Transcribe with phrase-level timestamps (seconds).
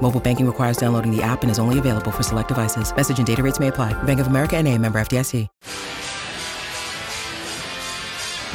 [0.00, 2.94] Mobile banking requires downloading the app and is only available for select devices.
[2.96, 3.92] Message and data rates may apply.
[4.04, 5.46] Bank of America and a member FDIC.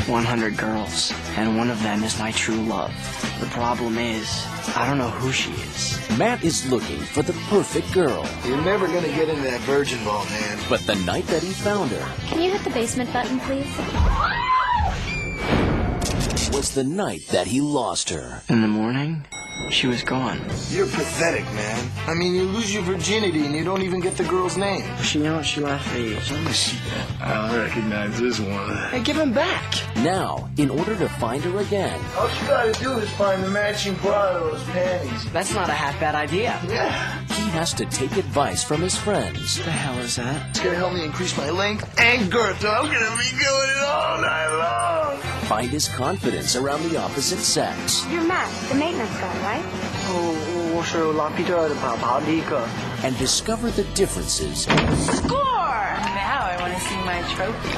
[0.07, 2.91] 100 girls, and one of them is my true love.
[3.39, 5.99] The problem is, I don't know who she is.
[6.17, 8.27] Matt is looking for the perfect girl.
[8.45, 10.59] You're never gonna get into that virgin ball, man.
[10.67, 13.67] But the night that he found her Can you hit the basement button, please?
[16.53, 18.43] Was the night that he lost her.
[18.47, 19.25] In the morning,
[19.71, 20.39] she was gone.
[20.69, 21.91] You're pathetic, man.
[22.07, 24.83] I mean, you lose your virginity and you don't even get the girl's name.
[25.01, 25.45] She you know what?
[25.45, 26.13] She left me.
[26.13, 27.21] Let me see that.
[27.21, 28.77] I don't recognize this one.
[28.89, 29.73] Hey, give him back.
[29.97, 33.95] Now, in order to find her again, All you gotta do is find the matching
[33.95, 35.31] bra to those panties.
[35.31, 36.59] That's not a half bad idea.
[36.67, 37.19] Yeah.
[37.29, 39.57] he has to take advice from his friends.
[39.57, 40.49] What the hell is that?
[40.51, 42.63] It's gonna help me increase my length and girth.
[42.65, 45.19] I'm gonna be doing it all night long.
[45.43, 48.05] Find his confidence arguments around the opposite sex.
[48.09, 49.63] You're Matt, the maintenance guy, right?
[50.09, 50.81] Oh, oh, oh
[53.03, 54.63] And discover the differences.
[54.63, 55.39] Score!
[55.39, 57.69] Now I want to see my trophy.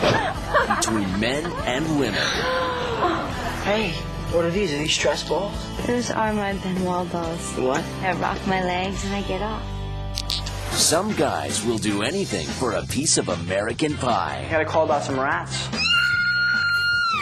[0.75, 2.27] between men and women.
[3.63, 3.91] hey,
[4.31, 4.73] what are these?
[4.73, 5.53] Are these stress balls?
[5.86, 7.53] Those are my Ben Wa balls.
[7.58, 7.83] What?
[8.02, 9.61] I rock my legs and I get off.
[10.71, 14.43] Some guys will do anything for a piece of American pie.
[14.47, 15.69] I got a call about some rats.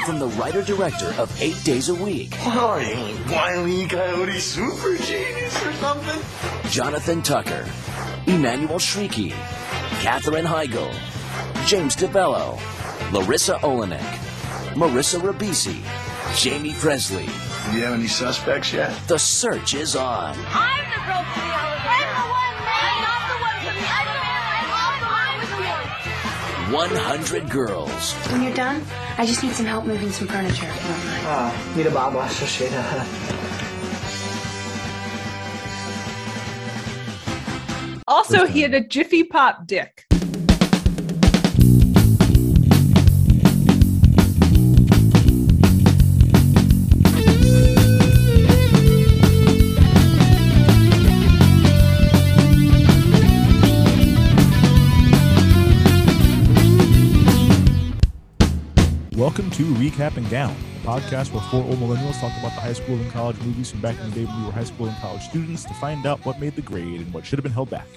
[0.05, 5.55] From the writer-director of Eight Days a Week, What are you, Wiley Coyote super genius
[5.65, 6.69] or something?
[6.69, 7.65] Jonathan Tucker,
[8.25, 9.31] Emmanuelle Chriqui,
[10.01, 10.91] Katherine Heigl,
[11.65, 12.57] James DeBello,
[13.11, 13.99] Larisa Oleynik,
[14.75, 15.81] Marissa Ribisi,
[16.35, 17.25] Jaime Pressly.
[17.71, 18.93] Do you have any suspects yet?
[19.07, 20.35] The search is on.
[20.49, 21.23] I'm the girl
[26.73, 28.13] 100 girls.
[28.31, 28.83] When you're done,
[29.19, 30.65] I just need some help moving some furniture.
[31.25, 32.71] Ah, need a Bob shit.
[38.07, 40.07] Also, he had a Jiffy Pop dick.
[59.35, 62.73] Welcome to Recap and Gown, a podcast where four old millennials talk about the high
[62.73, 64.95] school and college movies from back in the day when we were high school and
[64.97, 67.71] college students to find out what made the grade and what should have been held
[67.71, 67.87] back.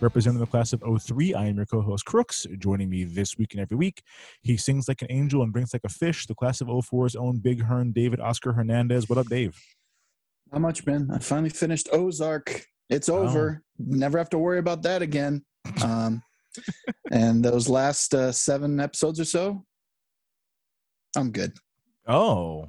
[0.00, 2.46] Representing the class of 03, I am your co-host Crooks.
[2.58, 4.02] Joining me this week and every week,
[4.40, 6.24] he sings like an angel and drinks like a fish.
[6.26, 9.10] The class of 04's own Big Hearn, David Oscar Hernandez.
[9.10, 9.54] What up, Dave?
[10.54, 11.10] How much, man.
[11.12, 12.64] I finally finished Ozark.
[12.88, 13.18] It's Oh.
[13.18, 13.62] over.
[13.78, 15.44] Never have to worry about that again.
[15.84, 16.22] Um,
[17.10, 19.66] and those last uh, seven episodes or so,
[21.16, 21.52] I'm good.
[22.06, 22.68] Oh,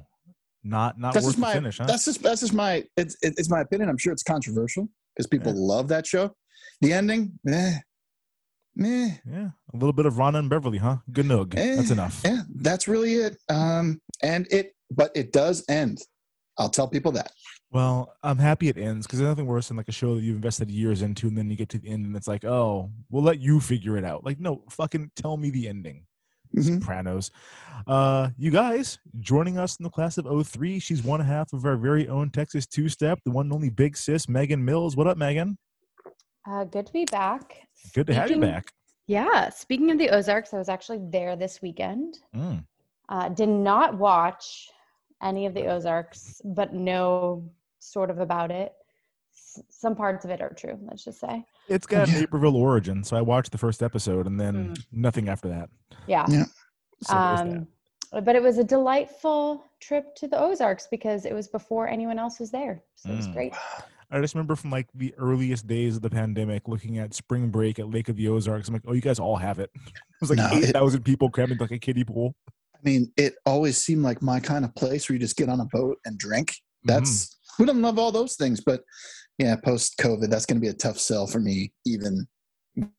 [0.62, 1.52] not not That's worth my.
[1.52, 1.86] finish, huh?
[1.86, 2.84] That's just that's just my.
[2.96, 3.88] It's it- it's my opinion.
[3.88, 5.60] I'm sure it's controversial because people Yeah.
[5.60, 6.34] love that show.
[6.80, 7.78] The ending, eh,
[8.76, 9.10] meh.
[9.26, 10.98] Yeah, a little bit of Rana and Beverly, huh?
[11.12, 11.54] Good nug.
[11.56, 12.20] Eh, That's enough.
[12.24, 13.36] Yeah, that's really it.
[13.48, 15.98] Um, and it, but it does end.
[16.58, 17.32] I'll tell people that.
[17.70, 20.36] Well, I'm happy it ends because there's nothing worse than like a show that you've
[20.36, 23.24] invested years into, and then you get to the end, and it's like, oh, we'll
[23.24, 24.24] let you figure it out.
[24.24, 26.06] Like, no, fucking tell me the ending.
[26.54, 26.80] Mhm.
[26.80, 27.30] Sopranos.
[27.86, 30.78] Uh, you guys joining us in the class of 03.
[30.78, 33.96] She's one half of our very own Texas two step, the one and only big
[33.96, 34.96] sis, Megan Mills.
[34.96, 35.58] What up, Megan?
[36.48, 37.68] Uh, good to be back.
[37.94, 38.72] Good to have you back.
[39.06, 42.18] Yeah, speaking of the Ozarks, I was actually there this weekend.
[42.34, 42.64] Mm.
[43.08, 44.68] Uh, did not watch
[45.22, 47.50] any of the Ozarks, but know
[47.80, 48.72] sort of about it.
[49.56, 51.44] S- some parts of it are true, let's just say.
[51.68, 52.20] It's got an Yeah.
[52.22, 55.70] Naperville origin, so I watched the first episode and then nothing after that.
[56.06, 56.26] Yeah.
[56.28, 56.44] Yeah.
[57.02, 57.48] So there's that.
[58.18, 62.18] Um, but it was a delightful trip to the Ozarks because it was before anyone
[62.18, 62.82] else was there.
[62.94, 63.32] So it was Mm.
[63.34, 63.52] great.
[64.10, 67.78] I just remember from like the earliest days of the pandemic, looking at spring break
[67.80, 68.68] at Lake of the Ozarks.
[68.68, 69.70] I'm like, oh, you guys all have it.
[69.76, 72.34] It was like No, eight thousand people crammed into like a kiddie pool.
[72.48, 75.60] I mean, it always seemed like my kind of place where you just get on
[75.60, 76.54] a boat and drink.
[76.84, 78.82] That's who don't love all those things, but
[79.38, 82.26] yeah, post COVID, that's going to be a tough sell for me, even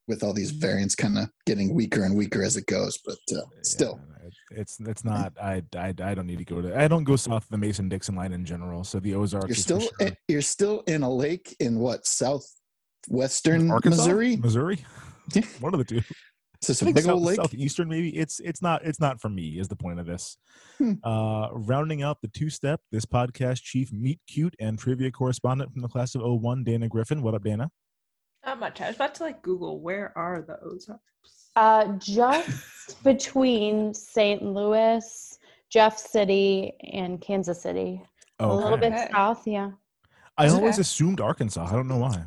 [0.08, 2.98] with all these variants kind of getting weaker and weaker as it goes.
[3.06, 5.34] But uh, still, Yeah, it- it's it's not.
[5.42, 6.78] I, I I don't need to go to.
[6.80, 8.84] I don't go south of the Mason Dixon line in general.
[8.84, 9.48] So the Ozarks.
[9.48, 10.12] you're still sure.
[10.28, 14.36] you're still in a lake in what southwestern Arkansas, Missouri.
[14.38, 14.86] Missouri,
[15.60, 16.02] one of the two.
[16.62, 17.36] Is this I a think big south, old lake?
[17.38, 20.38] southeastern maybe it's it's not it's not for me is the point of this
[20.78, 20.94] Hmm.
[21.04, 25.82] uh rounding out the two step this podcast chief meet cute and trivia correspondent from
[25.82, 27.70] the class of 01 dana griffin what up dana
[28.46, 28.82] Not much.
[28.82, 31.02] I was about to like Google where are the Ozarks.
[31.56, 34.44] Uh, just between St.
[34.44, 38.04] Louis, Jeff City, and Kansas City.
[38.40, 39.08] A little bit Okay.
[39.14, 39.72] south, yeah.
[40.38, 40.54] i Okay.
[40.56, 42.26] always assumed arkansas i don't know why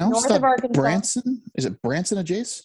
[0.00, 0.80] north of Arkansas.
[0.80, 1.40] Branson.
[1.54, 2.62] Is it Branson and Jace?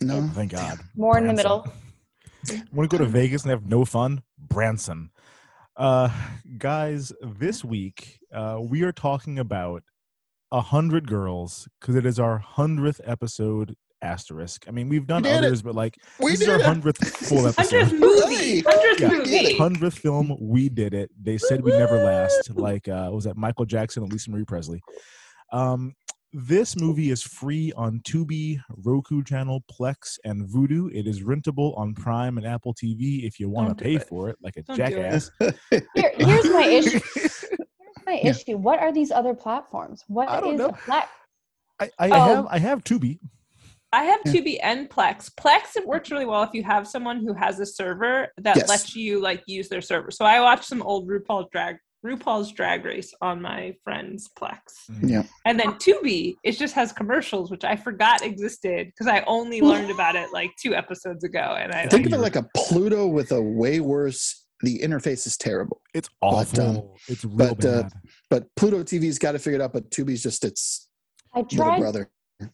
[0.00, 0.28] No, No.
[0.28, 1.66] thank god more in the middle.
[2.72, 5.10] want to go to vegas and have no fun branson
[5.76, 6.08] uh
[6.58, 9.82] guys this week uh we are talking about
[10.52, 15.30] a hundred girls because it is our hundredth episode asterisk i mean we've done We
[15.30, 15.46] did it.
[15.46, 18.60] others but like We this is our hundredth full episode Hundredth movie.
[18.60, 19.08] Hundredth Yeah.
[19.08, 19.56] movie.
[19.58, 21.10] hundredth film, we did it.
[21.20, 22.50] They said we never last.
[22.50, 24.80] Like uh, was that Michael Jackson and Lisa Marie Presley?
[25.52, 25.94] Um,
[26.32, 30.90] this movie is free on Tubi, Roku channel, Plex, and Vudu.
[30.92, 34.08] It is rentable on Prime and Apple TV if you want to pay it.
[34.08, 35.30] for it, like a Don't jackass.
[35.94, 37.00] Here, here's my issue.
[37.16, 38.30] Here's my Yeah.
[38.30, 38.56] issue.
[38.56, 40.04] What are these other platforms?
[40.08, 40.66] What I don't is know.
[40.68, 41.04] a Plex?
[41.80, 42.20] I, I Oh.
[42.20, 43.18] have I have Tubi.
[43.92, 44.32] I have Yeah.
[44.32, 45.30] Tubi and Plex.
[45.34, 48.68] Plex it works really well if you have someone who has a server that Yes.
[48.68, 50.10] lets you like use their server.
[50.10, 54.60] So I watched some old RuPaul drag RuPaul's Drag Race on my friend's Plex.
[55.02, 55.24] Yeah.
[55.44, 59.90] And then Tubi, it just has commercials, which I forgot existed because I only learned
[59.90, 61.56] about it like two episodes ago.
[61.58, 64.44] And I Think of it like a Pluto with a way worse.
[64.62, 66.66] The interface is terrible, It's But, awful.
[66.66, 67.92] um, it's real but, uh, bad.
[68.30, 69.74] but Pluto TV's got to figure it out.
[69.74, 70.88] But Tubi's just its
[71.34, 71.80] I little tried.
[71.80, 72.08] brother.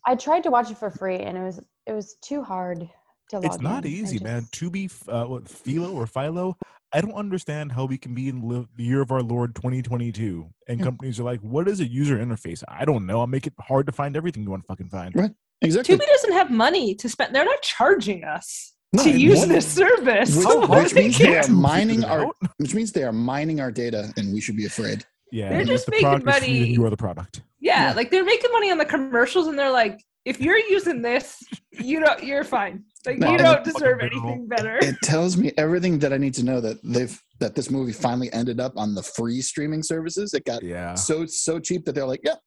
[0.04, 2.88] I tried to watch it for free, and it was it was too hard
[3.30, 3.92] to log it's not in.
[3.92, 4.40] I easy, man.
[4.42, 6.56] just- Tubi, uh, what, Philo or Philo.
[6.94, 10.46] I don't understand how we can be in li- the year of our Lord 2022,
[10.68, 10.84] and Yeah.
[10.84, 13.20] companies are like, "What is a user interface?" I don't know.
[13.20, 15.14] I'll make it hard to find everything you want to fucking find.
[15.14, 15.30] Right.
[15.62, 15.96] Exactly.
[15.96, 17.34] Tubi doesn't have money to spend.
[17.34, 20.36] They're not charging us No, to use what- this service.
[20.36, 23.70] Which, How which means they are mining it our, which means they are mining our
[23.70, 25.04] data, and we should be afraid.
[25.30, 26.72] Yeah, They're just the making product is free, then money.
[26.74, 27.42] You are the product.
[27.58, 27.92] Yeah, Yeah.
[27.94, 31.42] like they're making money on the commercials, and they're like, if you're using this,
[31.72, 32.84] you don't, you're fine.
[33.04, 34.78] Like No, you don't deserve anything better.
[34.80, 38.32] It tells me everything that I need to know that they've that this movie finally
[38.32, 40.32] ended up on the free streaming services.
[40.34, 42.38] It got Yeah, so so cheap that they're like, yep,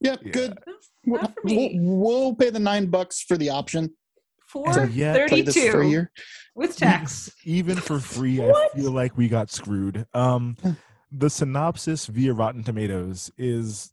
[0.00, 0.32] yep, Yeah.
[0.32, 0.58] good.
[1.04, 3.90] Not for We'll, we'll pay the nine bucks for the option.
[4.48, 6.10] Four yet- Play this for a thirty-two year.
[6.54, 7.30] with tax.
[7.44, 10.06] even for free, I feel like we got screwed.
[10.14, 10.56] Um,
[11.10, 13.92] the synopsis via Rotten Tomatoes is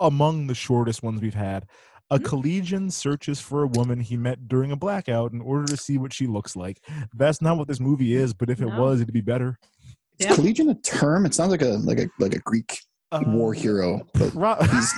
[0.00, 1.66] among the shortest ones we've had.
[2.14, 2.24] A Mhm.
[2.24, 6.12] collegian searches for a woman he met during a blackout in order to see what
[6.12, 6.78] she looks like.
[7.14, 8.80] That's not what this movie is, but if it No.
[8.80, 9.58] was, it'd be better.
[10.18, 10.34] Is Yeah.
[10.36, 11.26] collegian a term?
[11.26, 12.78] It sounds like a like a like a Greek
[13.12, 14.92] war Uh, hero, but pro- he's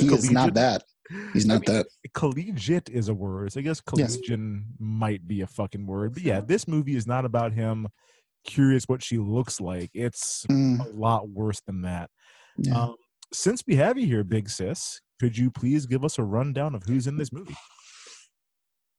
[0.00, 0.84] he is not that.
[1.32, 1.86] He's I not mean, that.
[2.14, 3.52] collegiate is a word.
[3.52, 4.12] So I guess Yes.
[4.16, 6.12] collegian might be a fucking word.
[6.14, 7.88] But yeah, this movie is not about him
[8.44, 9.90] curious what she looks like.
[9.94, 12.10] It's Mm, a lot worse than that.
[12.58, 12.82] yeah.
[12.82, 12.94] Um,
[13.32, 16.82] since we have you here, Big Sis, could you please give us a rundown of
[16.84, 17.54] who's in this movie?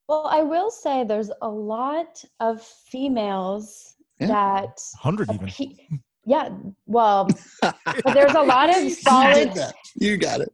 [0.08, 4.28] Well, I will say there's a lot of females Yeah.
[4.28, 5.48] that Hundred even.
[5.48, 5.78] appe-
[6.26, 6.50] yeah,
[6.86, 7.28] well,
[7.62, 9.76] but there's a lot of you solid did that.
[9.96, 10.52] You got it.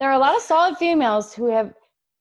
[0.00, 1.72] there are a lot of solid females who have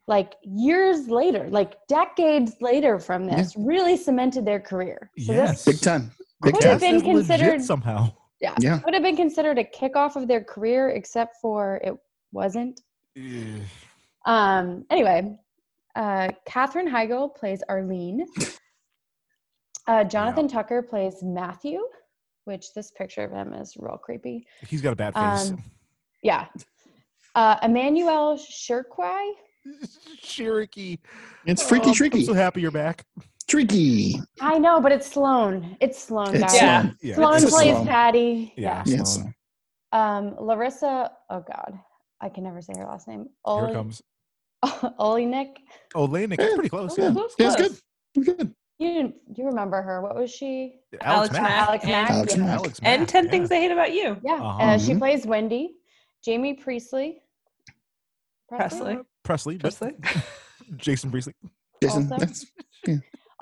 [0.07, 3.38] like years later, like decades later from Yeah.
[3.38, 5.09] this, really cemented their career.
[5.18, 5.64] So Yes.
[5.64, 6.11] this Big time.
[6.42, 6.92] The Big Could have time.
[6.92, 8.11] been is considered- somehow.
[8.44, 8.80] Yeah, Yeah.
[8.85, 11.95] would have been considered a kickoff of their career, except for it
[12.31, 12.81] wasn't.
[14.26, 15.35] Um, anyway,
[15.95, 18.26] uh, Katherine Heigl plays Arlene.
[19.88, 21.80] Uh, Jonathan Tucker plays Matthew,
[22.45, 24.45] which this picture of him is real creepy.
[24.68, 25.52] He's got a bad face.
[25.52, 25.64] Um,
[26.21, 26.45] yeah.
[27.35, 29.31] Uh, Emmanuel Shirkwai.
[30.21, 30.97] Cherokee.
[31.45, 32.26] It's freaky Oh, I'm shrieky.
[32.26, 33.06] so happy you're back.
[33.47, 34.19] Tricky.
[34.42, 35.78] I know, but it's Sloan.
[35.81, 36.56] It's Sloan, It's guys.
[36.56, 36.81] Yeah.
[36.81, 36.97] Sloan.
[37.02, 37.88] Yeah, Sloan it's plays Sloan.
[37.88, 38.54] Patty.
[38.57, 38.83] Yeah.
[38.85, 38.97] Yeah.
[38.97, 39.14] Yes.
[39.16, 39.35] Sloan.
[39.92, 41.09] Um, Larisa.
[41.30, 41.78] Oh God,
[42.21, 43.19] I can never say her last name.
[43.23, 44.02] Here Oli- it comes.
[44.66, 45.57] Oleynik.
[45.94, 46.40] Oh, Lanik.
[46.40, 46.50] Yeah.
[46.56, 46.97] Pretty close.
[46.97, 47.06] Yeah.
[47.07, 47.12] Yeah.
[47.14, 47.78] Close, Yeah, it's good.
[48.16, 48.56] We're good.
[48.80, 49.16] You didn't.
[49.35, 50.02] You remember her?
[50.02, 50.80] What was she?
[51.02, 51.44] Alex, Alex Mack.
[51.44, 51.83] Mack.
[51.83, 52.09] Alex and- Mack.
[52.12, 52.44] Alex yeah.
[52.45, 52.57] Mack.
[52.59, 53.31] Alex And 10 yeah.
[53.31, 54.18] Things I Hate About You.
[54.23, 54.64] Yeah, Uh-huh.
[54.64, 55.76] uh, she plays Wendy.
[56.23, 57.19] Jamie Priestley.
[58.52, 59.04] Pressly.
[59.26, 59.62] Pressly.
[59.62, 60.23] but- Pressly.
[60.78, 61.33] Jason Priestley.
[61.81, 62.04] Jason.
[62.12, 62.45] Also- That's,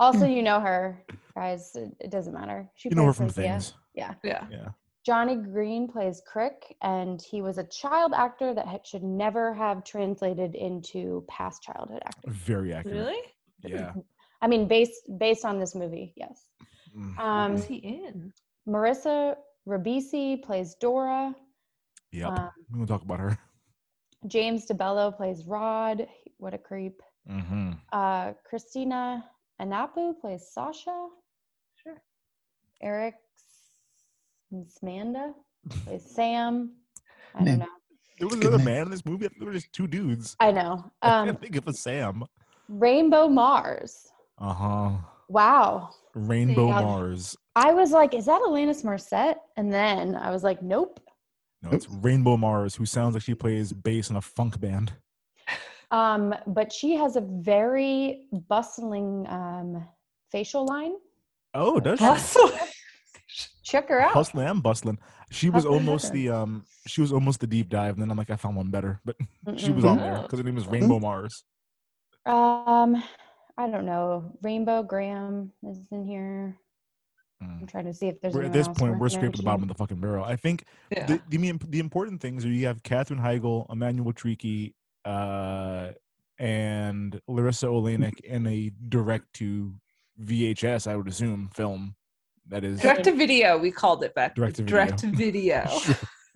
[0.01, 1.03] Also, you know her,
[1.35, 1.75] guys.
[1.75, 2.69] It, it doesn't matter.
[2.75, 3.51] She You know her plays from Cynthia.
[3.51, 3.73] things.
[3.93, 4.13] Yeah.
[4.23, 4.45] Yeah.
[4.51, 4.69] Yeah.
[5.05, 9.83] Johnny Green plays Crick, and he was a child actor that had, should never have
[9.83, 12.31] translated into past childhood acting.
[12.31, 12.97] Very accurate.
[12.97, 13.19] Really?
[13.63, 13.93] Yeah.
[14.41, 16.45] I mean, based based on this movie, yes.
[16.97, 17.17] Mm.
[17.19, 18.33] Um, What's he in?
[18.67, 19.35] Marissa
[19.67, 21.35] Ribisi plays Dora.
[22.11, 22.27] Yep.
[22.27, 23.37] Um, We're gonna talk about her.
[24.27, 26.07] James DeBello plays Rod.
[26.37, 27.01] What a creep.
[27.29, 27.71] Mm-hmm.
[27.91, 29.23] Uh, Christina
[29.61, 31.07] Anapau plays Sasha.
[31.83, 32.01] Sure.
[32.81, 33.15] Eric
[34.53, 35.33] Smanda
[35.85, 36.71] plays Sam.
[37.35, 37.65] I don't know.
[38.19, 39.25] There was another man in this movie.
[39.25, 40.35] I think there were just two dudes.
[40.39, 40.91] I know.
[41.01, 42.23] I Um, can't think of a Sam.
[42.67, 44.11] Rainbow Mars.
[44.37, 44.91] Uh huh.
[45.29, 45.89] Wow.
[46.13, 46.81] Rainbow Yeah.
[46.81, 47.37] Mars.
[47.55, 49.37] I was like, is that Alanis Morissette?
[49.57, 50.99] And then I was like, nope.
[51.63, 54.93] No, it's Rainbow Mars, who sounds like she plays bass in a funk band.
[55.91, 59.85] Um, but she has a very bustling um,
[60.31, 60.93] facial line.
[61.53, 62.05] Oh, does she?
[62.05, 62.51] Hustle.
[63.63, 64.11] Check her out.
[64.11, 64.97] Hustling and bustling.
[65.31, 66.25] She was Hustling almost bustling.
[66.25, 66.65] the um.
[66.87, 69.15] She was almost the deep dive, and then I'm like, I found one better, but
[69.57, 71.43] she was on there because her name is Rainbow Mars.
[72.25, 73.03] Um,
[73.57, 74.31] I don't know.
[74.41, 76.57] Rainbow Graham is in here.
[77.41, 77.71] I'm Mm.
[77.71, 78.33] trying to see if there's.
[78.35, 80.23] We're, at this else point, we're scraping the bottom of the fucking barrel.
[80.23, 81.05] I think Yeah.
[81.07, 85.89] the, the the the important things are you have Katherine Heigl, Emmanuel Tricky, uh,
[86.39, 89.73] and Larisa Oleynik in a direct to
[90.23, 91.95] VHS, I would assume, film
[92.47, 94.35] that is Direct to video, we called it back.
[94.35, 95.65] Direct to Direct to video.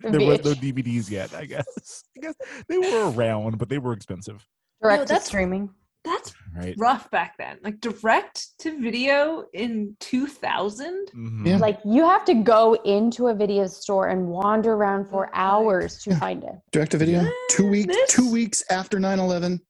[0.02, 0.10] Sure.
[0.10, 1.34] there was no DVDs yet.
[1.34, 2.04] I guess.
[2.18, 2.34] I guess
[2.68, 4.46] they were around, but they were expensive,
[4.82, 5.70] direct No, to that's- streaming.
[6.04, 6.74] That's right?
[6.78, 7.58] rough back then.
[7.62, 11.08] Like direct to video in 2000.
[11.14, 11.46] Mhm.
[11.46, 11.56] Yeah.
[11.58, 16.10] Like you have to go into a video store and wander around for hours to
[16.10, 16.18] Yeah.
[16.18, 16.54] find it.
[16.72, 17.24] Direct to video.
[17.50, 17.94] Two Uh, weeks.
[17.94, 19.60] this- Two weeks after 9-11,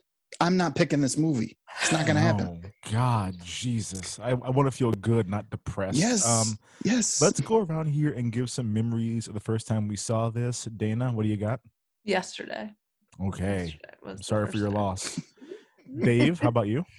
[0.41, 1.57] I'm not picking this movie.
[1.83, 2.63] It's not gonna happen.
[2.65, 4.19] Oh, God, Jesus!
[4.19, 5.99] I, I want to feel good, not depressed.
[5.99, 6.27] Yes.
[6.27, 7.21] Um, yes.
[7.21, 10.65] let's go around here and give some memories of the first time we saw this.
[10.65, 11.61] Dana, what do you got?
[12.05, 12.73] Yesterday.
[13.21, 13.65] Okay.
[13.65, 14.77] Yesterday I'm sorry for your time.
[14.77, 15.21] loss.
[16.03, 16.85] Dave, how about you?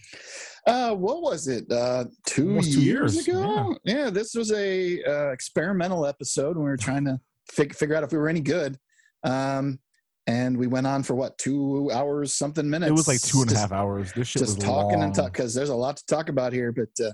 [0.68, 1.64] Uh, what was it?
[1.72, 3.78] Uh, two, Almost two years, years, ago.
[3.86, 4.10] Yeah.
[4.10, 8.12] this was a uh, experimental episode when we were trying to fig- figure out if
[8.12, 8.78] we were any good.
[9.24, 9.80] Um,
[10.28, 12.90] and we went on for what two hours, something minutes.
[12.90, 14.12] It was like two and a half hours.
[14.12, 15.04] This shit Just was talking long.
[15.04, 16.74] and talk because there's a lot to talk about here.
[16.74, 17.12] But uh,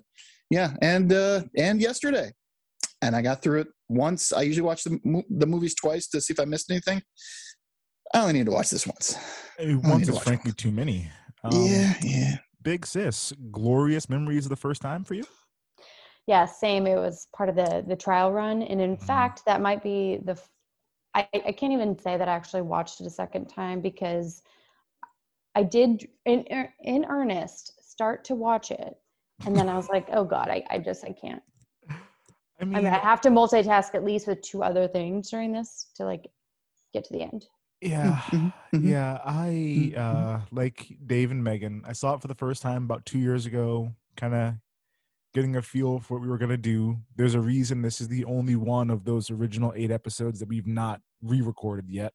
[0.50, 2.32] yeah, and uh, and yesterday,
[3.04, 4.34] and I got through it once.
[4.34, 7.04] I usually watch the the movies twice to see if I missed anything.
[8.16, 9.16] I only need to watch this once.
[9.60, 11.12] Once is frankly too many.
[11.44, 12.38] Um, yeah, yeah.
[12.62, 15.26] Big sis, glorious memories of the first time for you.
[16.26, 16.88] Yeah, same.
[16.88, 19.02] It was part of the the trial run, and in Mhm.
[19.02, 20.34] fact, that might be the.
[20.34, 20.50] f-
[21.14, 24.42] I I can't even say that I actually watched it a second time because
[25.56, 26.46] I did in
[26.80, 28.98] in earnest start to watch it,
[29.46, 31.44] and then I was like, oh god, I I just I can't.
[32.62, 35.52] I mean, I mean, I have to multitask at least with two other things during
[35.52, 36.32] this to like
[36.94, 37.48] get to the end.
[37.84, 38.84] Yeah, Mhm, mhm.
[38.90, 39.20] yeah.
[39.26, 39.98] I Mhm.
[39.98, 41.84] uh, like Dave and Megan.
[41.86, 43.94] I saw it for the first time about two years ago.
[44.16, 44.56] Kind of
[45.34, 47.00] getting a feel for what we were gonna do.
[47.16, 50.68] There's a reason this is the only one of those original eight episodes that we've
[50.68, 52.14] not re-recorded yet.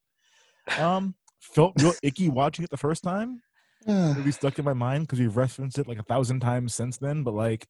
[0.77, 3.41] Um, felt real icky watching it the first time.
[3.87, 6.97] Uh, really stuck in my mind because we've referenced it like a thousand times since
[6.97, 7.23] then.
[7.23, 7.67] But like,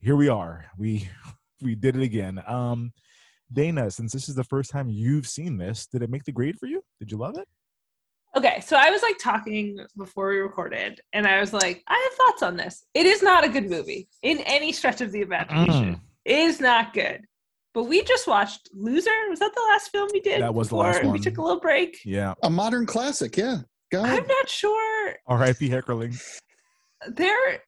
[0.00, 0.66] here we are.
[0.78, 1.08] We
[1.60, 2.42] we did it again.
[2.46, 2.92] Um,
[3.52, 6.58] Dana, since this is the first time you've seen this, did it make the grade
[6.58, 6.82] for you?
[7.02, 7.48] Did you love it?
[8.36, 12.12] Okay, so I was like talking before we recorded, and I was like, I have
[12.16, 12.84] thoughts on this.
[12.94, 15.96] It is not a good movie in any stretch of the imagination.
[15.96, 16.00] Mm.
[16.24, 17.22] It is not good.
[17.74, 19.10] But we just watched Loser.
[19.30, 20.42] Was that the last film we did?
[20.42, 21.12] That was the last one.
[21.12, 21.98] We took a little break.
[22.04, 22.34] Yeah.
[22.44, 23.36] a modern classic.
[23.36, 23.62] Yeah.
[23.90, 24.08] God.
[24.08, 25.16] I'm not sure.
[25.26, 25.68] R.I.P.
[25.68, 26.16] Heckerling.
[27.08, 27.58] There.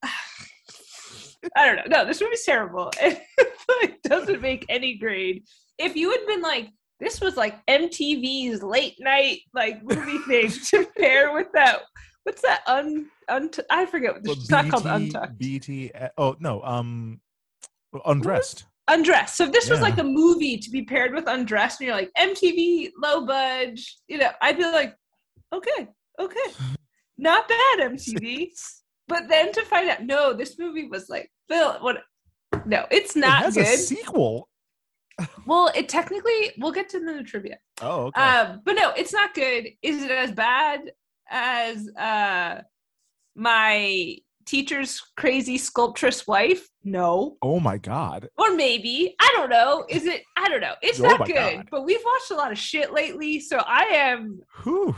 [1.57, 1.83] I don't know.
[1.89, 2.93] No, this movie's terrible.
[3.01, 5.43] it doesn't make any grade.
[5.77, 6.69] If you had been like,
[7.01, 11.81] this was like MTV's late night like movie thing to pair with that.
[12.25, 12.63] What's that?
[12.67, 14.15] Un, un I forget.
[14.23, 15.39] Well, It's not called BT Untucked.
[15.39, 15.93] BT.
[15.93, 16.63] uh, Oh no.
[16.63, 17.21] Um,
[18.07, 18.65] undressed.
[18.89, 19.37] Undressed.
[19.37, 22.11] So if this was like a movie to be paired with Undressed, and you're like
[22.19, 24.95] MTV, low budge, you know, I'd be like,
[25.55, 25.89] okay,
[26.21, 26.53] okay,
[27.19, 28.49] not bad MTV.
[29.07, 31.99] But then to find out, no, this movie was like, Phil, what?
[32.65, 34.49] No, it's it not has a sequel.
[35.47, 37.59] Well, it technically, we'll get to the new trivia.
[37.81, 38.21] Oh, okay.
[38.21, 39.69] Um, but no, it's not good.
[39.83, 40.91] Is it as bad
[41.31, 42.61] as uh
[43.35, 44.17] my
[44.47, 46.69] teacher's crazy sculptress wife?
[46.85, 47.37] No.
[47.43, 48.29] oh my God.
[48.37, 49.15] Or maybe.
[49.21, 49.85] I don't know.
[49.89, 50.75] Is it I don't know.
[50.83, 51.35] It's Oh not good.
[51.35, 51.69] God.
[51.71, 54.95] But we've watched a lot of shit lately, so I am Whew.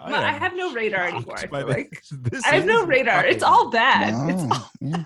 [0.00, 1.36] I, I have no radar anymore.
[1.36, 2.12] I feel like this.
[2.30, 3.26] This I have no is radar.
[3.26, 4.30] It's all bad.
[4.30, 5.04] It's Wow, yeah.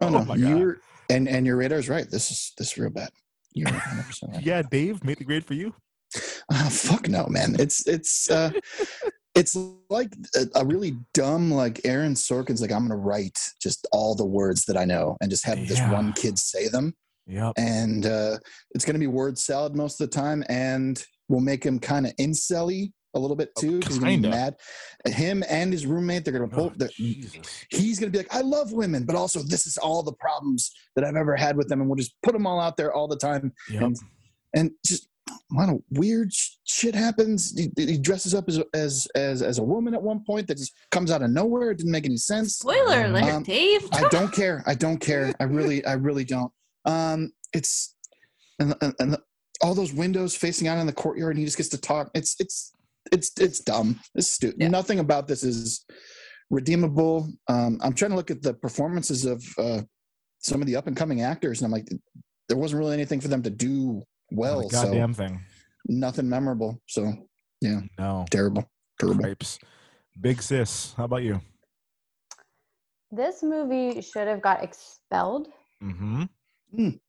[0.00, 0.58] Oh, Oh no, my God.
[0.58, 0.80] you're
[1.12, 2.08] and and your radar is right.
[2.10, 3.10] This is this is real bad.
[3.52, 4.44] You're 100 percent right.
[4.44, 5.74] Yeah, Dave made the grade for you.
[6.52, 7.56] Oh, fuck no, man.
[7.58, 8.50] It's it's uh
[9.34, 9.56] it's
[9.88, 14.26] like a, a really dumb like Aaron Sorkin's like I'm gonna write just all the
[14.26, 16.94] words that I know and just have this one kid say them
[17.28, 17.52] Yep.
[17.56, 18.36] and uh
[18.74, 22.12] it's gonna be word salad most of the time and we'll make him kind of
[22.16, 24.30] incelly a little bit too because he's gonna be kinda.
[24.30, 24.56] mad.
[25.06, 26.72] Him and his roommate, they're gonna pull.
[26.80, 26.86] Oh,
[27.70, 31.04] he's gonna be like, I love women, but also this is all the problems that
[31.04, 33.16] I've ever had with them, and we'll just put them all out there all the
[33.16, 33.82] time, Yep.
[33.82, 33.96] and
[34.54, 36.30] and just a lot of weird
[36.64, 37.54] shit happens.
[37.56, 40.72] He, he dresses up as as as as a woman at one point that just
[40.90, 41.70] comes out of nowhere.
[41.70, 42.56] It didn't make any sense.
[42.56, 43.88] Spoiler alert, Um, Dave.
[43.92, 44.62] I don't care.
[44.66, 45.32] I don't care.
[45.40, 46.52] I really, I really don't.
[46.84, 47.94] Um, it's
[48.58, 49.16] and, and, and
[49.62, 52.10] all those windows facing out in the courtyard, and he just gets to talk.
[52.14, 52.72] It's it's
[53.10, 53.98] it's it's dumb.
[54.14, 54.60] It's stupid.
[54.60, 54.68] Yeah.
[54.68, 55.84] Nothing about this is
[56.50, 57.28] redeemable.
[57.48, 59.82] Um, I'm trying to look at the performances of uh,
[60.38, 61.88] some of the up and coming actors, and I'm like,
[62.48, 64.60] there wasn't really anything for them to do well.
[64.62, 65.40] Not a goddamn so thing.
[65.86, 66.80] nothing memorable.
[66.88, 67.12] So
[67.60, 68.24] yeah, No.
[68.30, 68.64] terrible,
[69.00, 69.22] terrible.
[69.22, 69.58] Cripes.
[70.20, 70.92] Big sis.
[70.96, 71.40] How about you?
[73.10, 75.48] This movie should have got expelled.
[75.82, 76.22] Mm-hmm.
[76.78, 77.00] Mm.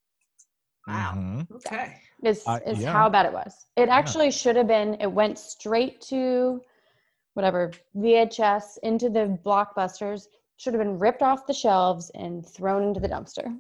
[0.88, 1.14] Wow.
[1.16, 1.52] Mhm.
[1.56, 1.96] Okay.
[2.24, 2.92] Is Uh, is yeah.
[2.92, 3.66] how bad it was.
[3.76, 4.96] It actually should have been.
[5.02, 6.62] It went straight to
[7.34, 10.28] whatever VHS into the blockbusters.
[10.58, 13.58] Should have been ripped off the shelves and thrown into the dumpster.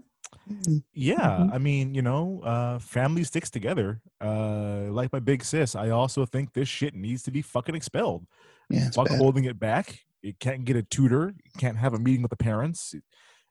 [0.94, 1.54] Yeah, Mhm.
[1.54, 4.02] I mean, you know, uh, family sticks together.
[4.22, 8.26] Uh, like my big sis, I also think this shit needs to be fucking expelled.
[8.70, 9.18] Yeah, it's Fuck bad.
[9.20, 10.00] holding it back.
[10.22, 11.30] It can't get a tutor.
[11.30, 12.96] It can't have a meeting with the parents.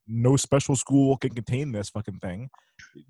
[0.08, 2.50] No special school can contain this fucking thing.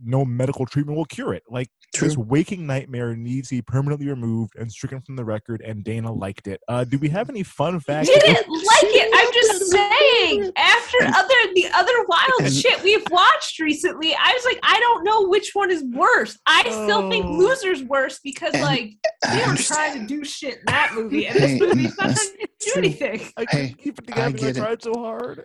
[0.05, 1.43] No medical treatment will cure it.
[1.49, 1.69] Like
[1.99, 5.63] this waking nightmare needs to be permanently removed and stricken from the record.
[5.63, 6.61] And Dana liked it.
[6.69, 8.09] Uh, do we have any fun facts?
[8.09, 9.11] Didn't like it.
[9.15, 10.53] I'm just saying.
[10.57, 15.27] After other the other wild shit we've watched recently, I was like, I don't know
[15.29, 16.39] which one is worse.
[16.47, 17.39] I still think Oh.
[17.39, 18.93] Loser's worse because And- like
[19.25, 19.93] I they were understand.
[19.95, 22.49] trying to do shit in that movie, and Hey, this movie's not that's trying to
[22.61, 23.33] do anything.
[23.39, 24.29] I Hey, keep it I together.
[24.29, 24.61] I, get it.
[24.61, 25.45] tried so hard.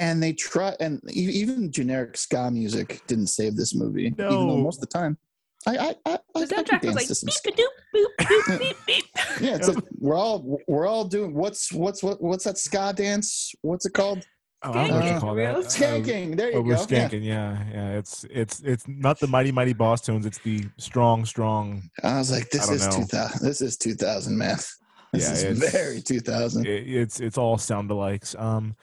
[0.00, 4.64] And they try and even generic ska music didn't save this movie even though No.
[4.64, 5.18] most of the time
[5.66, 7.50] i i i, I, The I can soundtrack was dance like to some beep ska.
[7.52, 9.04] doop boop boop beep beep.
[9.42, 13.52] yeah it's like we're all we're all doing what's what's what what's that ska dance
[13.60, 14.24] what's it called
[14.62, 15.56] Oh, I don't know what you call that.
[15.56, 17.08] Uh, skanking there you Oh, go we're Yeah.
[17.08, 17.64] skanking, yeah.
[17.72, 20.26] yeah, It's it's it's not the mighty mighty Bosstones.
[20.26, 21.82] It's the strong, strong.
[22.02, 22.90] i was like this is know.
[23.04, 24.66] 2000 this is 2000 math
[25.14, 28.38] this Yeah, is very 2000 It, it's it's all sound alikes.
[28.38, 28.74] Um,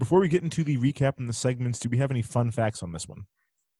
[0.00, 2.82] before we get into the recap and the segments, do we have any fun facts
[2.82, 3.24] on this one?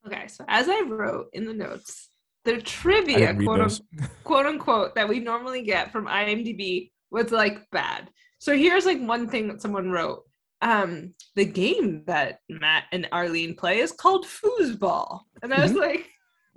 [0.07, 2.11] Okay, so as I wrote in the notes,
[2.45, 8.09] the trivia, quote, un- quote unquote, that we normally get from IMDb was like bad.
[8.39, 10.23] So here's like one thing that someone wrote.
[10.63, 16.07] Um, the game that Matt and Arlene play is called foosball, and I was like,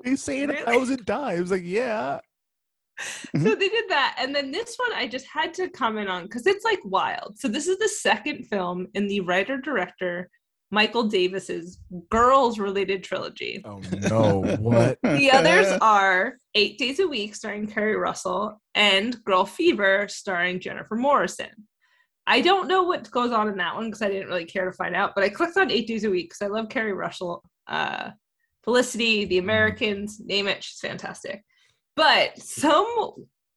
[0.04, 0.62] They say it Really?
[0.62, 1.52] a thousand times.
[1.52, 2.20] Like, yeah.
[3.00, 6.46] So they did that, and then this one I just had to comment on because
[6.46, 7.40] it's like wild.
[7.40, 10.30] So this is the second film in the writer director
[10.74, 11.80] Michael Davis's
[12.10, 13.62] girls-related trilogy.
[13.64, 13.80] Oh
[14.10, 14.42] no!
[14.60, 14.98] What?
[15.04, 20.96] The others are Eight Days a Week, starring Keri Russell, and Girl Fever, starring Jennifer
[20.96, 21.68] Morrison.
[22.26, 24.72] I don't know what goes on in that one because I didn't really care to
[24.72, 27.44] find out, but I clicked on Eight Days a Week because I love Keri Russell,
[27.68, 28.12] uh,
[28.64, 31.44] Felicity, The Americans, name it, she's fantastic.
[31.96, 32.86] But some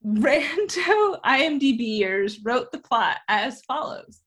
[0.04, 4.22] rando IMDbers wrote the plot as follows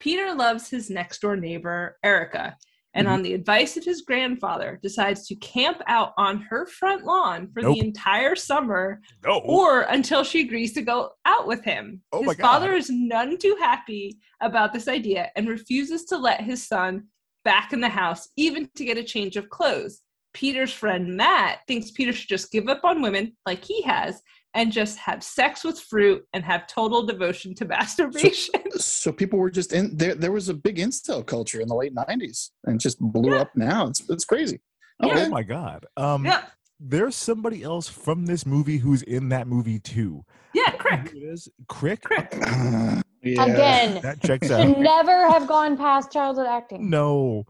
[0.00, 2.56] Peter loves his next door neighbor, Erica,
[2.94, 3.14] and Mm-hmm.
[3.14, 7.60] on the advice of his grandfather, decides to camp out on her front lawn for
[7.62, 7.74] Nope.
[7.74, 9.38] the entire summer No.
[9.44, 12.02] or until she agrees to go out with him.
[12.12, 16.66] Oh his father is none too happy about this idea and refuses to let his
[16.68, 17.06] son
[17.44, 20.02] back in the house, even to get a change of clothes.
[20.34, 24.20] Peter's friend Matt thinks Peter should just give up on women like he has
[24.52, 28.54] and just have sex with fruit and have total devotion to masturbation.
[28.76, 31.94] so people were just in there there was a big incel culture in the late
[31.94, 33.40] 90s and just blew Yeah.
[33.42, 34.60] up now it's, it's crazy
[35.02, 35.86] Oh my god.
[35.96, 36.42] Um, yeah,
[36.78, 40.24] there's somebody else from this movie who's in that movie too.
[40.54, 41.12] yeah, Who Crick.
[41.14, 42.00] it is Crick?
[42.02, 42.28] Crick.
[42.32, 43.44] Uh, yeah.
[43.44, 44.62] Again, That checks out.
[44.62, 46.88] should never have gone past childhood acting.
[46.88, 47.44] No.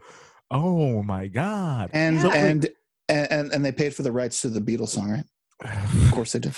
[0.50, 1.90] Oh my god.
[1.92, 2.35] and Yeah.
[2.35, 2.68] and
[3.09, 5.24] and and they paid for the rights to the Beatles song, right?
[6.07, 6.54] Of course they did.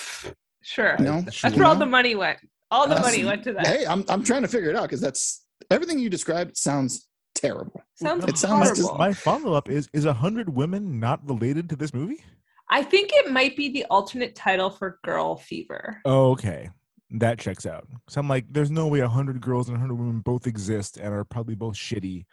[0.63, 0.97] Sure.
[0.99, 2.39] No, That's where all the money went.
[2.71, 3.67] All the That's- money went to that.
[3.67, 7.83] Hey, I'm I'm trying to figure it out because that's everything you described sounds terrible.
[7.95, 8.99] Sounds It sounds just- horrible.
[8.99, 12.23] My follow up is is a hundred women not related to this movie?
[12.69, 16.01] I think it might be the alternate title for Girl Fever.
[16.05, 16.71] Oh, okay.
[17.11, 17.87] That checks out.
[18.09, 20.97] So I'm like, there's no way a hundred girls and a hundred women both exist
[20.97, 22.25] and are probably both shitty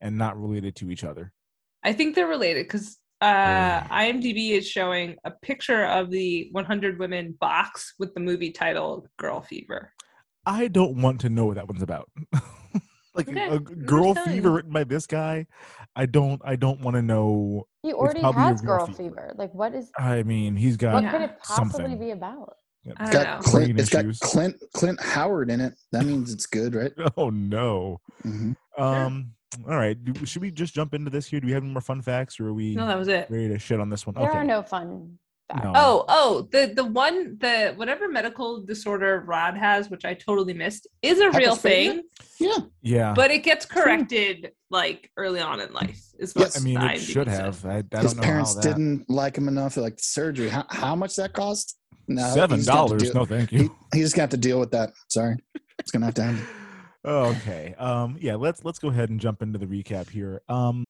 [0.00, 1.32] and not related to each other.
[1.82, 3.26] I think they're related because Oh.
[3.26, 9.06] uh, IMDb is showing a picture of the 100 Women box with the movie title
[9.18, 9.92] Girl Fever.
[10.46, 12.08] I don't want to know what that one's about.
[13.14, 15.46] like Okay, a, a I'm just girl fever written by this guy.
[15.94, 17.66] I don't I don't want to know.
[17.82, 18.96] He already probably has girl fever.
[18.96, 19.34] fever.
[19.36, 19.90] Like, what is?
[19.98, 21.10] I mean, he's got What Yeah.
[21.10, 21.98] could it possibly something.
[21.98, 22.54] be about?
[22.96, 23.42] I It's don't got.
[23.42, 23.78] Clint.
[23.78, 24.06] It's got.
[24.20, 25.74] Clint Clint Howard in it.
[25.92, 26.92] That means it's good, right?
[27.18, 28.00] Oh no.
[28.24, 28.56] Mhm.
[28.78, 29.32] Um.
[29.68, 30.02] All right.
[30.02, 31.40] Do, should we just jump into this here?
[31.40, 33.28] Do we have any more fun facts, or are we No, that was it.
[33.30, 34.14] ready to shit on this one?
[34.14, 34.38] There okay.
[34.38, 35.64] are no fun facts.
[35.64, 35.72] No.
[35.74, 40.86] Oh, oh, the the one the whatever medical disorder Rod has, which I totally missed,
[41.02, 42.02] is a real thing,
[42.38, 42.58] Yeah.
[42.82, 43.12] Yeah.
[43.14, 46.00] but it gets corrected like early on in life.
[46.20, 47.64] Is what I mean, the it IMDb should have.
[47.66, 48.68] I, I His don't know parents how that.
[48.68, 49.76] didn't like him enough.
[49.76, 50.48] Like surgery.
[50.48, 51.76] How, how much that cost?
[52.06, 53.14] No, Seven just gonna have to dollars.
[53.14, 53.76] No, thank He, you.
[53.92, 54.92] he's just gonna have to deal with that.
[55.08, 55.34] Sorry,
[55.80, 56.46] it's gonna have to happen.
[57.04, 57.74] okay.
[57.78, 58.16] Um.
[58.20, 58.36] Yeah.
[58.36, 60.42] Let's let's go ahead and jump into the recap here.
[60.48, 60.84] Um.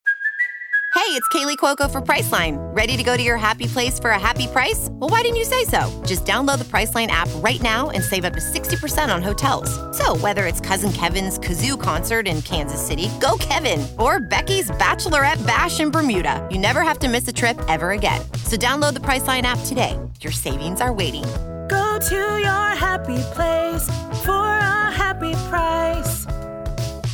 [0.93, 2.57] Hey, it's Kaley Cuoco for Priceline.
[2.75, 4.89] Ready to go to your happy place for a happy price?
[4.91, 5.89] Well, why didn't you say so?
[6.05, 9.71] Just download the Priceline app right now and save up to 60% on hotels.
[9.97, 15.45] So, whether it's Cousin Kevin's Kazoo concert in Kansas City, go Kevin, or Becky's Bachelorette
[15.47, 18.21] Bash in Bermuda, you never have to miss a trip ever again.
[18.43, 19.97] So, download the Priceline app today.
[20.19, 21.23] Your savings are waiting.
[21.71, 23.85] Go to your happy place
[24.25, 26.25] for a happy price.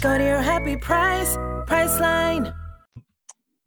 [0.02, 2.52] Go to your happy price, Priceline.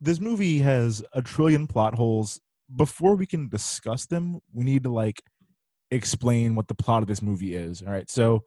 [0.00, 2.40] this movie has a trillion plot holes.
[2.74, 5.22] Before we can discuss them, we need to like
[5.92, 7.82] explain what the plot of this movie is.
[7.82, 8.10] All right.
[8.10, 8.42] So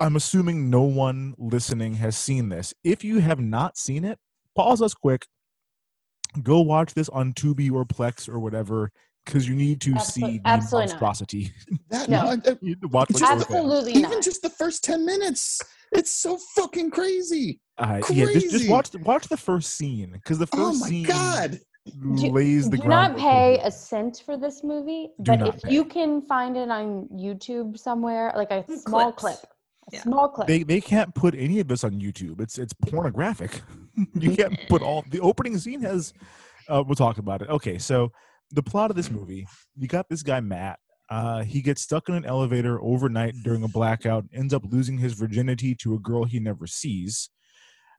[0.00, 2.72] I'm assuming no one listening has seen this.
[2.82, 4.18] If you have not seen it,
[4.54, 5.26] pause us quick.
[6.42, 8.90] Go watch this on Tubi or Plex or whatever
[9.26, 11.00] because you need to Absol- see the absolutely not.
[11.02, 11.52] monstrosity.
[11.90, 12.18] That, No.
[12.20, 13.84] I- I- you need to watch It's what just you're looking at.
[13.84, 15.60] Absolutely even just the first ten minutes,
[15.92, 17.60] it's so fucking crazy.
[17.78, 20.88] Uh, yeah, just, just watch the, watch the first scene because the first Oh my
[20.88, 21.60] scene god!
[21.86, 25.62] Do- lays the do not pay a cent for this movie, Do but not if
[25.62, 25.72] pay.
[25.72, 29.38] you can find it on YouTube somewhere, like a small Clips.
[29.40, 29.50] clip,
[29.92, 30.02] a Yeah.
[30.02, 30.48] small clip.
[30.48, 32.40] they they can't put any of this on YouTube.
[32.40, 33.62] It's it's pornographic.
[34.14, 36.12] you can't put all the opening scene has.
[36.68, 37.48] Uh, we'll talk about it.
[37.48, 38.10] Okay, so
[38.50, 40.78] the plot of this movie: you got this guy Matt.
[41.08, 44.24] Uh, he gets stuck in an elevator overnight during a blackout.
[44.32, 47.30] Ends up losing his virginity to a girl he never sees.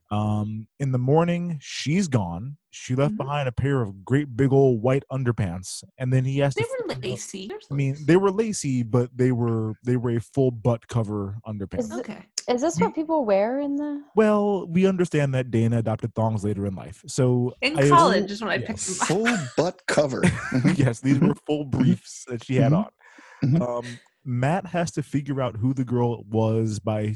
[0.10, 2.58] Um, in the morning, she's gone.
[2.72, 3.18] She left Mhm.
[3.18, 6.68] behind a pair of great big old white underpants, and then he has They to.
[6.70, 7.50] were figure out- lacy.
[7.70, 11.80] I mean, they were lacy, but they were they were a full butt cover underpants.
[11.80, 12.24] Is, Okay.
[12.48, 14.04] is this what people wear in the?
[14.16, 17.04] Well, we understand that Dana adopted thongs later in life.
[17.08, 18.68] So In I college assume- is when I yes.
[18.68, 19.38] picked them up.
[19.38, 20.22] Full butt cover.
[20.78, 22.78] Yes, these were full briefs that she had Mhm.
[22.78, 22.90] on.
[23.44, 23.62] Mhm.
[23.62, 23.86] Um,
[24.24, 27.16] Matt has to figure out who the girl was by.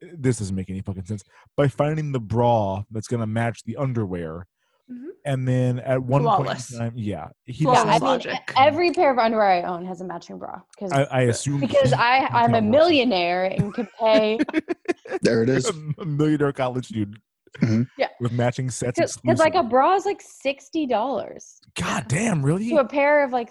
[0.00, 1.24] This doesn't make any fucking sense.
[1.56, 4.46] By finding the bra that's gonna match the underwear,
[4.90, 5.06] Mhm.
[5.24, 6.70] and then at one Flawless.
[6.70, 8.52] point in time, yeah, he Yeah, I mean, logic.
[8.56, 11.92] every pair of underwear I own has a matching bra because I, I assume because
[11.92, 12.70] I I'm a That works.
[12.70, 14.38] millionaire and can pay
[15.22, 15.68] There it is.
[15.98, 17.16] a millionaire college student
[17.58, 17.88] Mhm.
[17.96, 18.08] Yeah.
[18.20, 19.16] with matching sets.
[19.16, 22.68] because like a bra is like sixty dollars God damn, really?
[22.68, 23.50] to a pair of like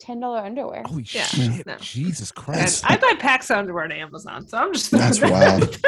[0.00, 0.82] ten dollar underwear.
[0.86, 1.66] Holy Yeah, shit!
[1.66, 1.76] no.
[1.78, 2.84] Jesus And Christ!
[2.86, 5.78] I buy packs Pax underwear on Amazon, so I'm just That's wild.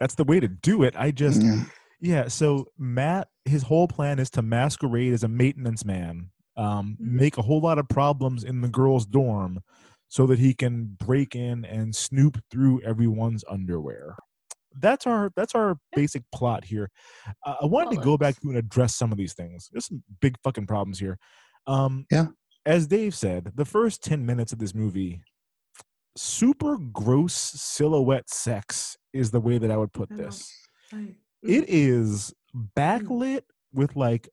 [0.00, 0.94] That's the way to do it.
[0.96, 1.64] I just Yeah.
[2.00, 2.28] yeah.
[2.28, 7.06] So Matt, his whole plan is to masquerade as a maintenance man, um, Mhm.
[7.12, 9.60] make a whole lot of problems in the girls' dorm,
[10.08, 14.16] so that he can break in and snoop through everyone's underwear.
[14.78, 16.90] That's our that's our basic plot here.
[17.44, 19.70] Uh, I wanted to go back through and address some of these things.
[19.72, 21.18] There's some big fucking problems here.
[21.66, 22.26] Um, Yeah.
[22.66, 25.22] As Dave said, the first ten minutes of this movie,
[26.16, 30.52] super gross silhouette sex is the way that I would put I this.
[30.92, 31.14] Right.
[31.42, 32.34] It is
[32.76, 34.28] backlit with like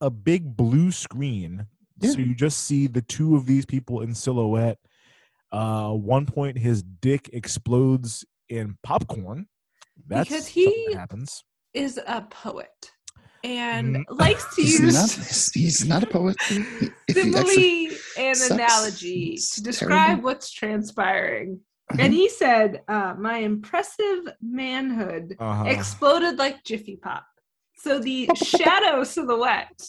[0.00, 1.66] a big blue screen.
[2.02, 4.78] So you just see the two of these people in silhouette.
[5.52, 9.46] Uh one point his dick explodes in popcorn.
[10.06, 11.44] That's Because he- happens.
[11.72, 12.92] is a poet
[13.44, 14.04] and Mm.
[14.08, 15.10] likes to He's use not.
[15.26, 16.36] He's, he's not a poet.
[17.10, 20.22] Simile and analogy to describe terrible.
[20.24, 21.60] what's transpiring.
[21.92, 22.00] Mhm.
[22.00, 25.64] And he said, uh, "My impressive manhood Uh-huh.
[25.68, 27.24] exploded like Jiffy Pop."
[27.76, 29.82] So the shadow silhouette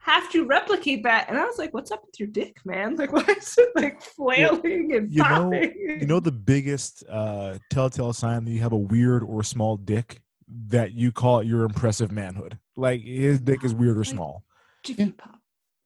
[0.00, 1.28] have to replicate that.
[1.28, 2.96] And I was like, "What's up with your dick, man?
[2.96, 8.12] Like, why is it like flailing and you know, you know the biggest uh, telltale
[8.12, 12.10] sign that you have a weird or small dick that you call it your impressive
[12.12, 12.58] manhood.
[12.76, 14.44] Like his dick is weird or small.
[14.84, 15.38] Jiffy Pop.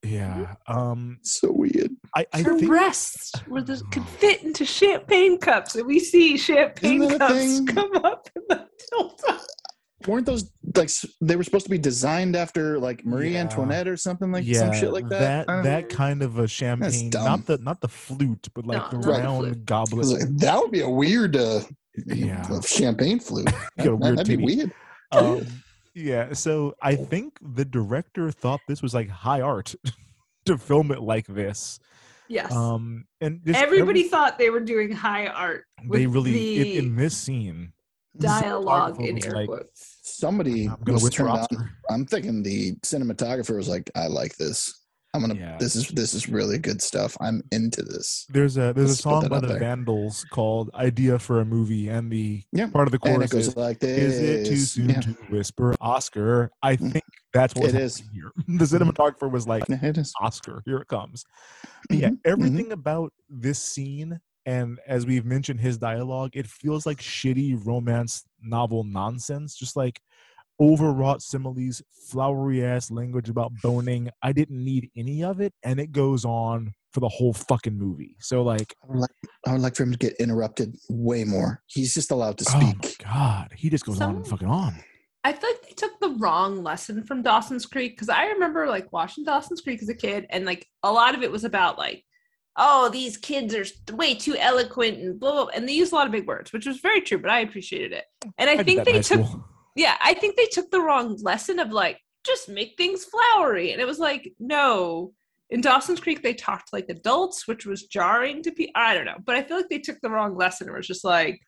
[0.03, 0.55] Yeah.
[0.67, 1.19] Um.
[1.23, 1.91] so weird.
[2.17, 6.37] I I Her think breasts where this could fit into champagne cups, and we see
[6.39, 9.23] champagne Isn't that a cups come up in the tilt.
[10.07, 10.89] Weren't those like
[11.21, 13.41] they were supposed to be designed after like Marie Yeah.
[13.43, 15.47] Antoinette or something like yeah, some shit like that?
[15.47, 17.25] That Uh, that kind of a champagne, dumb.
[17.27, 19.65] not the not the flute, but like No, the not the round flute.
[19.67, 20.07] Goblet.
[20.07, 21.61] like, that would be a weird uh,
[22.07, 22.61] Yeah.
[22.63, 23.51] champagne flute.
[23.77, 24.73] You got a That, weird would be weird.
[25.13, 25.47] Um,
[25.95, 29.75] yeah, so I think the director thought this was like high art
[30.47, 31.81] to film it like this.
[32.29, 32.53] Yes.
[32.53, 35.65] Um, and just Everybody every- thought they were doing high art.
[35.87, 37.73] With they really the in, in this scene
[38.17, 39.99] dialogue cinematographer in air like, quotes.
[40.03, 41.71] Somebody I'm gonna was turned on.
[41.89, 44.80] I'm thinking the cinematographer was like, "I like this.
[45.13, 45.35] I'm gonna.
[45.35, 45.57] Yeah.
[45.59, 47.17] This is this is really good stuff.
[47.21, 49.59] I'm into this." There's a there's a Let's put song by the there.
[49.59, 52.69] Vandals called "Idea for a Movie," and the Yeah.
[52.69, 54.15] part of the chorus goes is, like this.
[54.15, 55.01] "Is it too soon Yeah.
[55.01, 56.93] to whisper Oscar?" I mm.
[56.93, 57.99] think that's what It was is.
[58.01, 58.33] happening here.
[58.59, 58.91] The mm-hmm.
[58.91, 60.13] cinematographer was like, it is.
[60.21, 61.25] Oscar, here it comes.
[61.89, 66.87] But yeah, Mhm, everything about this scene, and as we've mentioned, his dialogue, it feels
[66.87, 69.55] like shitty romance novel nonsense.
[69.57, 70.01] Just like
[70.61, 74.11] overwrought similes, flowery ass language about boning.
[74.23, 78.17] I didn't need any of it, and it goes on for the whole fucking movie.
[78.21, 79.11] So like, I would like,
[79.47, 81.63] I would like for him to get interrupted way more.
[81.67, 82.99] He's just allowed to oh my speak.
[83.05, 84.75] god, he just goes on and fucking on.
[85.23, 88.91] I feel like they took the wrong lesson from Dawson's Creek because I remember like
[88.93, 92.05] watching Dawson's Creek as a kid, and like a lot of it was about like,
[92.57, 95.95] oh, these kids are way too eloquent and blah, blah, blah, and they use a
[95.95, 98.05] lot of big words, which was very true, but I appreciated it.
[98.39, 99.45] And I, did think that in they took, school.
[99.81, 103.81] Yeah, I think they took the wrong lesson of like just make things flowery, and
[103.81, 105.13] it was like no.
[105.49, 108.73] In Dawson's Creek, they talked like adults, which was jarring to people.
[108.77, 110.69] I don't know, but I feel like they took the wrong lesson.
[110.69, 111.41] It was just like,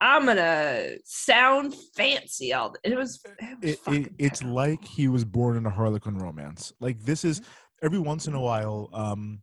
[0.00, 2.74] I'm gonna sound fancy all.
[2.82, 6.72] It was, it was it, it, it's like he was born in a Harlequin romance.
[6.80, 7.42] Like this is
[7.82, 7.86] Mm-hmm.
[7.86, 9.42] every once in a while, um,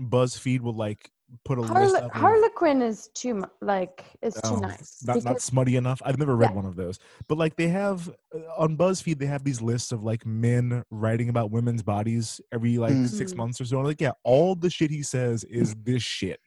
[0.00, 1.10] BuzzFeed will like
[1.44, 5.02] put a list Harle- of Harlequin is too mu- like is too Oh, nice.
[5.04, 6.00] not not smutty enough.
[6.04, 6.56] I've never read Yeah.
[6.56, 10.02] one of those, but like they have uh, on BuzzFeed, they have these lists of
[10.04, 13.36] like men writing about women's bodies every like six Mhm.
[13.36, 13.78] months or so.
[13.78, 16.40] And like, yeah, all the shit he says is this shit.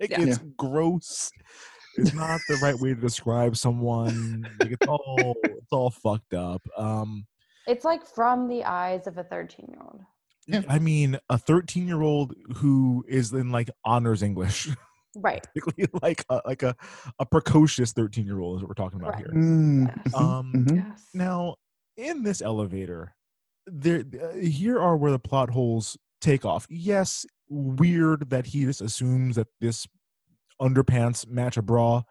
[0.00, 0.20] Like, Yeah.
[0.22, 1.30] It's gross.
[1.98, 4.48] It's not the right way to describe someone.
[4.60, 6.62] Like, it's all it's all fucked up.
[6.76, 7.26] Um,
[7.66, 10.00] it's like from the eyes of a 13 year old.
[10.46, 10.62] Yeah.
[10.68, 14.68] I mean, a 13 year old who is in like honors English,
[15.14, 15.46] Right.
[16.02, 16.74] like a, like a,
[17.18, 19.18] a precocious 13 year old is what we're talking about Right.
[19.18, 19.32] here.
[19.34, 20.14] Mm, Yes.
[20.14, 20.76] mhm, Um, mhm.
[20.76, 21.08] Yes.
[21.14, 21.56] Now,
[21.96, 23.14] in this elevator,
[23.66, 26.66] there uh, here are where the plot holes take off.
[26.70, 29.86] Yes, weird that he just assumes that this
[30.60, 32.02] underpants match a bra.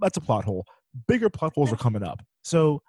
[0.00, 0.66] That's a plot hole.
[1.06, 2.20] Bigger plot holes are coming up.
[2.42, 2.82] So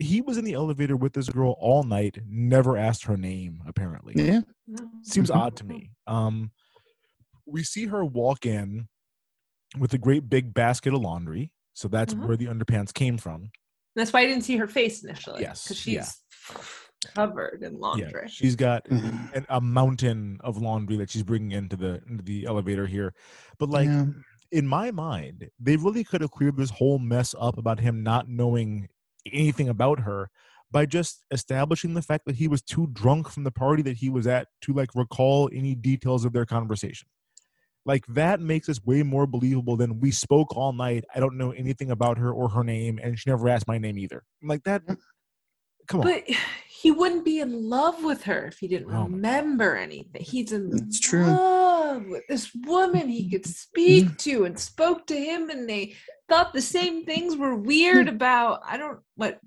[0.00, 4.14] he was in the elevator with this girl all night, never asked her name, apparently.
[4.16, 4.40] Yeah.
[5.02, 5.36] Seems Mhm.
[5.36, 5.90] odd to me.
[6.06, 6.50] Um
[7.46, 8.88] we see her walk in
[9.78, 11.52] with a great big basket of laundry.
[11.74, 12.26] So that's Mhm.
[12.26, 13.50] where the underpants came from.
[13.96, 15.42] That's why I didn't see her face initially.
[15.42, 16.04] Yes, because yeah.
[16.04, 16.22] she's
[17.14, 18.10] covered in laundry.
[18.22, 19.32] Yeah, she's got Mhm.
[19.34, 23.14] an, a mountain of laundry that she's bringing into the into the elevator here.
[23.58, 24.06] But like Yeah.
[24.52, 28.28] in my mind, they really could have cleared this whole mess up about him not
[28.28, 28.88] knowing
[29.26, 30.30] anything about her
[30.70, 34.08] by just establishing the fact that he was too drunk from the party that he
[34.08, 37.08] was at to like recall any details of their conversation.
[37.84, 41.04] Like that makes us way more believable than we spoke all night.
[41.14, 43.98] I don't know anything about her or her name, and she never asked my name
[43.98, 44.22] either.
[44.42, 44.82] Like that.
[45.88, 46.06] Come on.
[46.06, 46.24] But
[46.80, 50.22] he wouldn't be in love with her if he didn't Oh remember anything.
[50.22, 51.24] He's in It's true.
[51.26, 53.50] love with this woman he could Mm-hmm.
[53.50, 55.94] speak to and spoke to him, and they
[56.28, 59.40] thought the same things were weird about I don't what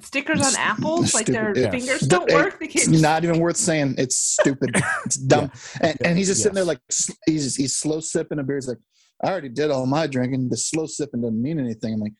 [0.00, 1.70] stickers on S- apples, like their yeah.
[1.70, 2.58] fingers don't it- work.
[2.58, 3.94] They It's can't just- not even worth saying.
[3.98, 4.70] It's stupid.
[5.06, 5.50] It's dumb.
[5.80, 6.08] And, Yeah.
[6.08, 8.56] and he's just sitting there like s- he's he's slow sipping a beer.
[8.56, 8.78] He's like,
[9.22, 10.48] I already did all my drinking.
[10.50, 11.94] The slow sipping doesn't mean anything.
[11.94, 12.12] I'm like,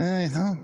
[0.00, 0.54] eh, no,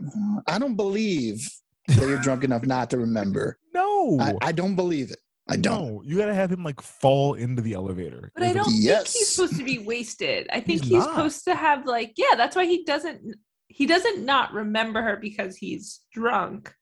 [0.46, 1.38] I don't believe
[1.88, 3.58] that you're drunk enough not to remember.
[3.74, 4.18] no.
[4.20, 5.18] I, I don't believe it.
[5.48, 5.94] I don't.
[5.96, 8.30] No, you gotta have him like fall into the elevator.
[8.34, 9.12] But I don't think Yes.
[9.12, 10.46] he's supposed to be wasted.
[10.50, 12.36] I think He's he's, supposed to have like yeah.
[12.36, 13.34] That's why he doesn't.
[13.66, 16.72] He doesn't not remember her because he's drunk.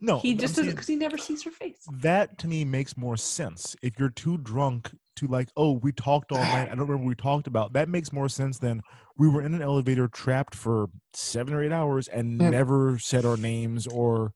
[0.00, 1.76] No, he I'm just doesn't because he never sees her face.
[1.98, 3.76] that to me makes more sense.
[3.82, 6.66] If you're too drunk to like, oh, we talked all night.
[6.66, 7.72] I don't remember what we talked about.
[7.72, 8.82] That makes more sense than
[9.16, 12.50] we were in an elevator trapped for seven or eight hours and Yeah.
[12.50, 14.32] never said our names or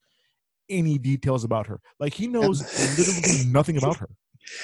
[0.68, 1.80] any details about her.
[2.00, 2.60] Like he knows
[2.98, 4.08] literally nothing about her.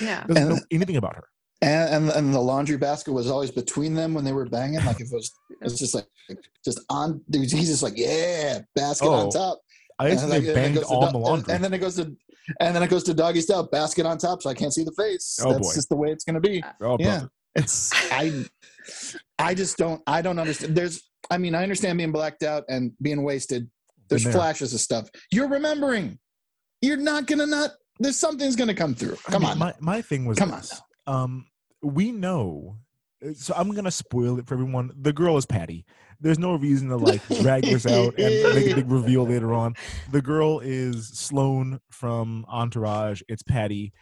[0.01, 0.25] Yeah.
[0.27, 1.25] Doesn't know anything about her.
[1.63, 4.83] And, and and the laundry basket was always between them when they were banging.
[4.85, 6.07] Like if it was, it was just like
[6.65, 7.21] just on.
[7.29, 9.61] Dude, he's just like, yeah, basket Oh, on top.
[10.01, 11.55] I used to And then, they and then banged goes to the and- laundry.
[11.55, 12.17] And, then it goes to,
[12.61, 14.93] and then it goes to doggy style, basket on top, so I can't see the
[14.93, 15.39] face.
[15.45, 15.75] Oh, That's boy.
[15.75, 16.63] just the way it's going to be.
[16.81, 17.19] oh, yeah.
[17.19, 17.31] brother.
[17.57, 18.45] It's I,
[19.39, 20.01] I just don't.
[20.07, 20.77] I don't understand.
[20.77, 21.03] There's.
[21.31, 23.69] I mean, I understand being blacked out and being wasted.
[24.09, 24.33] There's there.
[24.33, 25.09] flashes of stuff.
[25.33, 26.19] You're remembering.
[26.81, 27.71] You're not gonna not.
[27.99, 29.17] There's something's gonna come through.
[29.27, 29.59] I Come mean, on.
[29.59, 30.81] My my thing was Come on this.
[31.09, 31.47] Um,
[31.83, 32.77] we know.
[33.25, 34.93] uh, So I'm gonna spoil it for everyone.
[35.01, 35.85] The girl is Patty.
[36.21, 39.75] There's no reason to like drag this out and make a big reveal later on.
[40.11, 43.23] The girl is Sloan from Entourage.
[43.29, 43.93] It's Patty.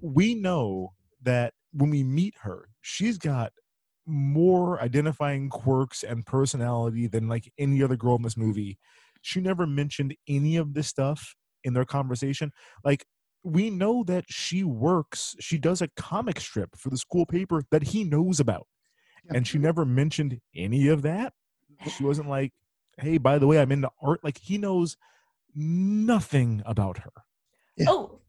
[0.00, 3.52] We know that when we meet her, she's got
[4.06, 8.78] more identifying quirks and personality than like any other girl in this movie.
[9.20, 12.52] She never mentioned any of this stuff in their conversation.
[12.84, 13.04] Like
[13.42, 17.82] we know that she works, she does a comic strip for the school paper that
[17.88, 18.66] he knows about.
[19.28, 21.34] And she never mentioned any of that.
[21.88, 22.52] She wasn't like,
[22.98, 24.22] hey, by the way, I'm into art.
[24.22, 24.96] Like he knows
[25.54, 27.12] nothing about her.
[27.86, 28.20] Oh,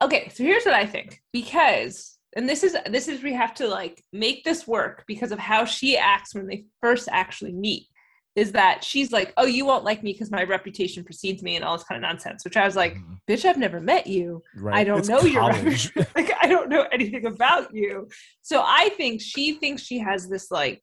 [0.00, 0.28] okay.
[0.32, 4.04] So here's what I think because, and this is this is we have to like
[4.12, 7.86] make this work because of how she acts when they first actually meet.
[8.34, 11.62] Is that she's like, oh, you won't like me because my reputation precedes me and
[11.62, 12.44] all this kind of nonsense.
[12.44, 13.14] Which I was like, mm-hmm.
[13.28, 14.40] bitch, I've never met you.
[14.56, 14.74] Right.
[14.74, 15.94] I don't It's know your college.
[16.14, 18.08] like I don't know anything about you.
[18.40, 20.82] So I think she thinks she has this like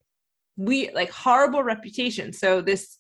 [0.60, 2.34] we like horrible reputation.
[2.34, 3.00] So this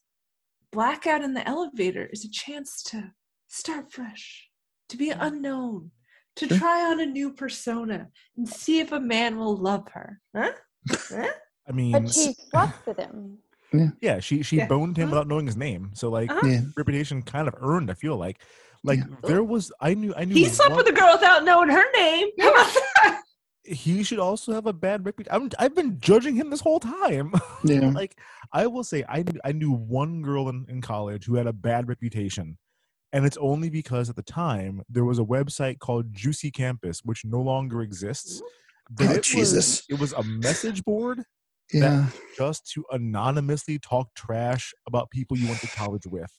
[0.71, 3.11] blackout in the elevator is a chance to
[3.47, 4.47] start fresh,
[4.87, 5.91] to be unknown,
[6.37, 10.21] to try on a new persona and see if a man will love her.
[10.33, 10.51] Huh?
[10.89, 11.27] Huh?
[11.67, 13.39] I mean, But she slept with him.
[14.01, 14.67] yeah, she she Yeah.
[14.67, 15.91] boned him without knowing his name.
[15.95, 16.47] So like Uh-huh.
[16.47, 16.61] Yeah.
[16.77, 18.41] reputation kind of earned, I feel like.
[18.85, 21.67] Like there was I knew I knew He slept one- with a girl without knowing
[21.69, 22.29] her name.
[23.69, 23.93] How about that?
[23.95, 25.51] he should also have a bad reputation.
[25.59, 27.33] I've been judging him this whole time.
[27.63, 27.89] Yeah.
[27.89, 28.17] like
[28.53, 31.53] I will say, I knew, I knew one girl in, in college who had a
[31.53, 32.57] bad reputation,
[33.13, 37.25] and it's only because at the time there was a website called Juicy Campus, which
[37.25, 38.41] no longer exists.
[38.91, 39.83] but Oh, it was- Jesus.
[39.89, 41.23] it was a message board
[41.71, 41.81] Yeah.
[42.09, 46.31] that just to anonymously talk trash about people you went to college with.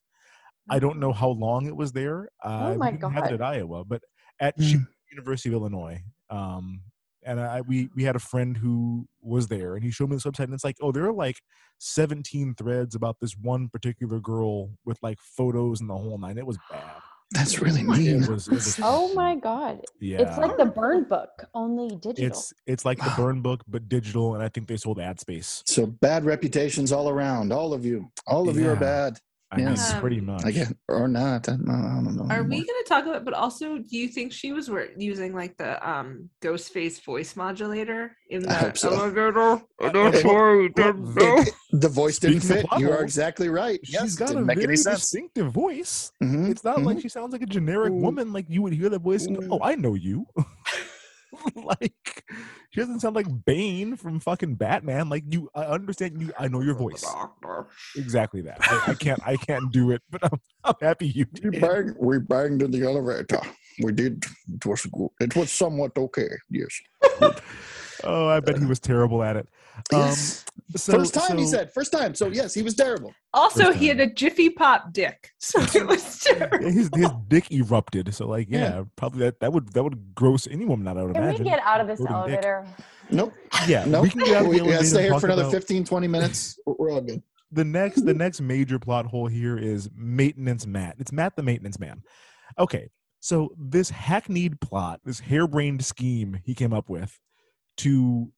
[0.68, 2.28] I don't know how long it was there.
[2.44, 3.34] Uh, Oh my we didn't have it God.
[3.34, 4.02] at Iowa, but
[4.40, 4.86] at Mm.
[5.12, 6.02] University of Illinois.
[6.30, 6.80] Um,
[7.24, 10.24] and I we we had a friend who was there, and he showed me this
[10.24, 11.40] website, and it's like, oh, there are like
[11.78, 16.38] 17 threads about this one particular girl with like photos and the whole nine.
[16.38, 16.80] It was bad.
[17.33, 17.92] That's really mean.
[17.92, 18.26] It mean.
[18.26, 19.83] was, it was Oh my god.
[20.00, 20.20] yeah.
[20.22, 22.24] It's like the burn book, only digital.
[22.24, 25.62] it's it's like the burn book but digital, and I think they sold ad space.
[25.66, 27.52] So bad reputations all around.
[27.52, 28.11] All of you.
[28.26, 29.18] All of you are bad.
[29.52, 29.98] I mean, Yes.
[29.98, 30.44] pretty much.
[30.44, 31.48] I get or not.
[31.48, 32.26] I, I don't know.
[32.30, 33.24] Are we going to talk about?
[33.24, 38.48] But also, do you think she was using like the um Ghostface voice modulator in
[38.48, 38.92] I the hope so.
[38.92, 39.40] elevator?
[39.82, 41.44] Uh, That's well, why you well, didn't know.
[41.72, 42.66] The voice didn't Speaking fit.
[42.66, 43.80] plot You are exactly right.
[43.82, 46.12] She's Yes, got didn't a make very distinctive voice.
[46.22, 47.02] Mhm, It's not like mhm.
[47.02, 47.96] she sounds like a generic Ooh.
[47.96, 48.32] woman.
[48.32, 50.26] Like you would hear that voice and go, "Oh, I know you."
[51.64, 52.24] like
[52.70, 55.09] she doesn't sound like Bane from fucking Batman.
[55.09, 56.33] Like you, I understand you.
[56.38, 57.05] I know your voice.
[57.96, 58.59] Exactly that.
[58.61, 59.20] I, I can't.
[59.26, 61.61] I can't do it, but I'm, I'm happy you We did.
[61.61, 63.40] banged, we banged in the elevator.
[63.83, 64.24] We did.
[64.53, 65.11] It was good.
[65.20, 66.31] It was somewhat okay.
[66.50, 66.81] Yes.
[68.03, 69.46] Oh, I bet he uh, was terrible at it.
[69.92, 70.44] Um, yes.
[70.76, 71.72] so- First time he said.
[71.72, 72.14] First time.
[72.14, 73.12] So yes, he was terrible.
[73.33, 76.62] Also, he had a Jiffy Pop dick, so it was terrible.
[76.66, 78.14] Yeah, his his dick erupted.
[78.14, 78.85] So like, yeah, Yeah.
[78.96, 80.96] probably that that would that would gross any woman out.
[80.98, 81.44] I would Can imagine.
[81.44, 82.44] we get out of this Voting dick.
[82.44, 82.66] elevator?
[83.11, 83.33] Nope.
[83.66, 84.02] Yeah, Nope.
[84.04, 86.06] we can get out of the gotta elevator stay here for another about- 15, 20
[86.09, 86.59] minutes.
[86.66, 87.22] We're- We're all good.
[87.52, 90.96] the next the next major plot hole here is maintenance Matt.
[90.98, 92.02] It's Matt the maintenance man.
[92.59, 92.88] Okay,
[93.20, 97.18] so this hackneyed plot, this harebrained scheme he came up with
[97.78, 98.30] to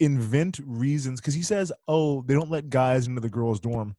[0.00, 3.96] invent reasons because he says, "Oh, they don't let guys into the girls' dorm,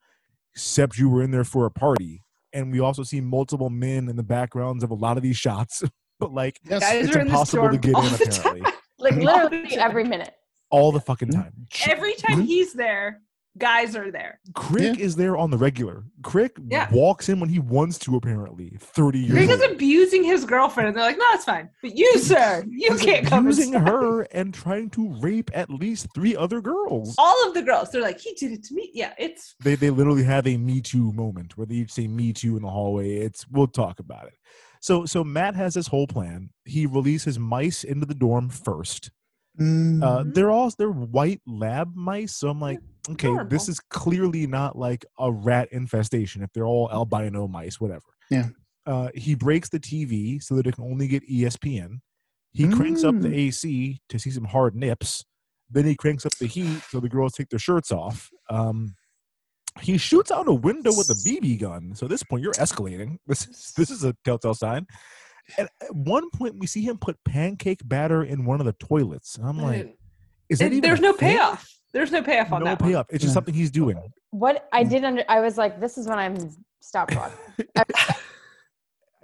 [0.54, 4.16] except you were in there for a party." And we also see multiple men in
[4.16, 5.84] the backgrounds of a lot of these shots,
[6.20, 6.82] but like Yes.
[6.82, 8.62] Guys it's are impossible to get in apparently
[9.00, 10.34] Like literally every minute.
[10.70, 11.42] all the fucking Mm-hmm.
[11.42, 11.68] time.
[11.88, 13.22] Every time he's there,
[13.58, 14.40] guys are there.
[14.54, 16.04] Crick is there on the regular.
[16.24, 16.90] Crick Yeah.
[16.92, 18.78] walks in when he wants to, apparently.
[18.80, 22.18] 30 years Rick is abusing his girlfriend, and they're like, "No, it's fine, but you,
[22.20, 26.62] sir, you He's can't come." abusing her and trying to rape at least three other
[26.62, 27.16] girls.
[27.18, 29.90] All of the girls, they're like, "He did it to me." Yeah, it's They they
[29.90, 33.18] literally have a Me Too moment where they each say Me Too in the hallway.
[33.18, 34.34] It's we'll talk about it.
[34.82, 36.50] So so Matt has this whole plan.
[36.66, 39.12] He releases mice into the dorm first.
[39.58, 40.32] Uh, Mm-hmm.
[40.32, 42.36] they're all they're white lab mice.
[42.36, 42.80] So I'm like,
[43.12, 46.44] okay, this is clearly not like a rat infestation.
[46.44, 48.04] If they're all albino mice, whatever.
[48.30, 48.48] Yeah.
[48.86, 52.00] Uh, he breaks the TV so that it can only get ESPN.
[52.54, 53.36] He cranks up the Mm.
[53.36, 55.24] AC to see some hard nips.
[55.70, 58.30] Then he cranks up the heat so the girls take their shirts off.
[58.50, 58.96] Um,
[59.82, 61.96] he shoots out a window with a BB gun.
[61.96, 63.18] So at this point, you're escalating.
[63.28, 64.86] This is this is a telltale sign.
[65.58, 69.38] And at one point, we see him put pancake batter in one of the toilets.
[69.38, 69.94] And I'm like, mm.
[70.50, 71.38] is that And even there's no thing?
[71.38, 71.72] payoff.
[71.94, 72.82] There's no payoff on No that.
[72.82, 72.90] one.
[72.90, 73.06] payoff.
[73.10, 74.02] It's just something he's doing.
[74.32, 76.36] What I did under I was like, this is when I'm
[76.82, 77.38] stop watching.
[77.78, 77.84] I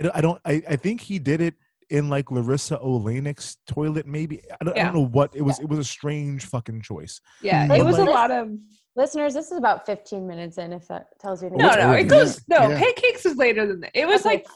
[0.03, 0.15] don't.
[0.15, 1.53] I, don't I, I think he did it
[1.89, 4.07] in like Larisa Oleynik's toilet.
[4.07, 5.59] Maybe I don't, I don't know what it was.
[5.59, 7.19] It was a strange fucking choice.
[7.41, 8.51] Yeah, But it was a lot of.
[8.95, 11.87] Listeners, this is about 15 minutes in, if that tells you No, anything.
[11.87, 12.41] no, it goes.
[12.49, 12.77] No, Yeah.
[12.77, 13.91] pancakes is later than that.
[13.93, 14.29] It was Okay.
[14.35, 14.47] like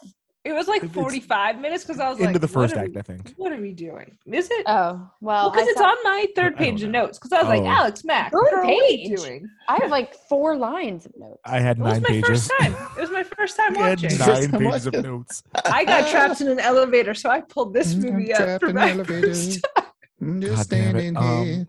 [0.46, 2.86] It was like It's- 45 minutes because I was Into like, the first what are
[2.86, 3.34] act, we- I think.
[3.36, 4.16] What are we doing?
[4.28, 4.64] Is it?
[4.68, 7.18] Oh well, because I it's saw- on my third page of notes.
[7.18, 7.68] Because I was like, Oh.
[7.68, 9.18] Alex Mack, Third girl, what are you page?
[9.20, 9.50] doing?
[9.68, 11.40] I have like four lines of notes.
[11.46, 12.28] I had It was nine my pages.
[12.30, 12.74] first time.
[12.96, 14.20] It was my first time I had watching.
[14.20, 15.44] nine time pages of notes.
[15.66, 18.70] I got trapped in an elevator, so I pulled this I'm movie up trapped for
[18.70, 19.60] in my elevators.
[19.62, 19.86] first time.
[20.22, 21.16] I'm just God damn it.
[21.16, 21.68] standing Um.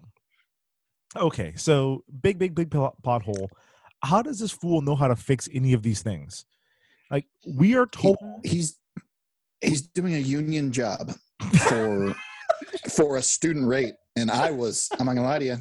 [1.16, 3.24] Okay, so big, big, big plot plot.
[4.02, 6.44] How does this fool know how to fix any of these things?
[7.10, 8.18] Like we are He- told.
[8.44, 8.78] he's
[9.60, 11.12] he's doing a union job
[11.68, 12.14] for
[12.90, 15.56] for a student rate, and I was I'm not gonna lie to you,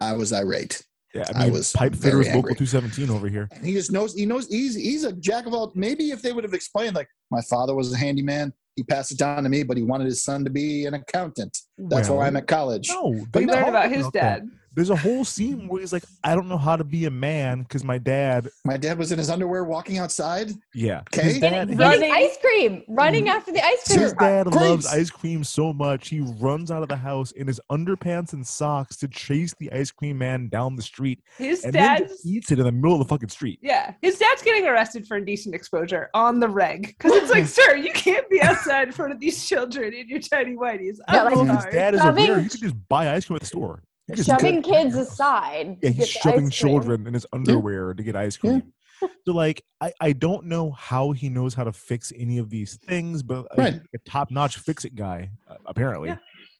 [0.00, 0.82] I was irate.
[1.14, 3.48] Yeah, I I was pipe fitters local two seventeen over here.
[3.52, 5.72] And he just knows he knows he's he's a jack of all.
[5.74, 9.18] Maybe if they would have explained like my father was a handyman, he passed it
[9.18, 11.56] down to me, but he wanted his son to be an accountant.
[11.78, 12.88] That's Well, why I'm at college.
[12.88, 14.42] No, We they learned talk about his that.
[14.74, 14.76] Dad.
[14.76, 17.62] There's a whole scene where he's like, "I don't know how to be a man
[17.62, 20.50] because my dad." My dad was in his underwear walking outside.
[20.74, 21.22] Yeah, Okay.
[21.24, 21.68] his dad.
[21.68, 23.30] Eating Running- ice cream, running mm.
[23.30, 24.00] after the ice cream.
[24.00, 27.60] His dad loves ice cream so much he runs out of the house in his
[27.70, 32.00] underpants and socks to chase the ice cream man down the street, His and then
[32.00, 33.58] dad's just eats it in the middle of the fucking street.
[33.62, 37.76] yeah, his dad's getting arrested for indecent exposure on the reg because it's like, sir,
[37.76, 40.96] you can't be outside in front of these children in your tiny whiteys.
[41.08, 43.36] Yeah, I'm like- Well, his dad is Shoving- aware, you can just buy ice cream
[43.36, 43.82] at the store.
[44.08, 45.78] You Shoving go- kids aside.
[45.82, 48.50] Yeah, he's shoving children in his underwear to get ice Yeah.
[48.60, 48.72] cream.
[49.26, 52.76] So, like, I, I don't know how he knows how to fix any of these
[52.76, 53.72] things, but uh, Right.
[53.74, 56.10] he's a top notch fix it guy, uh, apparently.
[56.10, 56.16] Yeah.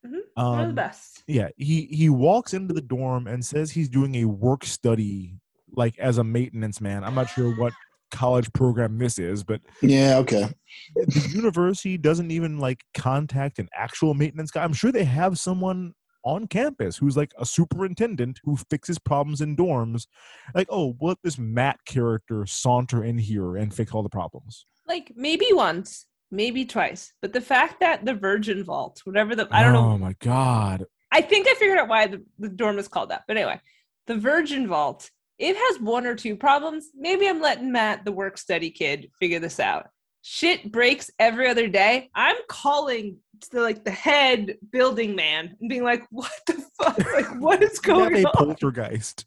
[0.07, 0.11] Mhm.
[0.35, 1.23] One of the Um, best.
[1.27, 5.39] yeah, he he walks into the dorm and says he's doing a work study,
[5.73, 7.05] like as a maintenance man.
[7.05, 7.73] I'm not sure what
[8.11, 10.17] college program this is, but Yeah.
[10.19, 10.49] Okay.
[10.97, 14.63] the university doesn't even like contact an actual maintenance guy.
[14.65, 15.95] I'm sure they have someone
[16.25, 20.07] on campus who's like a superintendent who fixes problems in dorms.
[20.55, 24.67] Like, oh, we'll let this Matt character saunter in here and fix all the problems.
[24.87, 29.63] Like maybe once, maybe twice, but the fact that the Virgin Vault, whatever the I
[29.63, 30.85] don't Oh know, Oh my god.
[31.13, 33.23] I think I figured out why the, the dorm is called that.
[33.29, 33.61] But anyway,
[34.07, 36.91] the Virgin Vault, it has one or two problems.
[36.95, 39.89] Maybe I'm letting Matt, the work study kid, figure this out.
[40.27, 42.09] Shit breaks every other day.
[42.15, 43.19] I'm calling
[43.51, 46.99] to like the head building man and being like, "What the fuck?
[47.13, 48.33] Like, what is going a on?
[48.33, 49.27] poltergeist.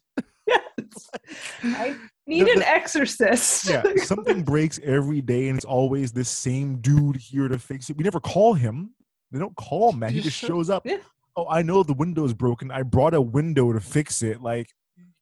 [1.62, 1.96] I
[2.26, 7.14] need The- an exorcist." Yeah, something breaks every day, and it's always this same dude
[7.16, 7.96] here to fix it.
[7.96, 8.90] We never call him.
[9.30, 10.10] They don't call Matt.
[10.12, 10.82] He Just shows up.
[10.84, 10.96] yeah.
[11.36, 12.72] Oh, I know the window's broken.
[12.72, 14.42] I brought a window to fix it.
[14.42, 14.70] Like,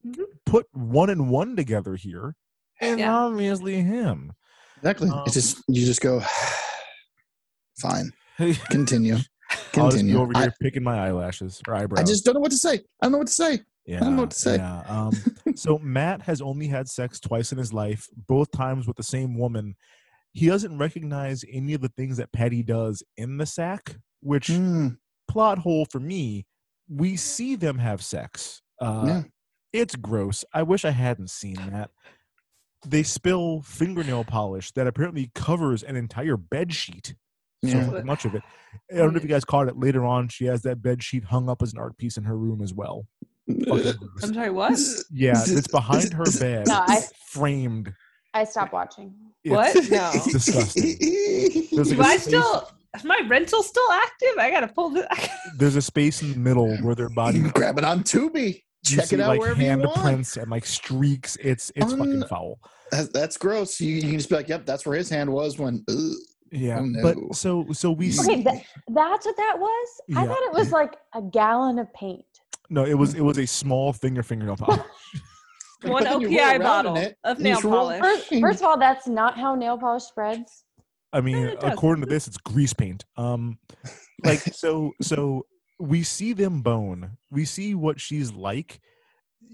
[0.06, 0.24] Mhm.
[0.46, 2.34] put one and one together here.
[2.80, 3.14] And Yeah.
[3.14, 4.32] obviously him.
[4.78, 5.08] Exactly.
[5.10, 6.20] Um, it's just you just go.
[7.80, 8.10] Fine.
[8.38, 9.16] I'll Continue.
[9.16, 10.18] just be Continue.
[10.18, 12.00] over I, here picking my eyelashes or eyebrows.
[12.00, 12.74] I just don't know what to say.
[12.74, 13.60] I don't know what to say.
[13.86, 14.56] yeah, I don't know what to say.
[14.56, 14.82] Yeah.
[14.88, 15.12] Um,
[15.54, 19.36] so Matt has only had sex twice in his life, both times with the same
[19.38, 19.76] woman.
[20.32, 24.88] He doesn't recognize any of the things that Patty does in the sack, which Hmm.
[25.28, 26.46] plot hole for me.
[26.88, 28.62] We see them have sex.
[28.80, 29.22] Uh, Yeah.
[29.72, 30.44] It's gross.
[30.54, 31.90] I wish I hadn't seen that.
[32.84, 37.14] They spill fingernail polish that apparently covers an entire bed sheet.
[37.64, 37.86] So Yeah.
[37.86, 38.42] fucking much of it.
[38.92, 40.28] I don't know if you guys caught it later on.
[40.28, 42.74] She has that bed sheet hung up as an art piece in her room as
[42.74, 43.06] well.
[43.48, 44.78] I'm sorry, what?
[45.10, 47.92] Yeah, it's behind her bed, No, I- framed.
[48.34, 49.14] I stopped watching.
[49.44, 49.74] What?
[49.90, 50.10] No.
[50.14, 50.96] it's disgusting.
[51.72, 52.70] There's like Do a I space- still?
[52.94, 54.38] Is my rental still active?
[54.38, 55.06] I gotta pull this.
[55.58, 58.62] There's a space in the middle where their body Grab it on Tubi.
[58.90, 59.96] You Check see, it out like wherever you want.
[59.96, 61.36] handprints and like streaks.
[61.36, 62.58] It's it's fucking foul.
[62.90, 63.80] That's, that's gross.
[63.80, 66.12] You, you can just be like, "Yep, that's where his hand was when." Ugh.
[66.52, 67.02] Yeah, Oh, no.
[67.02, 69.88] but so so we see, Okay, that, that's what that was.
[70.16, 70.28] I Yeah.
[70.28, 72.24] thought it was like a gallon of paint.
[72.70, 74.80] no, it was it was a small finger fingernail polish.
[75.82, 78.00] One But then you roll OPI bottle it, of nail polish.
[78.00, 80.64] First, first of all, that's not how nail polish spreads.
[81.12, 83.04] I mean, according to this, it's grease paint.
[83.16, 83.58] Um,
[84.24, 85.46] like so, so
[85.78, 87.18] we see them bone.
[87.30, 88.80] We see what she's like.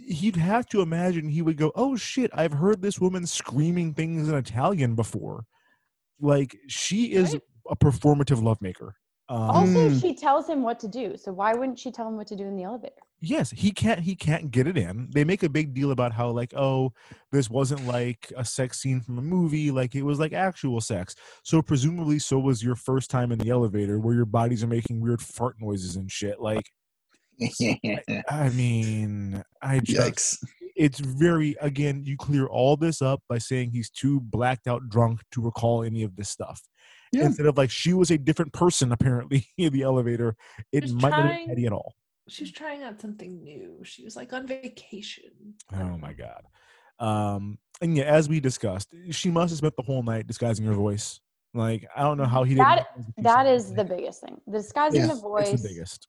[0.06, 2.30] He'd have to imagine he would go, "Oh shit!
[2.34, 5.44] I've heard this woman screaming things in Italian before."
[6.20, 7.42] Like she is Right.
[7.70, 8.92] a performative lovemaker.
[9.32, 11.16] Um, Also, she tells him what to do.
[11.16, 12.94] So why wouldn't she tell him what to do in the elevator?
[13.22, 16.28] yes he can't he can't get it in they make a big deal about how
[16.28, 16.92] like oh
[17.30, 21.14] this wasn't like a sex scene from a movie like it was like actual sex
[21.44, 25.00] so presumably so was your first time in the elevator where your bodies are making
[25.00, 26.68] weird fart noises and shit like
[28.28, 30.44] i mean i just Yikes.
[30.74, 35.20] it's very again you clear all this up by saying he's too blacked out drunk
[35.30, 36.60] to recall any of this stuff
[37.12, 37.26] Yeah.
[37.26, 40.34] instead of like she was a different person apparently in the elevator
[40.72, 41.94] it Just might not have Eddie at all
[42.28, 43.80] She's trying out something new.
[43.82, 45.24] She was like on vacation.
[45.74, 46.44] Oh my god.
[47.00, 50.72] Um, and yeah, as we discussed, she must have spent the whole night disguising her
[50.72, 51.18] voice.
[51.52, 52.64] Like I don't know how he didn't.
[52.68, 54.40] That recognize the piece that of is the biggest thing.
[54.46, 55.62] The disguising Yeah, the It's voice.
[55.62, 56.08] the biggest.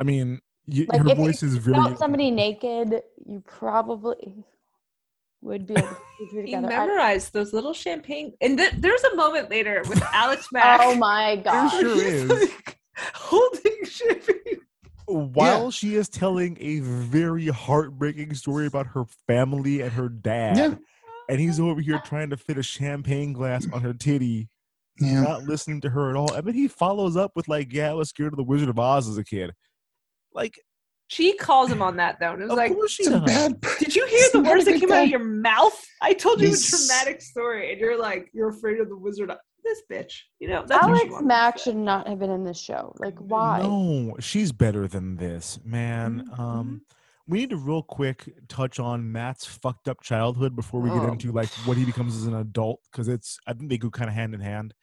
[0.00, 1.74] I mean, y- Like her if voice you is very.
[1.76, 4.42] felt somebody naked, you probably
[5.44, 6.66] would be able to put the two He together.
[6.72, 8.32] I- memorized those little champagne.
[8.40, 10.80] And th- there's a moment later with Alex Mack.
[10.82, 11.68] oh my There god!
[11.80, 12.28] sure is.
[12.30, 12.78] like
[13.14, 14.60] holding champagne.
[15.06, 20.74] While she is telling a very heartbreaking story about her family and her dad, Yeah.
[21.28, 24.48] and he's over here trying to fit a champagne glass on her titty,
[24.98, 25.20] Yeah.
[25.22, 26.32] not listening to her at all.
[26.32, 28.78] I mean, he follows up with like, "Yeah, I was scared of the Wizard of
[28.78, 29.52] Oz as a kid."
[30.32, 30.58] Like,
[31.08, 33.22] She calls him on that though, and it was of like, course she a does.
[33.22, 33.60] bad.
[33.78, 35.78] "Did you hear the words that good came out of your mouth?
[36.02, 39.30] I told you He's- a traumatic story, and you're like, you're afraid of the wizard."
[39.62, 40.62] This bitch, you know.
[40.66, 42.94] That's Alex wanted Mack should not have been in this show.
[42.98, 43.60] Like, why?
[43.62, 46.26] No, she's better than this, man.
[46.28, 46.82] Mhm, Um,
[47.26, 51.12] we need to real quick touch on Matt's fucked up childhood before we get Oh.
[51.12, 54.08] into like what he becomes as an adult, because it's I think they go kind
[54.10, 54.74] of hand in hand.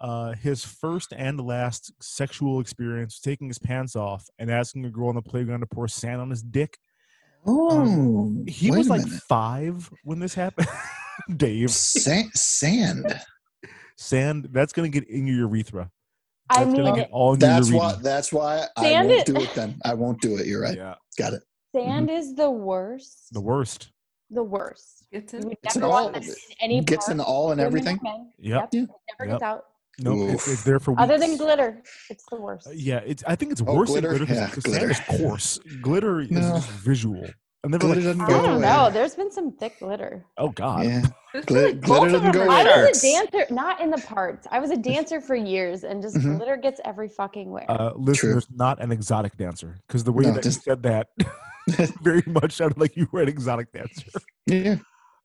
[0.00, 5.08] Uh, his first and last sexual experience, taking his pants off and asking a girl
[5.08, 6.76] on the playground to pour sand on his dick.
[7.46, 9.22] Oh, He was like minute.
[9.28, 10.66] five when this happened.
[11.36, 13.20] Dave, Sa- sand.
[13.96, 15.90] sand that's gonna get in your urethra.
[16.50, 17.86] I That's gonna mean, get all in That's your why.
[17.90, 18.02] urethra.
[18.02, 19.50] That's why I won't it- do it.
[19.54, 20.46] Then I won't do it.
[20.46, 20.76] You're right.
[20.76, 21.42] Yeah, Got it.
[21.74, 23.28] sand is the worst.
[23.32, 23.90] the worst.
[24.30, 25.06] The worst.
[25.12, 25.56] Gets You in.
[25.62, 26.38] It's in all want of that it.
[26.50, 28.00] in any Gets part, in all and everything.
[28.02, 28.32] men.
[28.38, 28.68] Yep.
[28.72, 28.76] It
[29.18, 29.34] never Yep.
[29.34, 29.64] gets out.
[30.00, 32.66] No, it's, it's there for Other than glitter, it's the worst.
[32.66, 33.22] Uh, Yeah, it's.
[33.26, 34.08] I think it's Oh, worse glitter?
[34.18, 35.58] than glitter Yeah, because sand is coarse.
[35.82, 36.40] Glitter is No.
[36.40, 37.24] just visual.
[37.64, 38.04] I never Glitter like.
[38.18, 38.60] doesn't I go don't away.
[38.62, 38.90] know.
[38.90, 40.26] There's been some thick glitter.
[40.36, 40.84] Oh God.
[40.84, 41.02] Yeah.
[41.32, 42.70] There's Glitter- like glitter both of doesn't them go are away.
[42.70, 44.46] I was a dancer, not in the parts.
[44.50, 46.36] I was a dancer for years, and just Mhm.
[46.36, 47.64] glitter gets every fucking where.
[47.70, 51.08] Uh, listeners, not an exotic dancer, because the way No, that just- you said that
[52.02, 54.10] very much sounded like you were an exotic dancer.
[54.46, 54.76] Yeah.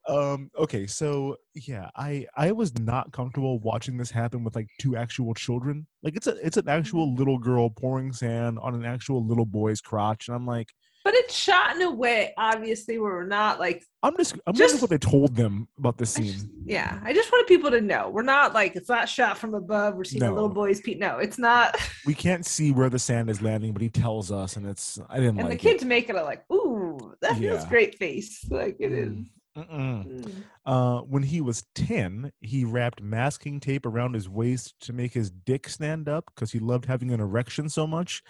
[0.10, 0.50] Um.
[0.58, 0.88] Okay.
[0.88, 5.86] So yeah, I I was not comfortable watching this happen with like two actual children.
[6.04, 9.82] Like it's a it's an actual little girl pouring sand on an actual little boy's
[9.82, 10.70] crotch, and I'm like,
[11.04, 14.82] But it's shot in a way, obviously, where we're not like, I'm just I'm Just-
[14.82, 16.50] what they told them about this I just- scene.
[16.66, 17.00] yeah.
[17.04, 19.96] I just wanted people to know we're not like it's not shot from above.
[19.96, 21.00] We're seeing a little boy's feet.
[21.00, 21.76] No, it's not.
[22.06, 25.18] We can't see where the sand is landing, but he tells us, and it's I
[25.18, 28.46] didn't like And the like kids make it a like, ooh, that feels great face.
[28.50, 29.18] Like it is.
[29.60, 29.70] It.
[29.70, 30.06] Mm-mm.
[30.24, 30.32] Mm.
[30.66, 35.30] Uh, when he was 10, he wrapped masking tape around his waist to make his
[35.30, 38.24] dick stand up because he loved having an erection so much.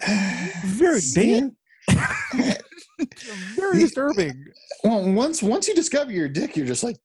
[0.64, 1.56] Very Sand-
[3.56, 4.46] Very disturbing.
[4.84, 6.96] Well, once once you discover your dick, you're just like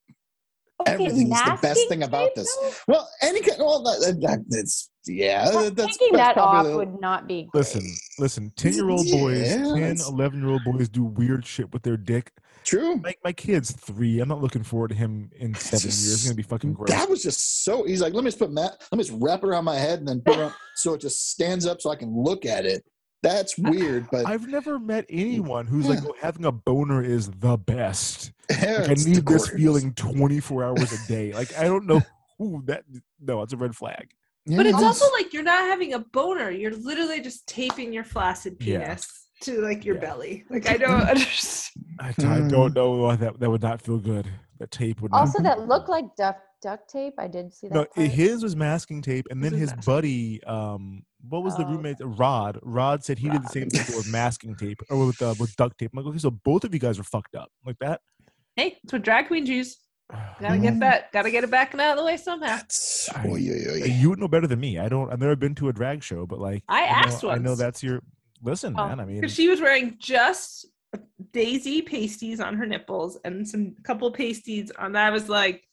[0.81, 2.53] Okay, everything's the best thing about this.
[2.59, 2.71] though?
[2.87, 3.59] Well, any kind.
[3.59, 5.45] Well, that, that, that's yeah.
[5.45, 7.43] Well, that's taking that's that off the- would not be.
[7.51, 7.59] Great.
[7.59, 7.83] Listen,
[8.17, 11.83] listen, 10 year old boys, Yeah, 10, 11 year old boys do weird shit with
[11.83, 12.31] their dick.
[12.63, 13.01] True.
[13.03, 14.19] Like my kid's three.
[14.19, 16.13] I'm not looking forward to him in seven years.
[16.13, 16.89] It's going to be fucking gross.
[16.89, 17.83] That was just so.
[17.83, 18.81] He's like, let me just put Matt.
[18.91, 21.01] Let me just wrap it around my head and then put it on, so it
[21.01, 22.83] just stands up so I can look at it.
[23.23, 27.55] That's weird, but I've never met anyone who's like, oh, having a boner is the
[27.57, 28.31] best.
[28.49, 31.31] yeah, Like, I need this feeling 24 hours a day.
[31.31, 32.01] Like, I don't know
[32.39, 32.83] who that.
[33.19, 34.09] No, it's a red flag.
[34.47, 36.49] But Yeah, it's it also like you're not having a boner.
[36.49, 38.79] You're literally just taping your flaccid Yeah.
[38.79, 40.01] penis to like your Yeah.
[40.01, 40.43] belly.
[40.49, 41.85] Like I don't understand.
[41.99, 42.49] I, I Mm.
[42.49, 44.27] don't know why that that would not feel good.
[44.59, 45.21] That tape would not.
[45.21, 47.13] Also, that looked like duct duct tape.
[47.17, 47.73] I did see that.
[47.73, 48.07] no, part.
[48.07, 51.97] his was masking tape, and then His his buddy, um, what was the Oh, roommate?
[51.99, 52.59] Rod.
[52.61, 55.77] Rod said he did the same thing with masking tape or with uh, with duct
[55.79, 55.91] tape.
[55.93, 58.01] I'm like, okay, so both of you guys are fucked up like that.
[58.55, 59.77] Hey, it's what drag queens use.
[60.41, 61.11] Gotta get that.
[61.13, 62.47] Gotta get it back and out of the way somehow.
[62.57, 63.25] That's, I-.
[63.37, 64.77] You would know better than me.
[64.77, 65.11] I don't.
[65.11, 67.81] I've never been to a drag show, but like I know- asked I know that's
[67.81, 68.01] your.
[68.43, 68.99] Listen, Oh, man.
[68.99, 70.65] I mean, Because she was wearing just
[71.31, 74.93] daisy pasties on her nipples and some couple pasties on.
[74.93, 75.07] That.
[75.07, 75.63] I was like,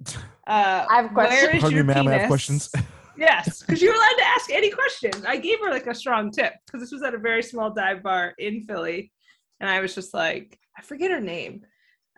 [0.46, 1.42] uh, I have questions.
[1.42, 2.70] Where is Pardon me, your ma'am, I have questions.
[3.18, 5.10] Yes, because you were allowed to ask any question.
[5.26, 8.02] I gave her like a strong tip because this was at a very small dive
[8.02, 9.10] bar in Philly,
[9.58, 11.62] and I was just like, I forget her name.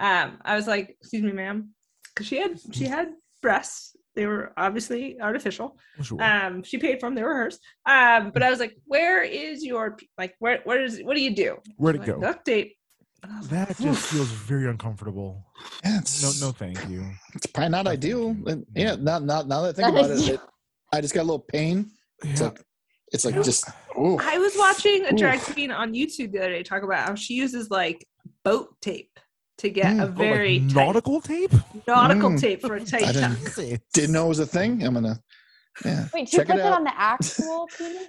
[0.01, 1.73] Um, I was like, "Excuse me, ma'am,"
[2.09, 3.95] because she had she had breasts.
[4.15, 5.79] They were obviously artificial.
[6.03, 6.23] Sure.
[6.23, 7.59] Um, she paid for them; they were hers.
[7.87, 10.35] Um, but I was like, "Where is your like?
[10.39, 12.21] Where where is what do you do?" Where to like, go?
[12.21, 12.75] Duct tape.
[13.23, 15.45] And I was like, That just feels very uncomfortable.
[15.85, 17.05] Yeah, No, no, thank you.
[17.35, 18.37] It's probably not No, ideal.
[18.47, 20.41] thank yeah, not not now that I think about it, it,
[20.93, 21.91] I just got a little pain.
[22.23, 22.61] It's like
[23.13, 26.63] it's like just oh I was watching a drag queen on YouTube the other day
[26.63, 28.07] talk about how she uses like
[28.45, 29.19] boat tape
[29.59, 29.99] to get Mm.
[29.99, 31.53] a Oh, Oh, like very tight- nautical tape.
[31.87, 32.41] nautical Mm.
[32.41, 33.55] tape for a tight I tuck.
[33.57, 34.83] didn't didn't know it was a thing.
[34.85, 35.21] I'm gonna
[35.85, 36.07] yeah.
[36.13, 38.09] Wait, she check puts it it, on the actual penis?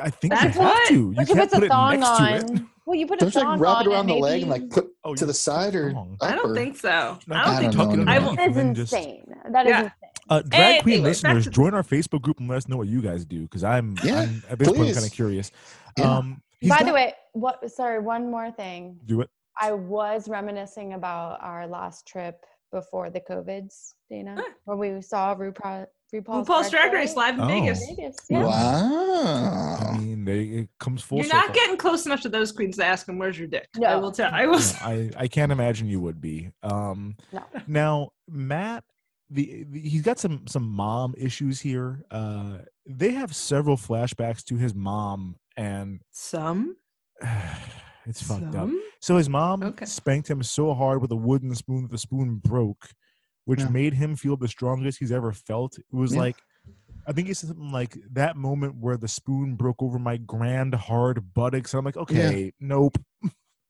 [0.00, 0.94] I think That's you have what- to.
[0.94, 2.46] You Or can't puts put a it thong next on.
[2.46, 2.62] to it.
[2.86, 4.50] Well, you put a Don't you like thong wrap on it around the leg and
[4.50, 5.94] like put Oh, to the side or.
[6.20, 7.18] I don't think so.
[7.26, 7.72] No, I don't I think.
[7.72, 8.02] don't tuck it know.
[8.02, 9.34] in I the will- neck That is and then just- insane.
[9.52, 9.78] That is Yeah.
[9.78, 9.92] insane.
[10.30, 12.88] Uh, drag Anyway, queen back listeners, join our Facebook group and let us know what
[12.88, 15.50] you guys do because I'm, Yeah, I'm at this point kind of curious.
[15.98, 16.16] Yeah.
[16.16, 17.70] Um, By got- the way, what?
[17.70, 18.98] Sorry, one more thing.
[19.04, 19.28] do it.
[19.60, 24.52] I was reminiscing about our last trip before the COVIDs, Dana, Huh.
[24.64, 27.46] where we saw RuPaul, RuPaul's, RuPaul's Drag Race live in Oh.
[27.46, 27.80] Vegas.
[27.88, 28.16] Vegas.
[28.28, 28.44] Yeah.
[28.44, 29.78] Wow.
[29.92, 31.40] I mean, they, it comes full You're circle.
[31.46, 33.68] not getting close enough to those queens to ask them where's your dick.
[33.86, 34.30] I will tell.
[34.32, 34.58] I will.
[34.58, 36.50] No, I, I can't imagine you would be.
[36.62, 37.42] Um, No.
[37.68, 38.82] now Matt,
[39.30, 42.04] the, the he's got some some mom issues here.
[42.10, 46.76] Uh, they have several flashbacks to his mom, and Some.
[48.06, 48.68] it's fucked up.
[49.04, 49.14] Some.
[49.14, 49.84] So his mom Okay.
[49.84, 52.88] spanked him so hard with a wooden spoon that the spoon broke,
[53.44, 53.68] which Yeah.
[53.68, 55.78] made him feel the strongest he's ever felt.
[55.78, 56.20] It was Yeah.
[56.20, 56.42] like,
[57.06, 61.34] I think it's something like that moment where the spoon broke over my grand hard
[61.34, 61.74] buttocks.
[61.74, 62.96] And I'm like, okay, nope.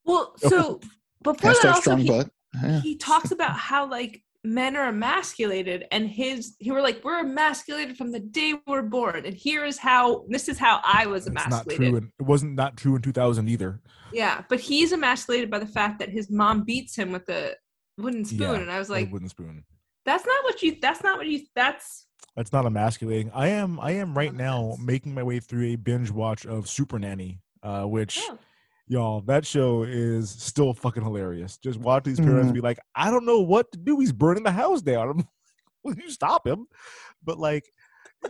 [0.05, 0.79] Well, so
[1.21, 2.29] before that, also strong he, butt.
[2.53, 2.79] Yeah.
[2.79, 7.97] he talks about how like men are emasculated, and his he were like we're emasculated
[7.97, 11.77] from the day we're born, and here is how this is how I was emasculated.
[11.89, 11.97] true.
[11.97, 13.81] And it wasn't not true in 2000 either.
[14.13, 17.55] Yeah, but he's emasculated by the fact that his mom beats him with a
[17.97, 19.63] wooden spoon, Yeah, and I was like, wooden spoon.
[20.05, 20.77] that's not what you.
[20.81, 21.41] That's not what you.
[21.55, 23.31] That's That's not emasculating.
[23.33, 23.79] I am.
[23.79, 27.83] I am right now making my way through a binge watch of Super Nanny, uh,
[27.83, 28.37] which oh,
[28.87, 31.57] y'all that show is still fucking hilarious.
[31.57, 32.55] Just watch these parents Mhm.
[32.55, 33.99] be like, I don't know what to do.
[33.99, 35.09] He's burning the house down.
[35.09, 35.27] I'm like,
[35.83, 36.65] Will you stop him?
[37.23, 37.63] But like,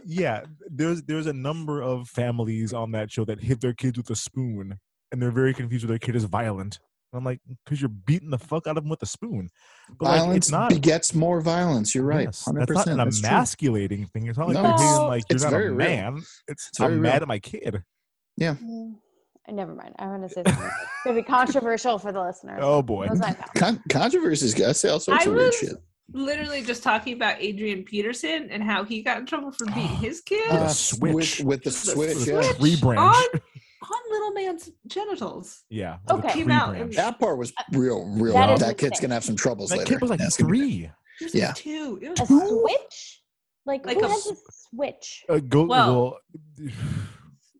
[0.06, 4.10] yeah, there's there's a number of families on that show that hit their kids with
[4.10, 4.78] a spoon,
[5.12, 6.80] and they're very confused with their kid is violent.
[7.14, 9.49] And I'm like, because you're beating the fuck out of them with a spoon.
[9.97, 10.70] But like, Violence it's not.
[10.70, 11.95] begets more violence.
[11.95, 12.26] You're right.
[12.26, 12.99] Yes, Hundred that's not percent.
[12.99, 13.30] an That's true.
[13.30, 14.28] emasculating thing.
[14.28, 15.78] It's not like No, they're it's- being like you're it's not very a real.
[15.78, 16.18] man.
[16.49, 17.22] It's, It's I'm mad real.
[17.22, 17.84] at my kid.
[18.41, 18.95] Mm,
[19.52, 19.96] Never mind.
[20.00, 20.64] I want to say something.
[20.66, 22.60] it's gonna be controversial for the listeners.
[22.62, 23.08] Oh boy.
[23.08, 23.34] Those I.
[23.56, 24.80] Con- controversies, guys.
[24.80, 25.74] Say all sorts I of weird was shit.
[26.12, 30.22] literally just talking about Adrian Peterson and how he got in trouble for beating his
[30.22, 31.39] kid With a Uh, switch.
[31.39, 32.39] With, with the The switch, With yeah.
[32.50, 33.00] a tree branch.
[33.00, 33.41] on
[33.91, 35.64] on little man's genitals.
[35.70, 35.98] Yeah.
[36.10, 36.34] Okay.
[36.34, 38.34] Came out and- That part was real, real.
[38.34, 39.93] That That, is kid's gonna have some troubles That later.
[39.93, 40.89] kid was like That's three.
[41.22, 41.48] Was Yeah.
[41.48, 42.00] like two.
[42.02, 43.22] It A was switch?
[43.68, 45.24] Like, Like who a has a s- switch?
[45.30, 46.18] Uh, go Well-
[46.58, 46.72] well.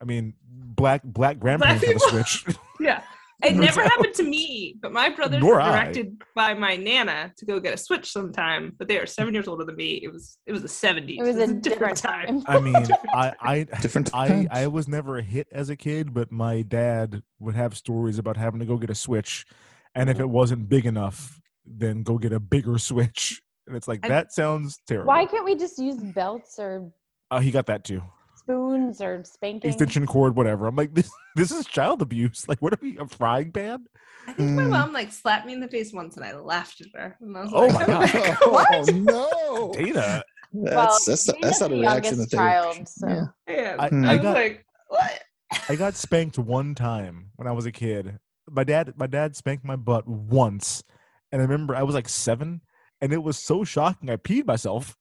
[0.02, 2.46] I mean, black black grandparents have a switch.
[2.80, 3.02] Yeah.
[3.44, 5.72] It never happened to me, but my brothers Nor were I.
[5.84, 8.74] directed by my nana to go get a switch sometime.
[8.78, 10.00] But they are seven years older than me.
[10.04, 11.20] It was it was the seventies.
[11.20, 12.44] It was a different time.
[12.48, 12.76] I mean,
[13.14, 14.48] I I Different I.
[14.52, 18.38] I was never a hit as a kid, but my dad would have stories about
[18.38, 19.46] having to go get a switch,
[19.96, 23.42] and if it wasn't big enough, then go get a bigger switch.
[23.68, 25.08] And it's like I- that sounds terrible.
[25.08, 26.90] Why can't we just use belts or
[27.32, 28.02] Uh, he got that too.
[28.46, 29.70] Spoons or spanking?
[29.70, 30.68] Extension cord, whatever.
[30.68, 32.48] I'm like, this this is child abuse.
[32.48, 33.86] Like, what are we a frying pan?
[34.28, 34.70] I think my Mm.
[34.70, 37.18] mom like slapped me in the face once, and I laughed at her.
[37.22, 38.38] And I was Oh like, my God.
[38.44, 39.74] oh no!
[39.74, 40.24] Dana.
[40.54, 42.38] That's that's, Dana's that's not a the reaction youngest that they.
[42.38, 43.24] child, so Yeah.
[43.48, 45.22] Yeah, I- I, I was got- like, what?
[45.70, 48.20] I got spanked one time when I was a kid.
[48.50, 50.84] My dad, my dad spanked my butt once,
[51.32, 52.62] and I remember I was like seven,
[53.02, 54.10] and it was so shocking.
[54.10, 54.96] I peed myself.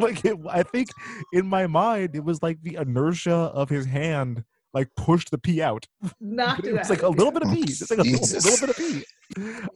[0.00, 0.88] like it, I think
[1.32, 4.44] in my mind, it was like the inertia of his hand,
[4.74, 5.86] like pushed the pee out.
[6.20, 6.90] Knocked It it was out.
[6.90, 9.04] like a little bit of pee, It's like a little, little bit of pee.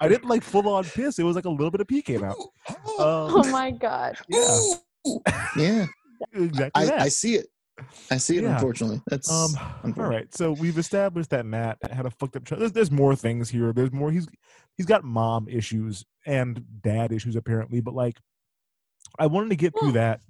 [0.00, 1.18] I didn't like full on piss.
[1.18, 2.36] It was like a little bit of pee came out.
[2.86, 4.16] Oh Um, my god.
[4.28, 4.72] yeah,
[5.56, 5.86] Yeah,
[6.34, 7.00] exactly I, that.
[7.00, 7.46] I see it.
[8.10, 8.42] I see it.
[8.44, 8.54] Yeah.
[8.54, 10.14] Unfortunately, that's Um, all unfortunate.
[10.16, 10.34] right.
[10.34, 12.44] So we've established that Matt had a fucked up.
[12.44, 12.60] Child.
[12.60, 13.72] There's, there's more things here.
[13.72, 14.12] There's more.
[14.12, 14.28] He's
[14.76, 17.80] he's got mom issues and dad issues apparently.
[17.80, 18.18] But like,
[19.18, 20.20] I wanted to get Well, through that.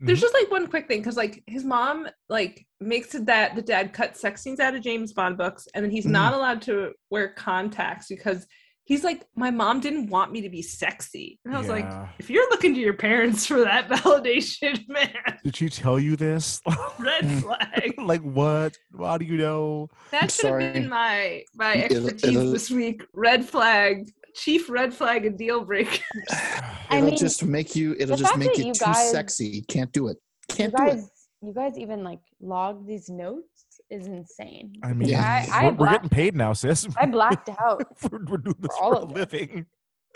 [0.00, 0.22] There's Mhm.
[0.22, 3.92] just like one quick thing because like his mom like makes it that the dad
[3.92, 6.40] cut sex scenes out of James Bond books, and then he's not Mm-hmm.
[6.40, 8.46] allowed to wear contacts because
[8.86, 12.28] he's like, my mom didn't want me to be sexy, and I was like, if
[12.28, 13.88] you're looking to your parents for that
[14.28, 16.60] validation, man, Did she tell you this?
[16.98, 17.94] red flag.
[17.98, 18.76] like what?
[18.98, 19.88] How do you know?
[20.10, 23.02] That should have been my my It'll- expertise it'll- this week.
[23.14, 26.02] Red flag, chief red flag, and deal breaker.
[26.90, 27.94] It'll mean, just make you.
[27.98, 29.62] It'll just make that you you too guys- sexy.
[29.68, 30.16] Can't do it.
[30.48, 31.00] Can't do it.
[31.42, 33.48] you guys even like log these notes
[33.90, 34.72] is insane.
[34.82, 35.46] I mean, Yeah.
[35.52, 36.86] I, I, we're, we're getting paid now, sis.
[36.98, 37.82] I blacked out.
[38.10, 39.14] we're, we're doing this all for a of it.
[39.14, 39.66] living.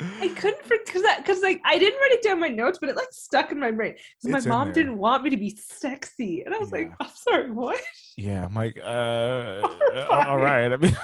[0.00, 2.88] I couldn't because that because like I didn't write it down in my notes, but
[2.88, 3.96] it like stuck in my brain.
[4.20, 4.74] So my mom there.
[4.74, 7.80] didn't want me to be sexy, and I was like, I'm sorry, what?
[8.16, 9.60] Yeah, I'm like, uh,
[10.10, 10.72] all right.
[10.72, 10.96] I mean,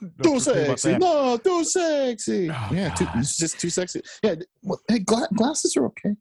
[0.00, 0.98] Too don't forget about sexy.
[0.98, 2.50] No, too sexy.
[2.50, 4.00] Oh, yeah, too, it's just too sexy.
[4.22, 4.36] Yeah.
[4.62, 6.14] well, Hey, gla- glasses are okay.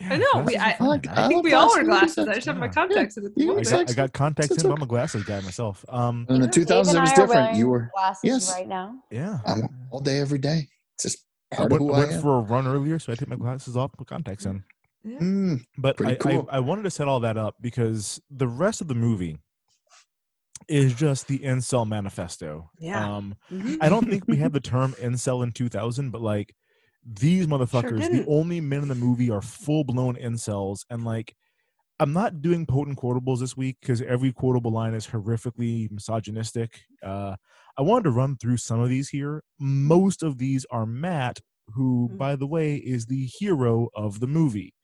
[0.00, 0.42] I know.
[0.44, 1.24] We, I, Glasses are I.
[1.24, 2.14] I think we all wear glasses.
[2.16, 2.28] glasses.
[2.28, 2.72] I just have my Yeah.
[2.72, 4.80] contacts in at the I got, I got contacts It's in, but okay.
[4.80, 5.84] I'm a glasses guy myself.
[5.88, 7.56] Um, In the 2000s, it was different.
[7.56, 8.52] You were glasses yes.
[8.52, 8.94] right now.
[9.10, 9.38] yeah.
[9.46, 10.68] I'm all day, every day.
[10.94, 12.20] It's just I part of went, who I went am.
[12.22, 14.62] for a run earlier, so I take my glasses off, put contacts in.
[15.06, 16.46] Mm, But I, cool.
[16.50, 19.38] I, I wanted to set all that up because the rest of the movie
[20.68, 22.70] is just the incel manifesto.
[22.78, 23.16] Yeah.
[23.16, 23.78] Um, Mhm.
[23.80, 26.54] I don't think we had the term incel in 2000, but like
[27.04, 30.80] these motherfuckers, the only men in the movie are full blown incels.
[30.90, 31.36] And like,
[32.00, 36.80] I'm not doing potent quotables this week because every quotable line is horrifically misogynistic.
[37.02, 37.36] Uh,
[37.78, 39.44] I wanted to run through some of these here.
[39.58, 41.40] Most of these are Matt,
[41.74, 42.18] who, Mm.
[42.18, 44.74] by the way, is the hero of the movie.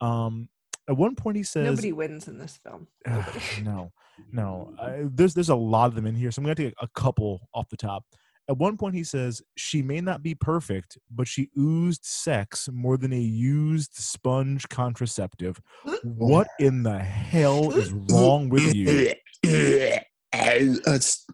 [0.00, 0.48] Um,
[0.88, 2.88] at one point, he says, Nobody wins in this film.
[3.62, 3.92] No,
[4.32, 4.74] no.
[4.80, 7.48] I, there's there's a lot of them in here, so I'm gonna take a couple
[7.54, 8.04] off the top.
[8.48, 12.96] At one point, he says she may not be perfect, but she oozed sex more
[12.96, 15.60] than a used sponge contraceptive.
[16.02, 19.12] What in the hell is wrong with you?
[19.44, 21.26] It's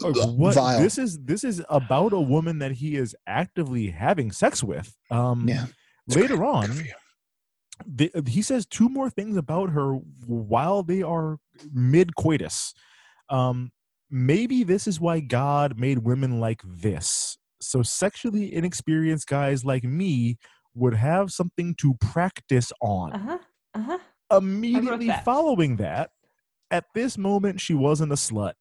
[0.00, 0.80] what vile.
[0.80, 4.94] this is this is about a woman that he is actively having sex with.
[5.10, 5.66] Um, yeah.
[6.08, 6.48] Later great.
[6.48, 6.92] on, Good for you.
[7.84, 9.94] The, he says two more things about her
[10.26, 11.38] while they are
[11.72, 12.74] mid coitus.
[13.28, 13.70] Um,
[14.10, 17.36] maybe this is why God made women like this.
[17.60, 20.38] So sexually inexperienced guys like me
[20.74, 23.12] would have something to practice on.
[23.12, 23.38] Uh huh.
[23.74, 23.98] Uh huh.
[24.38, 25.24] Immediately that.
[25.24, 26.10] following that,
[26.70, 28.54] at this moment, she wasn't a slut.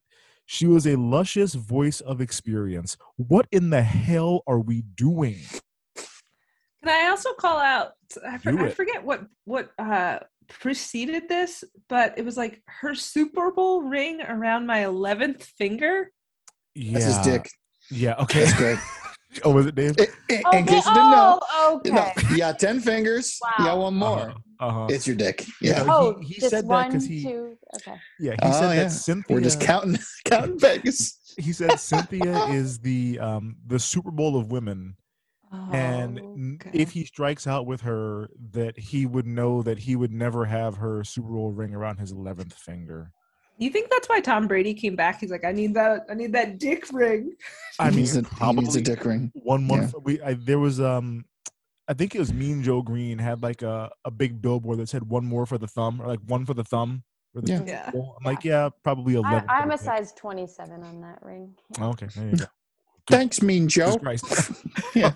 [0.45, 2.97] She was a luscious voice of experience.
[3.17, 5.39] What in the hell are we doing?
[6.85, 7.93] Can I also call out?
[8.25, 13.51] I, for, I forget what what uh preceded this, but it was like her Super
[13.51, 16.11] Bowl ring around my eleventh finger.
[16.75, 16.93] Yeah.
[16.99, 17.49] That's his dick.
[17.89, 18.15] Yeah.
[18.19, 18.41] Okay.
[18.41, 18.77] That's great.
[19.43, 19.95] oh, was it Dave?
[19.97, 22.27] In, in- in Okay, case you didn't know, oh, you know, okay.
[22.31, 23.39] you got 10 fingers.
[23.59, 23.83] You got Wow.
[23.83, 24.19] one more.
[24.59, 24.67] Uh-huh.
[24.67, 24.87] uh-huh.
[24.89, 25.45] It's your dick.
[25.61, 25.85] Yeah, Yeah.
[25.89, 27.57] Oh, he, he just said that one, because he, two.
[27.75, 27.95] Okay.
[28.19, 28.83] yeah, he Oh, said yeah.
[28.83, 29.35] that Cynthia.
[29.35, 31.19] We're just counting counting Vegas.
[31.37, 34.93] He said Cynthia is the um the Super Bowl of women, and
[35.51, 36.77] Oh, n- okay.
[36.77, 40.77] if he strikes out with her, that he would know that he would never have
[40.77, 43.11] her Super Bowl ring around his eleventh finger.
[43.57, 45.21] you think that's why Tom Brady came back?
[45.21, 46.05] He's like, I need that.
[46.09, 47.33] I need that dick ring.
[47.79, 49.31] I mean, needs a, he probably needs a dick ring.
[49.33, 49.81] one one.
[49.83, 49.91] Yeah.
[50.03, 51.25] We I, there was um.
[51.87, 55.07] I think it was Mean Joe Greene had like a, a big billboard that said
[55.07, 57.03] one more for the thumb or like one for the thumb.
[57.31, 57.61] for the Yeah.
[57.63, 57.91] Yeah.
[57.93, 59.45] I'm like, yeah, probably I, eleven.
[59.47, 61.53] I'm a size 27 on that ring.
[61.79, 62.45] Oh, okay, there you go.
[63.07, 63.97] Thanks, Mean Joe.
[63.97, 64.51] Christ.
[64.95, 65.13] yeah.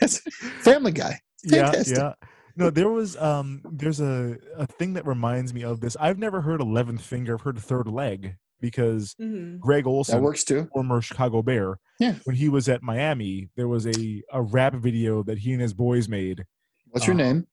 [0.00, 0.18] That's
[0.62, 1.20] Family Guy.
[1.44, 1.96] yeah Fantastic.
[1.98, 2.12] yeah
[2.56, 6.40] no there was um there's a a thing that reminds me of this i've never
[6.40, 9.60] heard 11th finger i've heard third leg because Mhm.
[9.60, 10.68] greg That works too.
[10.74, 12.14] former chicago bear Yeah.
[12.24, 15.72] when he was at miami there was a a rap video that he and his
[15.74, 16.44] boys made
[16.90, 17.46] What's your Uh, name?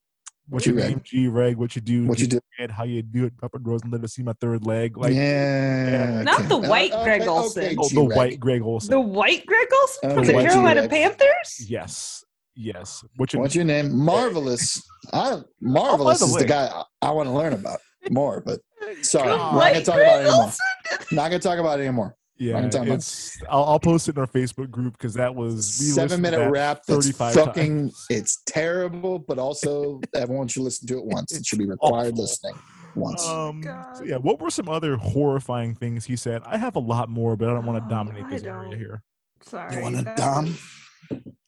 [0.47, 0.89] What you Reg.
[0.89, 2.39] name g reg what you do What you do.
[2.59, 5.13] Reg, how you do it papa rose and let us see my third leg like
[5.13, 6.21] yeah.
[6.23, 6.47] Not okay.
[6.49, 7.63] the white Uh, Greg Olsen.
[7.63, 11.65] okay, oh the white greg olsen The white Greg Olson from Okay, the Carolina Panthers.
[11.67, 12.23] yes
[12.55, 13.91] yes what you What's your name?
[14.05, 14.81] Marvelous.
[15.11, 17.79] I, Marvelous the is way- the guy I, I want to learn about
[18.11, 18.59] more, but
[19.01, 20.43] sorry, The we're not gonna talk Greg about it anymore.
[20.43, 21.07] Olson.
[21.11, 22.15] Not gonna talk about it anymore.
[22.37, 25.33] Yeah I'm talking about- it's I'll, I'll post it in our facebook group because that
[25.33, 25.65] was
[25.95, 28.05] seven minute rap that's 35 fucking times.
[28.09, 31.31] it's terrible, but also everyone should listen to it once.
[31.37, 32.21] It should be required awful.
[32.23, 32.55] listening
[32.95, 33.25] once.
[33.27, 33.61] Um,
[33.95, 36.41] so yeah, what were some other horrifying things he said?
[36.45, 38.75] I have a lot more, but I don't want to Oh, dominate I this area
[38.77, 39.01] here.
[39.41, 39.75] Sorry.
[39.75, 40.57] you want to that dom?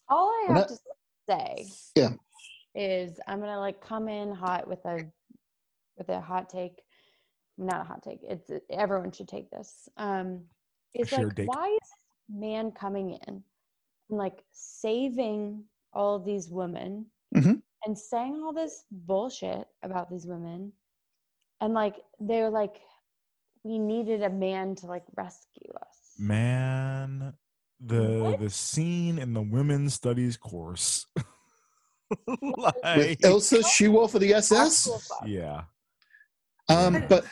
[0.09, 0.77] All I have not- to
[1.29, 1.65] say
[1.95, 2.09] Yeah.
[2.75, 5.03] is I'm gonna like come in hot with a
[5.97, 6.81] with a hot take.
[7.57, 8.19] Not a hot take.
[8.23, 9.89] It's everyone should take this.
[9.97, 10.43] Um,
[10.93, 11.49] it's share like take.
[11.53, 13.43] why is this man coming in
[14.09, 15.63] and like saving
[15.93, 17.61] all these women Mhm.
[17.85, 20.71] and saying all this bullshit about these women,
[21.61, 22.81] and like they're like,
[23.63, 26.13] we needed a man to like rescue us.
[26.17, 27.33] Man,
[27.79, 28.39] the What?
[28.39, 31.05] the scene in the women's studies course.
[32.27, 32.39] With
[32.83, 34.87] like, Ilsa She Wolf of the SS.
[35.25, 35.63] Yeah,
[36.69, 37.25] Um, but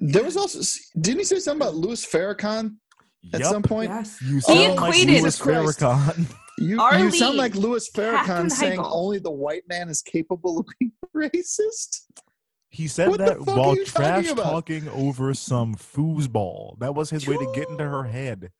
[0.00, 0.60] there was also
[1.00, 2.76] didn't he say something about Louis Farrakhan
[3.32, 3.50] at Yep.
[3.50, 3.90] some point?
[3.90, 4.20] Yes.
[4.22, 5.80] You He sound like equated- Louis Jesus Christ.
[5.80, 6.34] Farrakhan.
[6.60, 10.90] You, you sound like Louis Farrakhan saying only the white man is capable of being
[11.16, 12.00] racist.
[12.68, 16.76] He said What that while trash talking over some foosball.
[16.80, 18.50] That was his way to get into her head.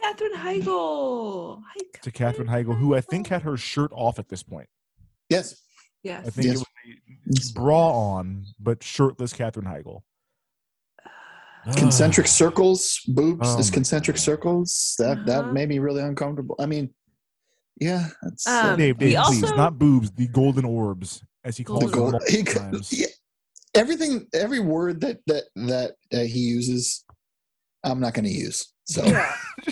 [0.00, 1.58] Katherine Heigl.
[1.76, 4.68] Heig- To Katherine Heigl, who I think had her shirt off at this point.
[5.28, 5.60] Yes.
[6.04, 6.28] Yes.
[6.28, 6.60] I think Yes.
[6.86, 10.02] it was a bra on, but shirtless Katherine Heigl.
[11.76, 14.22] Concentric circles, boobs, Oh is concentric God.
[14.22, 14.94] circles.
[14.98, 15.24] That Uh-huh.
[15.26, 16.56] that made me really uncomfortable.
[16.58, 16.94] I mean,
[17.80, 21.22] yeah, that's uh, Um, Dave, Dave, please, also- not boobs, the golden orbs.
[21.44, 22.92] as he The calls her gold- multiple he- times.
[22.92, 23.06] yeah,
[23.74, 27.04] everything, every word that that that uh, he uses,
[27.84, 28.66] I'm not going to use.
[28.88, 29.02] So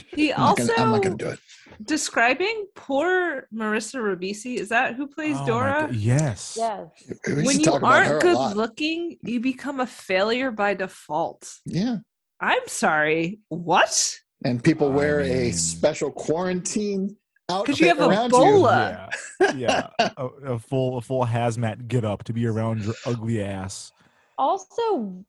[0.08, 1.38] He I'm not also gonna- I'm not going to do it.
[1.84, 4.56] describing poor Marissa Ribisi.
[4.58, 5.88] Is that who plays Oh Dora?
[5.92, 6.54] Yes.
[6.58, 6.88] Yes.
[7.26, 11.50] We When you talk aren't good looking, you become a failure by default.
[11.64, 11.98] Yeah.
[12.40, 13.40] I'm sorry.
[13.48, 14.18] What?
[14.44, 17.16] And people wear a mean- special quarantine
[17.48, 19.08] outfit Because you have around Ebola.
[19.40, 23.42] Yeah, yeah, a, a full a full hazmat get up to be around your ugly
[23.42, 23.92] ass.
[24.36, 25.24] Also,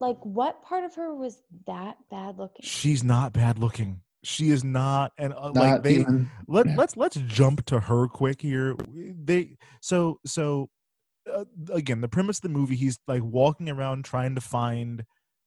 [0.00, 2.64] like, what part of her was that bad looking?
[2.64, 4.00] She's not bad looking.
[4.22, 5.60] She is not, and uh, you.
[5.60, 6.30] like they even.
[6.46, 6.74] let yeah.
[6.76, 8.76] let's let's jump to her quick here.
[8.92, 10.68] They so so
[11.32, 12.76] uh, again the premise of the movie.
[12.76, 15.04] He's like walking around trying to find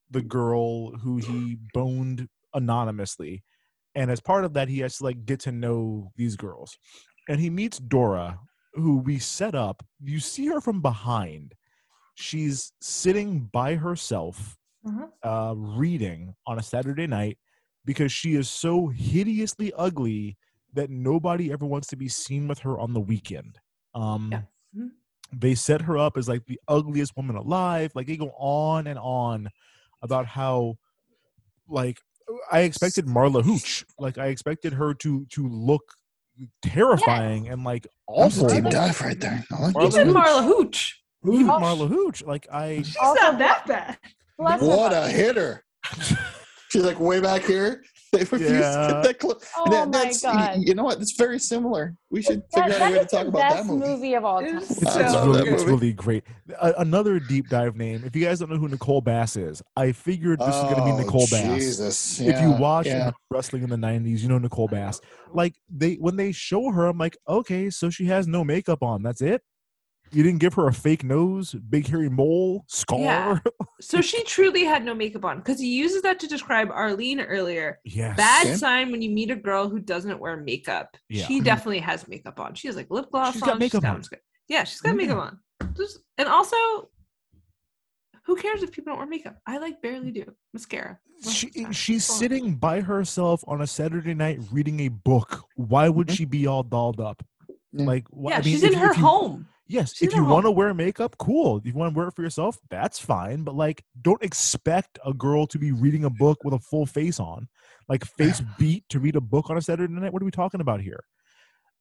[0.10, 3.44] the girl who he boned anonymously,
[3.94, 6.76] and as part of that, he has to like get to know these girls,
[7.30, 8.40] and he meets Dora,
[8.74, 9.86] who we set up.
[10.04, 11.54] You see her from behind.
[12.16, 15.10] She's sitting by herself, Mhm.
[15.24, 17.38] uh, reading on a Saturday night
[17.86, 20.38] because she is so hideously ugly
[20.74, 23.60] that nobody ever wants to be seen with her on the weekend.
[23.94, 24.42] Um, Yeah.
[24.76, 24.92] Mhm.
[25.32, 27.92] They set her up as like the ugliest woman alive.
[27.96, 29.50] Like they go on and on
[30.02, 30.78] about how,
[31.68, 32.00] like,
[32.52, 33.86] I expected Marla Hooch.
[34.00, 35.84] Like I expected her to to look
[36.62, 39.44] terrifying and like That was a deep dive right there.
[39.52, 40.16] I like Marla You Hooch.
[40.16, 41.03] Marla Hooch.
[41.26, 41.60] Even Oh.
[41.60, 42.24] Marla Hooch.
[42.24, 43.98] Like I, She's Also, not that bad.
[44.38, 45.06] Bless What heart.
[45.06, 45.64] a hitter!
[46.70, 47.84] She's like way back here.
[48.12, 49.44] They refuse to get that close.
[49.58, 50.58] Oh That- my that's- God.
[50.60, 51.00] You know what?
[51.02, 51.96] It's very similar.
[52.12, 53.88] We should That, figure out a way to talk about best that movie.
[53.88, 54.58] movie of all time.
[54.58, 55.72] It's It's, I it's really, that it's movie.
[55.72, 56.24] really great.
[56.62, 58.04] A- another deep dive name.
[58.06, 60.84] If you guys don't know who Nicole Bass is, I figured this is going to
[60.86, 61.60] be Oh, Nicole Bass.
[61.60, 62.20] Jesus.
[62.20, 63.12] if you watch yeah.
[63.32, 65.00] wrestling in the '90s, you know Nicole Bass.
[65.32, 69.02] Like they when they show her, I'm like, okay, so she has no makeup on.
[69.04, 69.42] That's it.
[70.14, 73.00] You didn't give her a fake nose, big hairy mole, scar.
[73.00, 73.40] Yeah.
[73.82, 77.80] So she truly had no makeup on because he uses that to describe Arlene earlier.
[77.84, 78.16] Yes.
[78.16, 78.56] Bad Okay.
[78.56, 80.96] sign when you meet a girl who doesn't wear makeup.
[81.10, 81.26] Yeah.
[81.26, 82.54] She definitely has makeup on.
[82.56, 83.50] She has like lip gloss She's on.
[83.50, 84.02] got makeup on.
[84.48, 84.96] Yeah, she's got Yeah.
[84.96, 85.40] makeup on.
[85.76, 86.56] Just, and also,
[88.26, 89.36] who cares if people don't wear makeup?
[89.46, 90.98] I like barely do mascara.
[91.26, 92.20] most She, she's Go on.
[92.20, 95.44] sitting by herself on a Saturday night reading a book.
[95.56, 96.16] Why would Mhm.
[96.18, 97.22] she be all dolled up?
[97.74, 99.48] Like, wh- Yeah, I mean, she's if in her you- home.
[99.68, 101.58] Yes, if you want to wear makeup, cool.
[101.58, 103.44] If you want to wear it for yourself, that's fine.
[103.44, 107.20] But like, don't expect a girl to be reading a book with a full face
[107.20, 107.48] on,
[107.88, 110.12] like face beat to read a book on a Saturday night.
[110.12, 111.04] What are we talking about here?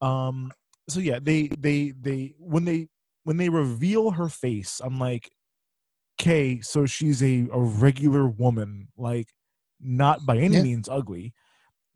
[0.01, 0.53] Um.
[0.89, 2.89] So yeah, they they they when they
[3.25, 5.31] when they reveal her face, I'm like,
[6.21, 9.29] okay, so she's a a regular woman, like
[9.81, 10.63] not by any Yeah.
[10.63, 11.35] means ugly.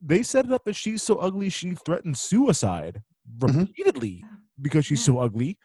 [0.01, 3.03] They set it up that she's so ugly she threatened suicide
[3.39, 3.61] Mhm.
[3.61, 4.24] repeatedly
[4.61, 5.59] because she's so ugly.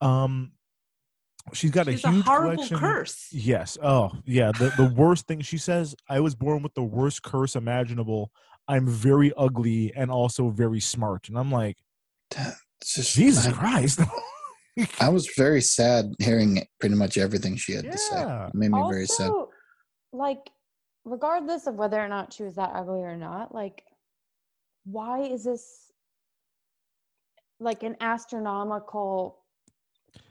[0.00, 0.52] Um,
[1.52, 2.78] she's got She's a a huge horrible collection.
[2.78, 3.28] curse.
[3.32, 3.78] Yes.
[3.82, 4.52] Oh, yeah.
[4.52, 8.30] The the worst thing she says, I was born with the worst curse imaginable.
[8.68, 11.28] I'm very ugly and also very smart.
[11.28, 11.78] And I'm like,
[12.84, 14.00] just, Jesus I, Christ.
[15.00, 18.22] I was very sad hearing pretty much everything she had to say.
[18.22, 19.32] It made me very sad.
[20.12, 20.50] Like,
[21.04, 23.82] regardless of whether or not she was that ugly or not, like,
[24.84, 25.90] why is this
[27.58, 29.38] like an astronomical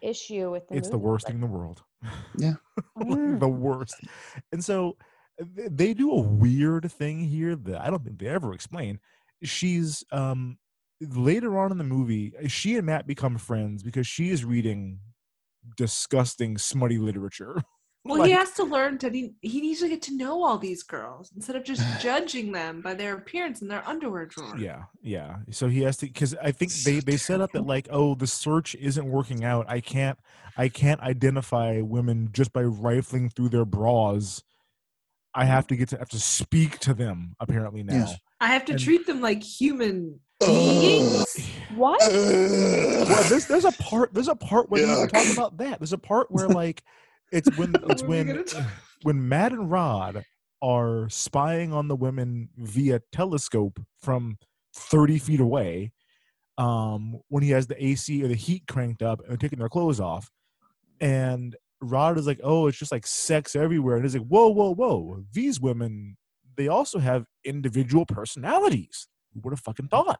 [0.01, 1.83] issue with the it's the worst Like, thing in the world.
[2.37, 2.55] Yeah.
[2.95, 3.39] Like, Mm.
[3.39, 3.93] the worst.
[4.51, 4.97] And so
[5.39, 8.99] they do a weird thing here that I don't think they ever explain.
[9.43, 10.57] She's um
[10.99, 14.99] later on in the movie, she and Matt become friends because she is reading
[15.75, 17.61] disgusting, smutty literature.
[18.07, 20.83] Well, he has to learn that he he needs to get to know all these
[20.83, 24.57] girls instead of just judging them by their appearance and their underwear drawer.
[24.57, 25.37] Yeah, yeah.
[25.51, 28.27] So he has to because I think they they set up that like, oh, the
[28.27, 29.65] search isn't working out.
[29.69, 30.17] I can't
[30.57, 34.43] I can't identify women just by rifling through their bras.
[35.35, 37.93] I have to get to have to speak to them apparently now.
[37.93, 38.15] Yes.
[38.39, 40.47] I have to And- treat them like human Ugh.
[40.47, 41.49] beings.
[41.75, 42.01] What?
[42.01, 42.07] Uh,
[43.07, 45.11] well, there's there's a part there's a part where we're Yuck.
[45.11, 45.79] talking about that.
[45.79, 46.81] There's a part where like
[47.31, 48.45] it's when it's What are we when
[49.03, 50.23] when Matt and Rod
[50.61, 54.37] are spying on the women via telescope from
[54.75, 55.91] 30 feet away.
[56.57, 59.99] Um, when he has the AC or the heat cranked up and taking their clothes
[59.99, 60.31] off,
[60.99, 64.73] and Rod is like, "Oh, it's just like sex everywhere," and he's like, "Whoa, whoa,
[64.73, 65.23] whoa!
[65.33, 66.17] These women,
[66.55, 69.07] they also have individual personalities.
[69.33, 70.19] Who would have fucking thought?"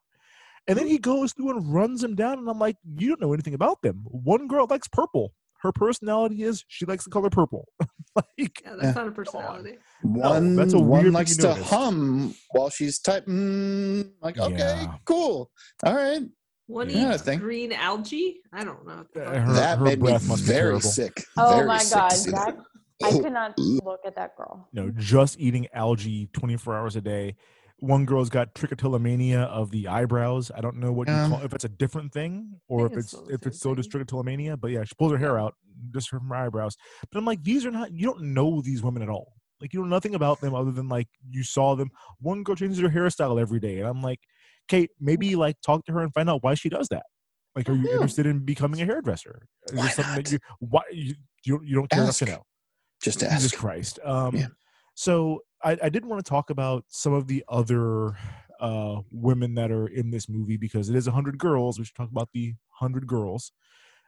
[0.67, 3.33] And then he goes through and runs them down, and I'm like, "You don't know
[3.33, 4.03] anything about them.
[4.05, 5.33] One girl likes purple.
[5.61, 7.67] Her personality is she likes the color purple.
[8.15, 9.77] like, Yeah, that's not a personality.
[10.03, 11.69] One, that's a weird one thing likes to noticed.
[11.69, 13.33] hum while she's typing.
[13.33, 14.93] Mm, like, okay, Yeah.
[15.05, 15.49] cool.
[15.83, 16.21] All right.
[16.67, 18.41] One Yeah, eats think- green algae.
[18.53, 18.97] I don't know.
[18.97, 19.33] what the fuck.
[19.35, 20.81] Her- that her made me must very terrible.
[20.81, 21.23] sick.
[21.37, 22.57] Oh Very my sick god, that
[23.03, 23.19] I oh.
[23.21, 24.67] could not look at that girl.
[24.73, 27.35] No, just eating algae 24 hours a day.
[27.79, 30.51] One girl's got trichotillomania of the eyebrows.
[30.55, 31.23] I don't know what Yeah.
[31.25, 33.91] you call if it's a different thing or if it's it's if it's still just
[33.91, 34.59] trichotillomania.
[34.59, 35.53] But yeah, she pulls her hair out
[35.93, 36.75] just from her eyebrows.
[37.11, 37.91] But I'm like, these are not.
[37.91, 39.33] You don't know these women at all.
[39.61, 41.89] Like you know nothing about them other than like you saw them.
[42.19, 44.19] One girl changes her hairstyle every day, and I'm like,
[44.67, 47.05] Kate, maybe like talk to her and find out why she does that.
[47.55, 47.93] Like, are you Yeah.
[47.93, 49.47] interested in becoming a hairdresser?
[49.67, 50.25] Is Why this something not?
[50.25, 52.33] that you why you you don't, you don't care enough to Ask.
[52.33, 52.43] know?
[53.01, 53.55] Just Jesus ask.
[53.55, 53.99] Christ.
[54.03, 54.47] Um, Yeah.
[54.95, 58.17] So I, I did want to talk about some of the other
[58.59, 61.79] uh, women that are in this movie because it is 100 girls.
[61.79, 63.51] We should talk about the 100 girls.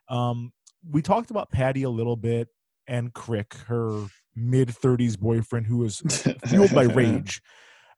[0.09, 0.53] Um,
[0.89, 2.47] we talked about Patty a little bit
[2.87, 6.01] and Crick, her mid 30s boyfriend who is
[6.47, 7.41] fueled by rage.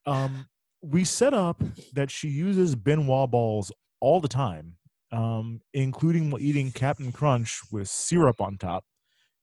[0.06, 0.48] Um,
[0.82, 1.62] we set up
[1.94, 4.78] that she uses Ben Wa balls all the time,
[5.12, 8.84] um, including while eating Captain Crunch with syrup on top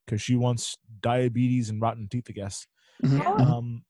[0.04, 2.66] because she wants diabetes and rotten teeth, I guess.
[3.04, 3.24] Mhm.
[3.40, 3.84] Um,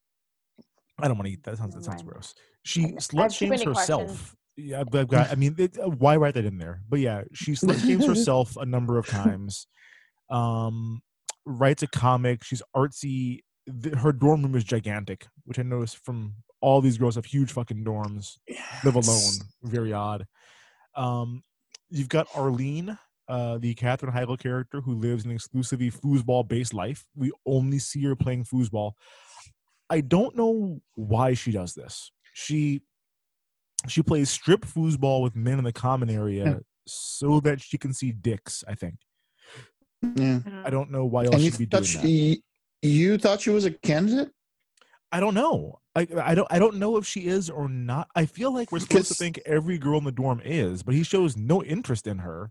[1.01, 1.53] I don't want to eat that.
[1.53, 2.35] That sounds, that sounds gross.
[2.65, 4.07] She slut shames herself.
[4.07, 4.35] questions.
[4.57, 5.31] Yeah, I've I've got.
[5.31, 6.83] I mean, it, uh, why write that in there?
[6.89, 9.67] But yeah, she slut shames herself a number of times.
[10.31, 11.01] Um,
[11.47, 12.43] writes a comic.
[12.43, 13.41] She's artsy.
[13.99, 17.85] Her dorm room is gigantic, which I noticed from all these girls have huge fucking
[17.85, 18.39] dorms.
[18.85, 19.33] Live alone.
[19.63, 20.27] Very odd.
[20.97, 21.43] Um,
[21.91, 27.07] you've got Arlene, uh, the Katherine Heigl character who lives an exclusively foosball based life.
[27.15, 28.93] We only see her playing foosball.
[29.91, 32.11] I don't know why she does this.
[32.35, 32.83] She
[33.89, 38.13] she plays strip foosball with men in the common area so that she can see
[38.13, 38.97] dicks, I think.
[40.17, 40.41] Yeah.
[40.65, 42.03] I don't know why else And she'd be doing thought that.
[42.07, 42.43] she,
[42.83, 44.31] you thought she was a candidate?
[45.11, 45.81] I don't know.
[45.97, 48.09] I I don't I don't know if she is or not.
[48.15, 51.03] I feel like we're supposed to think every girl in the dorm is, but he
[51.03, 52.51] shows no interest in her.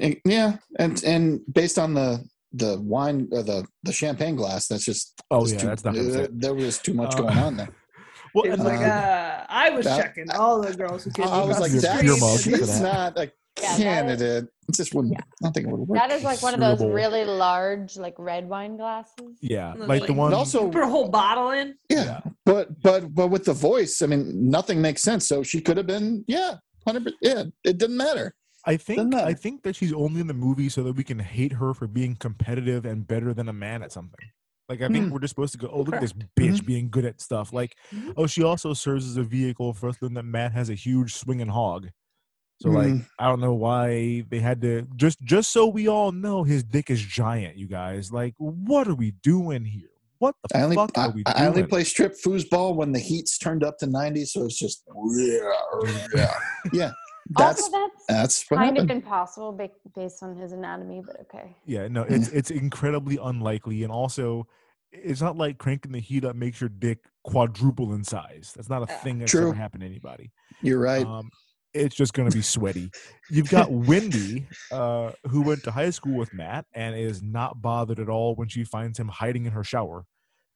[0.00, 4.84] Eh, Yeah, and and based on the the wine or the the champagne glass, that's
[4.84, 7.38] just Oh, that's yeah, too, that's not gonna there, there was too much Uh, going
[7.38, 7.68] on there.
[8.34, 11.60] Well, It like, uh, I was that- checking all the girls who came I was
[11.60, 12.20] like, the Your that's, beer street.
[12.20, 13.30] mug for she's not a Yeah,
[13.60, 14.44] that- candidate.
[14.68, 15.14] It just wouldn't.
[15.20, 16.00] I don't think it would work.
[16.00, 19.36] That is like one of those really large, like red wine glasses.
[19.40, 20.30] yeah, And like the one.
[20.32, 21.76] But also, Put a whole bottle in.
[21.88, 25.28] yeah, but but but with the voice, I mean, nothing makes sense.
[25.28, 26.54] So she could have been, yeah,
[26.86, 27.12] hundred.
[27.20, 28.34] Yeah, it didn't matter.
[28.66, 31.52] I think I think that she's only in the movie so that we can hate
[31.52, 34.26] her for being competitive and better than a man at something.
[34.68, 35.10] Like I think Hmm.
[35.10, 37.52] we're just supposed to go, oh look at this bitch being good at stuff.
[37.52, 38.14] Like, Mhm.
[38.16, 40.74] oh, she also serves as a vehicle for us to learn that Matt has a
[40.74, 41.88] huge swinging hog.
[42.62, 43.06] So like, Mm.
[43.18, 46.88] I don't know why they had to just just so we all know his dick
[46.88, 47.56] is giant.
[47.58, 49.88] You guys, like, what are we doing here?
[50.20, 51.36] What the I only fuck I, are we doing?
[51.36, 54.82] I only play strip foosball when the heat's turned up to ninety, so it's just
[55.10, 55.50] yeah,
[56.14, 56.34] yeah,
[56.72, 56.92] yeah.
[57.30, 58.90] That's also, that's that's kind happened.
[58.90, 61.56] of impossible ba- based on his anatomy, but okay.
[61.64, 64.46] Yeah, no, it's it's incredibly unlikely, and also
[64.92, 68.52] it's not like cranking the heat up makes your dick quadruple in size.
[68.54, 69.52] That's not a thing that's ever True.
[69.52, 70.30] happened to anybody.
[70.62, 71.04] You're right.
[71.04, 71.30] Um,
[71.72, 72.92] it's just going to be sweaty.
[73.28, 77.98] You've got Wendy, uh, who went to high school with Matt and is not bothered
[77.98, 80.04] at all when she finds him hiding in her shower.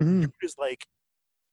[0.01, 0.21] Mm.
[0.23, 0.87] You're just like,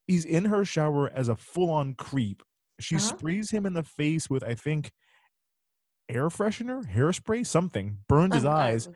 [0.06, 2.44] he's in her shower as a full-on creep.
[2.80, 3.06] She Uh-huh.
[3.18, 4.92] sprays him in the face with, I think,
[6.10, 7.98] air freshener, hairspray, something.
[8.08, 8.90] Burned his eyes.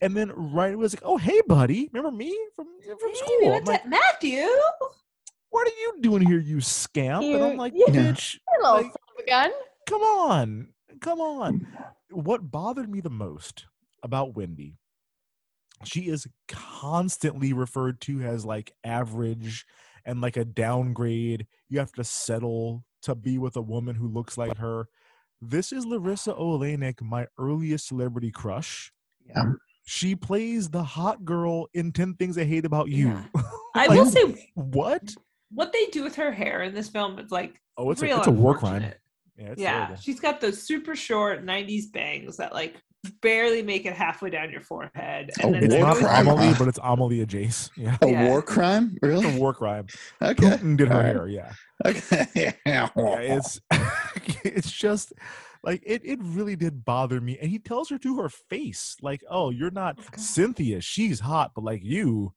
[0.00, 3.14] And then right away was like, "Oh, hey, buddy, remember me from from Hey, we
[3.14, 4.46] school?" I'm went like, Matthew.
[5.50, 9.22] "What are you doing here, you scamp?" and I'm like, you- "Bitch, Hello, like, a
[9.26, 9.50] gun.
[9.86, 10.68] come on,
[11.00, 11.66] come on."
[12.10, 13.66] What bothered me the most
[14.02, 14.74] about Wendy,
[15.84, 19.64] she is constantly referred to as like average
[20.04, 21.46] and like a downgrade.
[21.68, 24.88] You have to settle to be with a woman who looks like her.
[25.46, 28.92] This is Larisa Oleynik, my earliest celebrity crush.
[29.26, 29.44] Yeah.
[29.86, 33.08] She plays the hot girl in 10 Things I Hate About You.
[33.08, 33.24] Yeah.
[33.74, 35.14] I Like, will say What?
[35.50, 38.26] what they do with her hair in this film is like Oh, it's a, it's
[38.26, 38.82] a war crime.
[39.36, 42.76] Yeah, it's yeah, she's got those super short '90s bangs that like
[43.20, 45.30] barely make it halfway down your forehead.
[45.40, 46.28] A then It's war not go- crime.
[46.28, 46.54] Amelie, uh.
[46.58, 47.68] but it's Amelie Jace.
[47.76, 47.96] Yeah.
[48.00, 48.28] A Yeah.
[48.28, 49.36] war crime, It's really?
[49.36, 49.86] a war crime.
[50.22, 51.06] Okay, Putin did her All right.
[51.16, 51.52] hair, yeah.
[51.84, 52.54] okay.
[52.64, 53.60] yeah it's
[54.44, 55.12] it's just
[55.62, 59.22] like it, it really did bother me and he tells her to her face like
[59.30, 62.32] oh you're not cynthia she's hot but like you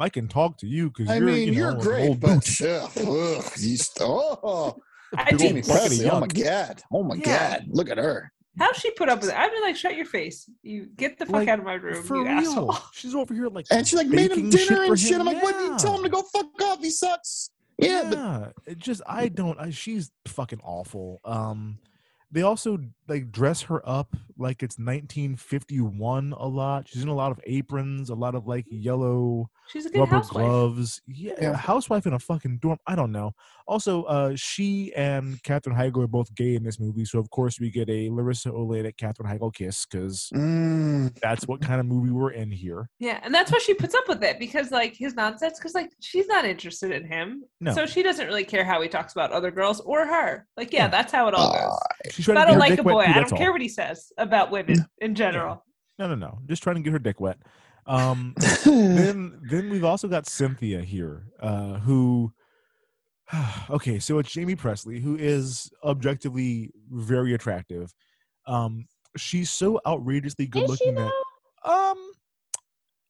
[0.00, 2.60] i can talk to you because I you're mean, you know, you're great, but boot."
[2.62, 4.76] ugh, ugh, st- oh,
[5.16, 6.10] I Big do- old Jaime bucket of Pressly.
[6.10, 6.82] Oh my god.
[6.92, 7.24] Oh my Yeah.
[7.58, 7.66] god.
[7.68, 8.32] Look at her.
[8.58, 9.36] How she put up with it?
[9.36, 10.48] I'd be like, shut your face.
[10.62, 12.76] You get the fuck Like, out of my room, for you real asshole.
[12.92, 15.12] she's over here like And she like made him dinner for and shit.
[15.12, 15.20] him.
[15.20, 15.54] I'm like, what?
[15.54, 16.80] You tell him to go fuck off.
[16.80, 17.50] He sucks.
[17.78, 21.78] Yeah, but yeah it just i don't I, she's fucking awful um
[22.32, 26.88] they also like dress her up like it's 1951 a lot.
[26.88, 30.16] She's in a lot of aprons, a lot of like yellow She's a good rubber
[30.16, 30.44] housewife.
[30.46, 31.00] gloves.
[31.06, 31.56] Yeah, Yeah.
[31.56, 32.78] housewife in a fucking dorm.
[32.86, 33.32] I don't know.
[33.66, 37.58] Also, uh, she and Katherine Heigl are both gay in this movie, so of course
[37.58, 42.10] we get a Larisa Oleynik Katherine Heigl kiss because Mm, that's what kind of movie
[42.10, 42.90] we're in here.
[42.98, 45.58] Yeah, and that's why she puts up with it because like his nonsense.
[45.58, 47.72] Because like she's not interested in him, No.
[47.72, 50.46] so she doesn't really care how he talks about other girls or her.
[50.56, 50.88] Like, yeah, Yeah.
[50.88, 52.12] that's how it all goes.
[52.14, 53.32] She's trying I to get don't her like dick a wet boy, too, I don't
[53.32, 53.38] all.
[53.38, 55.64] care what he says about women in general.
[55.98, 56.40] No, no, no.
[56.46, 57.38] Just trying to get her dick wet.
[57.86, 62.32] Um, then, then we've also got Cynthia here, uh, who.
[63.70, 67.94] Okay, so it's Jaime Pressly, who is objectively very attractive.
[68.46, 68.84] Um,
[69.16, 71.10] she's so outrageously good Is she looking that
[71.64, 71.90] though?
[71.92, 72.12] um,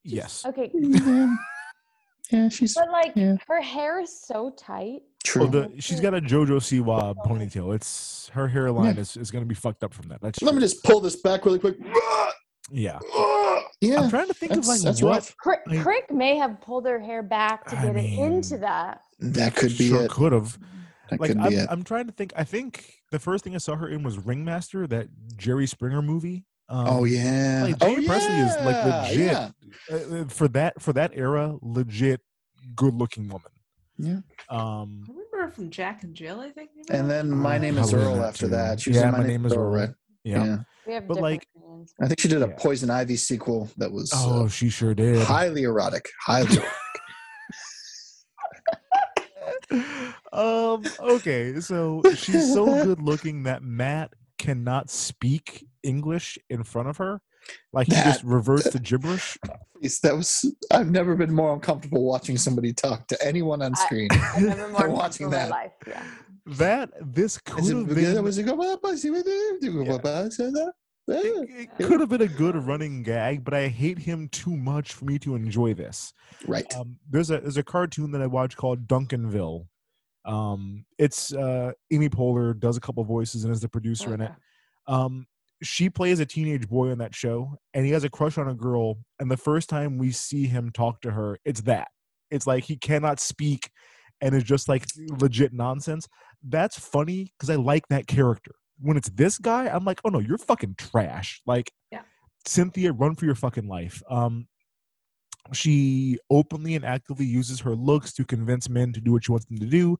[0.05, 0.45] yes.
[0.45, 0.71] Okay.
[0.73, 1.35] yeah.
[2.31, 3.35] yeah, she's But like yeah.
[3.47, 5.01] her hair is so tight.
[5.25, 5.43] true.
[5.43, 7.75] Oh, the, she's got a JoJo Siwa ponytail.
[7.75, 9.01] It's her hairline Yeah.
[9.01, 10.21] is, is going to be fucked up from that.
[10.21, 11.75] That's Let me just pull this back really quick.
[12.71, 12.99] yeah.
[13.83, 15.37] Yeah, I'm trying to think of like that's what rough.
[15.37, 19.01] Crick, I- Crick may have pulled her hair back to I get it into that.
[19.19, 20.11] That could be sure it.
[20.11, 20.57] could have.
[21.09, 21.67] That Like could I'm, be it.
[21.69, 22.33] I'm trying to think.
[22.35, 25.07] I think the first thing I saw her in was Ringmaster, that
[25.37, 26.45] Jerry Springer movie.
[26.69, 27.63] Um, oh yeah.
[27.65, 29.49] like, oh Jaime Pressly is like yeah, legit Yeah.
[29.91, 31.57] uh, uh, for that for that era.
[31.61, 32.21] Legit,
[32.75, 33.51] good looking woman.
[33.97, 34.19] Yeah.
[34.49, 36.39] Um, I remember her from Jack and Jill.
[36.39, 36.69] I think.
[36.89, 38.51] And then my Oh, name is probably Earl after too.
[38.51, 38.79] that.
[38.79, 39.89] She was Yeah, in my, name is Earl, right?
[40.23, 40.43] yeah.
[40.45, 40.57] Yeah.
[40.85, 41.93] We have But, like, opinions.
[42.01, 45.23] I think she did a Poison Ivy sequel that was Oh, uh, she sure did.
[45.23, 46.09] highly erotic.
[46.21, 46.69] Highly erotic.
[50.33, 56.97] um okay so she's so good looking that matt cannot speak english in front of
[56.97, 57.21] her
[57.71, 59.37] like he just That- reverts to gibberish
[60.01, 64.07] that was I've never been more uncomfortable watching somebody talk to anyone on screen.
[64.11, 65.49] I've never more watching that.
[65.49, 65.71] life.
[65.85, 66.01] Yeah.
[66.45, 69.97] That this could have been it go, "Well, I see what they do, Yeah.
[70.01, 70.73] but I said that."
[71.05, 74.93] it, it could have been a good running gag but i hate him too much
[74.93, 76.13] for me to enjoy this
[76.47, 76.73] Right.
[76.77, 79.67] um, there's a there's a cartoon that I watch called Duncanville.
[80.25, 84.31] Um, it's uh, Amy Poehler does a couple voices and is the producer in it.
[84.87, 85.27] Um,
[85.61, 88.53] she plays a teenage boy on that show, and he has a crush on a
[88.53, 88.97] girl.
[89.19, 91.89] And the first time we see him talk to her, it's that.
[92.31, 93.69] It's like he cannot speak,
[94.23, 94.85] and is just like
[95.19, 96.07] legit nonsense.
[96.41, 98.55] That's funny because I like that character.
[98.79, 101.41] When it's this guy, I'm like, oh no, you're fucking trash.
[101.45, 102.01] Like, Yeah.
[102.45, 104.01] Cynthia, run for your fucking life.
[104.09, 104.47] Um,
[105.51, 109.45] she openly and actively uses her looks to convince men to do what she wants
[109.45, 109.97] them to do.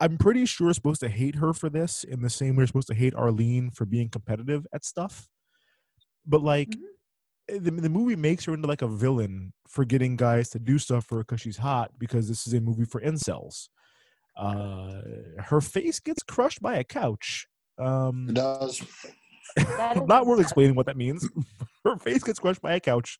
[0.00, 2.66] I'm pretty sure we're supposed to hate her for this in the same way we're
[2.68, 5.28] supposed to hate Arlene for being competitive at stuff.
[6.26, 6.80] But like Mhm.
[7.52, 10.78] Eh, the, the movie makes her into like a villain for getting guys to do
[10.78, 13.68] stuff for her because she's hot because this is a movie for incels.
[14.36, 15.00] Uh,
[15.38, 17.46] her face gets crushed by a couch.
[17.78, 18.82] Um, It does.
[20.06, 21.28] Not worth explaining what that means.
[21.84, 23.18] her face gets crushed by a couch.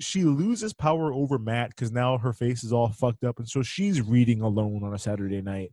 [0.00, 3.62] She loses power over Matt because now her face is all fucked up, and so
[3.62, 5.70] she's reading alone on a Saturday night.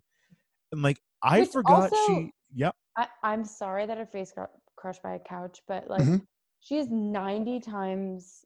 [0.71, 2.31] And like I Which forgot also- she.
[2.55, 2.75] Yep.
[2.97, 6.21] I, I'm sorry that her face got crushed by a couch, but like Mhm.
[6.59, 8.45] She is 90 times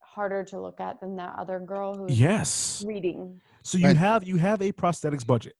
[0.00, 2.84] harder to look at than that other girl who's Yes.
[2.86, 3.40] reading.
[3.62, 3.96] So you Right.
[3.96, 5.54] have you have a prosthetics budget.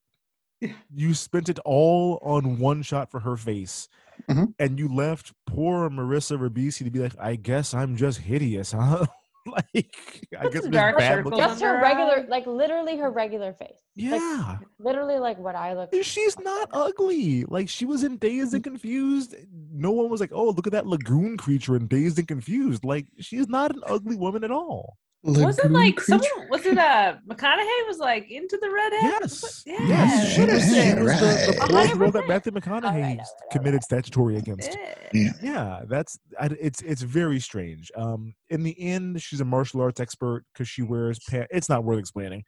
[0.93, 3.89] You spent it all on one shot for her face,
[4.29, 4.55] Mhm.
[4.59, 9.07] and you left poor Marissa Ribisi to be like, "I guess I'm just hideous, huh?"
[9.75, 9.95] like,
[10.39, 11.39] I guess some just dark bad circles.
[11.41, 12.27] Just her regular, eye.
[12.29, 13.69] like literally her regular face.
[13.97, 14.59] Like, Yeah.
[14.79, 15.91] literally like what I look.
[16.03, 17.45] She's not ugly.
[17.45, 19.35] Like she was in Dazed and Confused.
[19.73, 23.07] No one was like, "Oh, look at that lagoon creature in Dazed and Confused." Like
[23.19, 24.97] she's not an ugly woman at all.
[25.23, 26.23] Was it like creature?
[26.25, 26.49] someone?
[26.51, 29.03] Was it uh McConaughey was like into the redhead?
[29.03, 29.63] Yes.
[29.67, 29.77] Yeah.
[29.87, 30.33] Yes.
[30.35, 31.89] She was, she Yeah, was the, the right.
[31.89, 32.29] poor girl that 100%.
[32.29, 34.77] Matthew I know, I McConaughey know, I committed statutory against.
[35.13, 35.33] Yeah.
[35.43, 37.91] Yeah, that's I, it's it's very strange.
[37.97, 41.49] Um, in the end, she's a martial arts expert because she wears pants.
[41.51, 42.45] It's not worth explaining.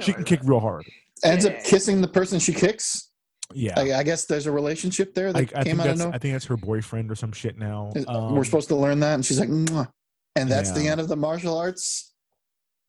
[0.00, 0.84] She can kick real hard.
[1.24, 1.52] Ends Yeah.
[1.52, 3.10] up kissing the person she kicks.
[3.52, 6.14] Yeah, I, I guess there's a relationship there that I think came out of nowhere.
[6.14, 7.92] I think that's her boyfriend or some shit now.
[8.08, 9.86] Um, We're supposed to learn that, and she's like, Mwah.
[10.34, 12.13] and that's the end of the martial arts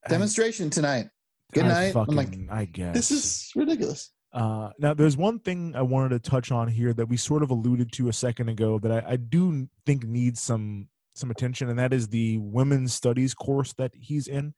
[0.05, 1.09] I- demonstration tonight.
[1.53, 1.95] Good I night.
[1.95, 4.11] I'm like, I guess This is ridiculous.
[4.33, 7.51] Uh, now, there's one thing I wanted to touch on here that we sort of
[7.51, 11.79] alluded to a second ago that I, I do think needs some some attention, and
[11.79, 14.53] that is the women's studies course that he's in.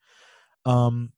[0.65, 1.11] Um,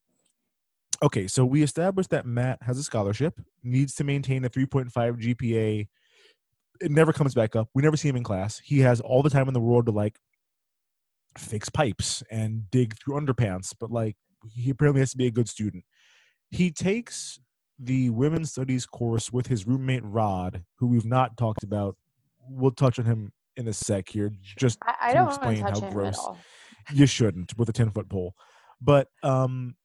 [1.02, 5.88] okay, so we established that Matt has a scholarship, needs to maintain a 3.5 GPA.
[6.82, 7.70] It never comes back up.
[7.74, 8.60] We never see him in class.
[8.60, 10.18] He has all the time in the world to like
[11.40, 14.16] fix pipes and dig through underpants, but like
[14.48, 15.84] he apparently has to be a good student.
[16.50, 17.40] He takes
[17.78, 21.96] the women's studies course with his roommate Rod, who we've not talked about
[22.50, 25.80] we'll touch on him in a sec here, just I, I to don't explain touch
[25.80, 26.28] how gross
[26.94, 28.34] you shouldn't with a 10 foot pole.
[28.82, 29.76] But um,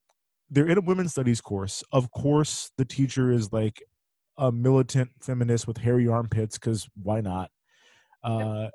[0.51, 1.83] they're in a women's studies course.
[1.93, 3.83] Of course, the teacher is like
[4.39, 7.51] a militant feminist with hairy armpits because why not?
[8.23, 8.69] Uh,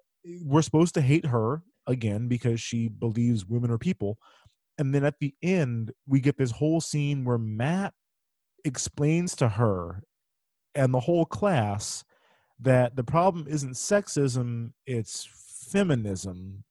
[0.43, 4.17] we're supposed to hate her again because she believes women are people.
[4.77, 7.93] And then at the end, we get this whole scene where Matt
[8.63, 10.03] explains to her
[10.75, 12.05] and the whole class
[12.61, 15.27] that the problem isn't sexism, it's
[15.71, 16.63] feminism.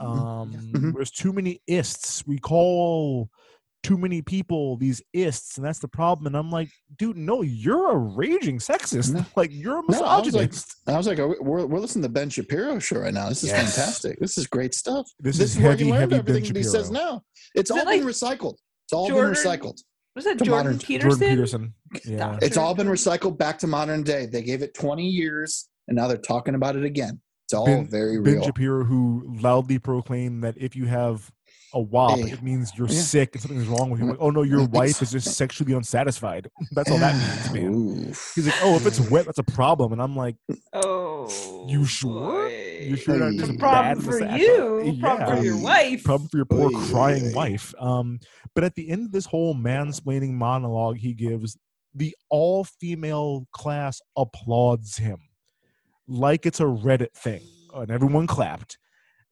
[0.00, 2.26] Um, There's too many ists.
[2.26, 3.30] We call
[3.84, 6.26] too many people these ists, and that's the problem.
[6.26, 9.24] And I'm like, dude, no, you're a raging sexist.
[9.36, 10.76] Like you're a No, I was like, misogynist.
[10.88, 13.28] I was like, we- we're, we're listening to Ben Shapiro show right now.
[13.28, 13.76] This is Yes.
[13.76, 14.18] fantastic.
[14.18, 15.06] This is great stuff.
[15.20, 17.04] This is where heavy, he learned everything that he says Shapiro.
[17.04, 17.22] now.
[17.54, 18.56] It's Is all it been like recycled.
[18.86, 19.78] It's all Jordan- been recycled.
[20.16, 21.10] Was that Jordan Peterson?
[21.18, 21.74] Jordan Peterson.
[22.04, 22.38] Yeah.
[22.40, 24.26] It's all been recycled back to modern day.
[24.26, 27.20] They gave it 20 years, and now they're talking about it again.
[27.46, 28.36] It's all ben, very real.
[28.36, 28.42] Ben.
[28.44, 31.30] Shapiro, who loudly proclaimed that if you have
[31.74, 32.26] a wop, Yeah.
[32.34, 32.98] it means you're Yeah.
[33.00, 34.06] sick and something's wrong with you.
[34.06, 36.48] Like, oh no, your wife is just sexually unsatisfied.
[36.72, 37.14] That's all that
[37.52, 38.06] means, man.
[38.34, 39.92] He's like, oh, if it's wet, that's a problem.
[39.92, 40.36] And I'm like,
[40.72, 42.48] Oh, you sure?
[42.50, 43.42] You sure that Hey.
[43.42, 46.04] isn't problem bad for the- you, problem for your wife.
[46.04, 47.34] problem for your poor Oy, crying oy, oy.
[47.34, 47.74] wife.
[47.78, 48.20] Um,
[48.54, 51.56] but at the end of this whole mansplaining monologue he gives,
[51.94, 55.18] the all female class applauds him
[56.06, 57.40] like it's a Reddit thing,
[57.74, 58.78] and everyone clapped.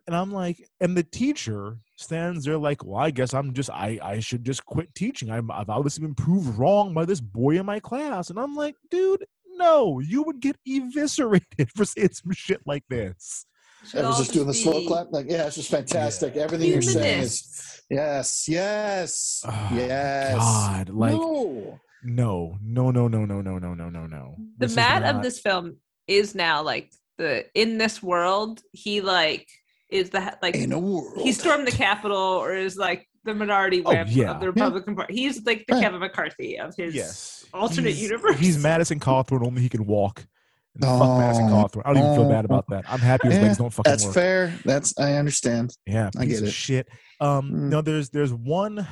[0.06, 4.00] And I'm like, and the teacher stands there like, well, I guess I'm just, I,
[4.02, 5.30] I should just quit teaching.
[5.30, 8.28] I'm, I've obviously been proved wrong by this boy in my class.
[8.28, 9.24] And I'm like, dude,
[9.56, 13.46] no, you would get eviscerated for saying some shit like this.
[13.94, 15.08] I was just doing the slow clap.
[15.10, 16.36] Like, yeah, it's just fantastic.
[16.36, 20.36] Everything you're saying is yes, yes, ah, yes.
[20.36, 21.80] Oh, God, like, no.
[22.04, 24.36] no, no, no, no, no, no, no, no, no, no.
[24.58, 29.00] the This is Matt of this film is now like the in this world he
[29.00, 29.48] like
[29.92, 33.82] is the like in a world he stormed the Capitol or is like the minority
[33.84, 34.30] Oh, whip yeah.
[34.32, 34.52] of the Yeah.
[34.52, 35.14] Republican Party.
[35.14, 35.82] He's like the Right.
[35.82, 37.44] Kevin McCarthy of his Yes.
[37.54, 38.36] alternate he's, universe.
[38.38, 40.26] He's Madison Cawthorn, only he can walk.
[40.74, 41.82] And fuck Madison Oh, Cawthorn.
[41.84, 42.54] I don't even feel bad oh.
[42.54, 42.84] about that.
[42.90, 44.14] I'm happy his Yeah, legs don't fucking That's work.
[44.14, 44.58] fair.
[44.64, 45.76] That's I understand.
[45.86, 46.52] Yeah, I piece get of it.
[46.52, 46.88] shit.
[47.20, 47.54] Um, Mm.
[47.68, 48.86] no, there's there's one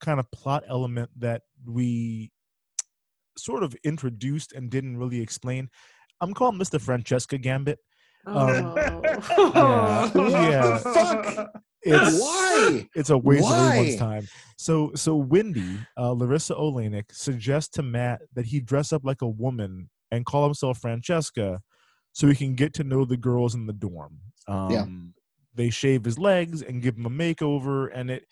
[0.00, 2.32] kind of plot element that we
[3.36, 5.68] sort of introduced and didn't really explain.
[6.20, 7.78] I'm calling this the Francesca Gambit.
[8.36, 8.74] Um,
[9.36, 10.12] Oh.
[10.14, 10.78] yeah, yeah.
[10.78, 11.50] Fuck.
[11.82, 12.88] It's Why?
[12.94, 14.26] It's a waste of everyone's time.
[14.58, 19.28] So so Wendy, uh, Larisa Oleynik suggests to Matt that he dress up like a
[19.28, 21.60] woman and call himself Francesca,
[22.12, 24.18] so he can get to know the girls in the dorm.
[24.48, 24.86] Um, Yeah.
[25.54, 28.24] They shave his legs and give him a makeover, and it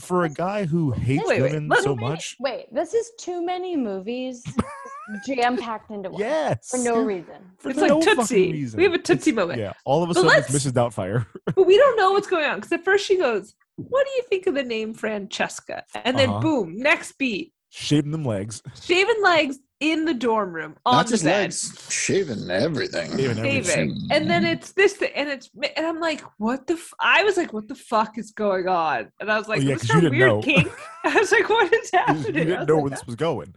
[0.00, 2.36] for a guy who hates Wait, wait, women let- so wait, much.
[2.40, 4.42] Wait, this is too many movies
[5.26, 7.34] jam packed into one Yes, for no reason.
[7.58, 8.52] for It's like no fucking Tootsie.
[8.52, 8.76] reason.
[8.78, 9.60] We have a It's- Tootsie moment.
[9.60, 10.72] Yeah, all of a But sudden it's Mrs.
[10.72, 11.26] Doubtfire.
[11.54, 14.22] But we don't know what's going on because at first she goes, "What do you
[14.28, 16.40] think of the name Francesca?" And then Uh-huh.
[16.40, 21.10] boom, next beat, Shaving them legs, Shaving legs in the dorm room on Not the
[21.10, 21.40] just bed.
[21.42, 23.10] legs, shaving everything.
[23.10, 23.64] Shaving everything.
[23.64, 24.08] shaving.
[24.12, 26.74] And then it's this thing, and it's and I'm like, what the?
[26.74, 26.94] F-?
[27.00, 29.10] I was like, what the fuck is going on?
[29.20, 30.40] And I was like, Oh, yeah, this 'cause is you a didn't weird know.
[30.42, 30.72] kink.
[31.04, 32.22] I was like, what is happening?
[32.22, 33.54] you I didn't know like, where this was going.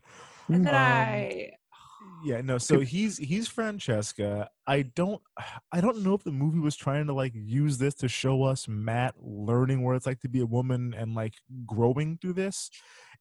[0.49, 1.51] And then Um, I?
[2.23, 4.49] yeah no so he's he's francesca.
[4.65, 5.21] I don't
[5.71, 8.67] i don't know if the movie was trying to like use this to show us
[8.67, 12.69] matt learning what it's like to be a woman and like growing through this.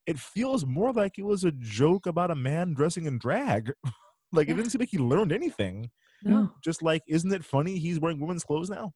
[0.05, 3.71] It feels more like it was a joke about a man dressing in drag.
[4.33, 5.89] Like it didn't seem like he learned anything.
[6.21, 6.51] No.
[6.61, 8.91] just like isn't it funny he's wearing women's clothes now?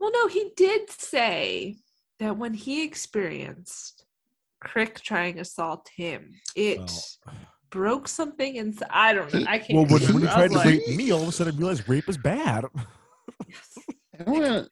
[0.00, 1.76] Well, no, he did say
[2.18, 4.06] that when he experienced
[4.60, 6.90] Crick trying to assault him, it
[7.70, 8.88] broke something inside.
[8.90, 9.44] I don't know.
[9.48, 9.74] I can't.
[9.74, 11.88] well when, when he tried to like, rape me all of a sudden i realized
[11.88, 12.64] rape is bad
[14.18, 14.68] I wanna-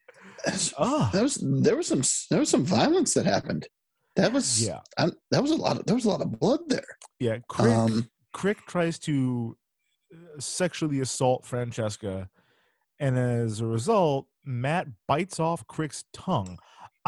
[0.77, 1.09] Ah.
[1.11, 3.67] That was there was some there was some violence that happened.
[4.15, 4.81] That was Yeah.
[4.97, 6.85] I, that was a lot of there was a lot of blood there.
[7.19, 9.57] yeah crick, Um, crick tries to
[10.13, 12.29] uh, sexually assault francesca
[12.99, 16.59] and as a result matt bites off crick's tongue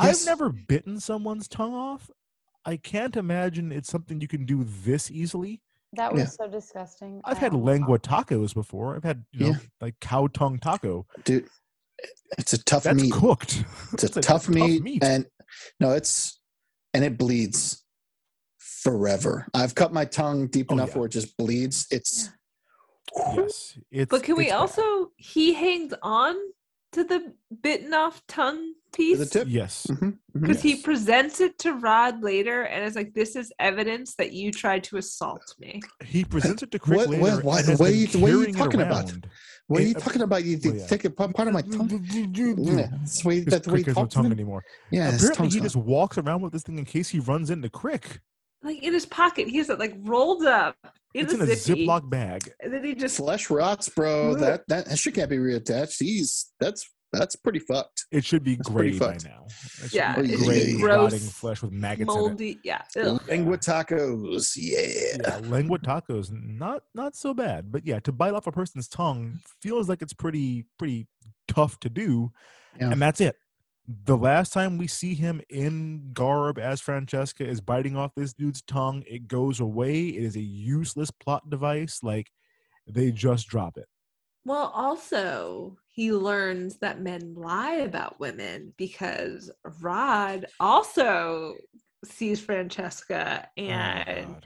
[0.02, 0.22] Yes.
[0.22, 2.10] i've never bitten someone's tongue off
[2.66, 5.62] i can't imagine it's something you can do this easily
[5.98, 6.28] That was Yeah.
[6.28, 7.22] so disgusting.
[7.26, 9.58] i've had oh, almost lengua tacos before i've had you know Yeah.
[9.82, 11.48] like cow tongue taco dude,
[12.38, 13.12] it's a tough that's meat.
[13.12, 13.64] cooked
[13.94, 15.04] It's a That's tough, meat, meat.
[15.04, 15.26] and
[15.80, 16.40] no, it's
[16.94, 17.84] and it bleeds
[18.60, 19.48] forever.
[19.54, 20.98] I've cut my tongue deep Oh, enough yeah.
[20.98, 21.88] where it just bleeds.
[21.92, 22.30] It's
[23.36, 24.60] yes it's but can we it's bad.
[24.60, 25.12] also?
[25.18, 26.36] He hangs on
[26.94, 29.20] to the bitten off tongue piece?
[29.20, 29.48] The tip.
[29.50, 29.86] Yes.
[29.90, 30.18] Mhm, mhm.
[30.42, 34.52] Because he presents it to Rod later and is like, This is evidence that you
[34.52, 35.80] tried to assault me.
[36.04, 37.22] He presents it to Crick What- later.
[37.24, 39.06] what- why- and what are you- what are you talking about?
[39.12, 39.30] around.
[39.68, 40.44] What are you It- talking about?
[40.46, 40.88] You Oh, yeah.
[40.88, 41.90] take a part part of my tongue.
[42.12, 44.64] Yeah, that's the way, Because that's the way he Crick no tongue anymore.
[44.92, 45.64] Yeah, Apparently, he gone.
[45.66, 48.22] just walks around with this thing in case he runs into Crick.
[48.64, 50.76] Like in his pocket, he has it like rolled up
[51.14, 52.42] in It's a in a zippy, Ziploc bag.
[52.62, 54.36] And then he just flesh rots, bro.
[54.36, 55.98] That that that shit can't be reattached.
[56.00, 58.06] He's that's that's pretty fucked.
[58.12, 59.26] It should be That's gray by fucked.
[59.26, 59.46] now.
[59.84, 62.22] It Yeah, be it's gray, gross, rotting flesh with maggots in it.
[62.22, 62.60] moldy.
[62.64, 62.82] Yeah.
[62.98, 63.22] ugh.
[63.28, 64.54] Lengua tacos.
[64.56, 65.18] Yeah.
[65.22, 69.40] Yeah, lengua tacos, not not so bad, but yeah, to bite off a person's tongue
[69.62, 71.08] feels like it's pretty pretty
[71.48, 72.32] tough to do,
[72.80, 72.92] Yeah.
[72.92, 73.36] and that's it.
[74.06, 78.62] The last time we see him in garb as Francesca is biting off this dude's
[78.62, 80.08] tongue, it goes away.
[80.08, 82.00] It is a useless plot device.
[82.04, 82.30] Like
[82.86, 83.88] they just drop it.
[84.44, 89.50] Well, also, he learns that men lie about women because
[89.82, 91.56] Rod also
[92.06, 94.46] sees Francesca Oh, and God.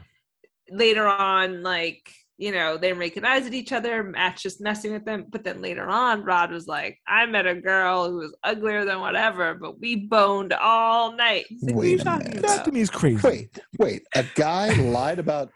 [0.70, 5.04] later on, like, you know, they're making eyes at each other, Matt's just messing with
[5.04, 5.26] them.
[5.28, 9.00] But then later on, Rod was like, I met a girl who was uglier than
[9.00, 11.44] whatever, but we boned all night.
[11.50, 12.42] He's like, what are you Wait a talking minute.
[12.44, 13.28] that to me is crazy.
[13.28, 14.02] Wait, wait.
[14.16, 15.50] A guy lied about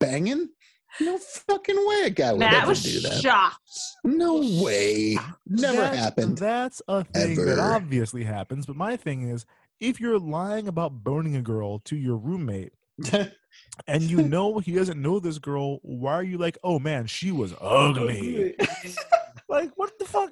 [0.00, 0.48] banging?
[1.00, 3.20] No fucking way a guy would Matt ever was do that.
[3.20, 3.80] shocked.
[4.04, 5.18] No way.
[5.46, 6.38] Never That- happened.
[6.38, 7.60] That's a thing that Ever.
[7.60, 8.66] obviously happens.
[8.66, 9.44] But my thing is,
[9.80, 12.72] if you're lying about boning a girl to your roommate
[13.86, 17.30] and you know he doesn't know this girl, why are you like, oh man, she
[17.30, 18.54] was ugly?
[19.48, 20.30] like, what the fuck?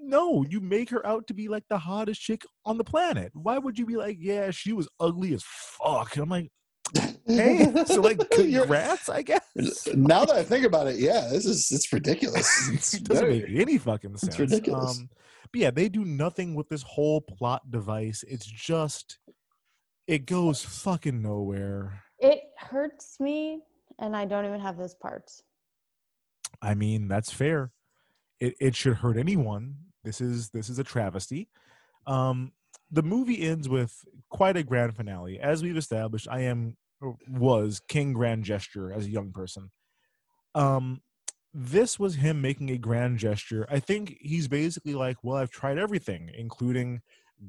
[0.00, 3.32] No, you make her out to be like the hottest chick on the planet.
[3.34, 6.14] Why would you be like, yeah, she was ugly as fuck?
[6.14, 6.52] And I'm like,
[7.26, 9.42] hey, so like, You're- congrats, I guess.
[9.94, 12.48] now that I think about it, yeah, this is it's ridiculous.
[12.72, 14.38] It's it doesn't very- make any fucking sense.
[14.38, 14.98] ridiculous.
[14.98, 15.08] Um,
[15.52, 18.24] but yeah, they do nothing with this whole plot device.
[18.26, 19.18] It's just,
[20.06, 22.02] it goes fucking nowhere.
[22.18, 23.60] It hurts me,
[23.98, 25.42] and I don't even have those parts.
[26.62, 27.70] I mean, that's fair.
[28.40, 29.76] It it should hurt anyone.
[30.02, 31.48] This is this is a travesty.
[32.06, 32.52] Um,
[32.94, 35.38] the movie ends with quite a grand finale.
[35.40, 36.76] As we've established, I am
[37.28, 39.70] was King Grand Gesture as a young person.
[40.54, 41.02] Um,
[41.52, 43.66] this was him making a grand gesture.
[43.70, 47.00] I think he's basically like, well, I've tried everything, including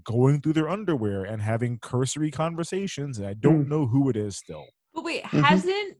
[0.03, 4.38] going through their underwear and having cursory conversations, and I don't know who it is
[4.38, 4.65] still.
[4.93, 5.41] But wait, Mhm.
[5.41, 5.97] hasn't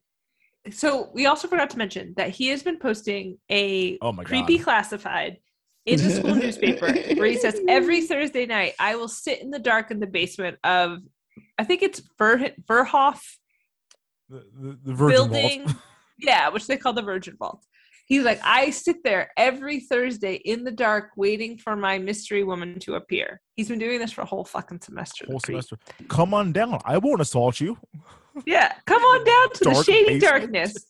[0.72, 4.58] so we also forgot to mention that he has been posting a Oh my creepy
[4.58, 4.64] God.
[4.64, 5.38] classified
[5.86, 9.60] in the school newspaper where he says every Thursday night I will sit in the
[9.60, 11.00] dark in the basement of
[11.58, 13.22] I think it's Ver Verhoff
[14.30, 15.66] The, the, the Virgin building.
[15.68, 15.78] Vault.
[16.20, 17.64] yeah, which they call the Virgin Vault.
[18.08, 22.80] He's like, I sit there every Thursday in the dark waiting for my mystery woman
[22.82, 23.42] to appear.
[23.56, 25.26] He's been doing this for a whole fucking semester.
[25.28, 25.78] whole semester.
[26.08, 26.80] Come on down.
[26.86, 27.78] I won't assault you.
[28.46, 30.22] Yeah, come on down to the shady basement.
[30.22, 30.86] darkness.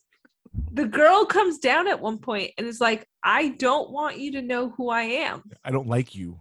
[0.72, 4.41] The girl comes down at one point and is like, I don't want you to
[4.41, 5.44] know who I am.
[5.64, 6.40] I don't like you.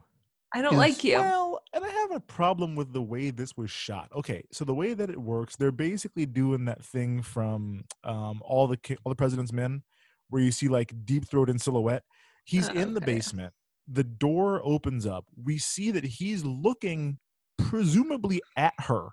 [0.53, 1.19] I don't like you.
[1.19, 4.09] Well, and I have a problem with the way this was shot.
[4.15, 8.69] Okay, so the way that it works, they're basically doing that thing from um, all
[8.69, 9.83] the all the President's Men,
[10.31, 12.05] where you see like Deep Throat in silhouette.
[12.45, 13.15] He's Oh, in the okay.
[13.15, 13.53] basement.
[13.89, 15.27] The door opens up.
[15.43, 17.19] We see that he's looking
[17.59, 19.09] presumably at her.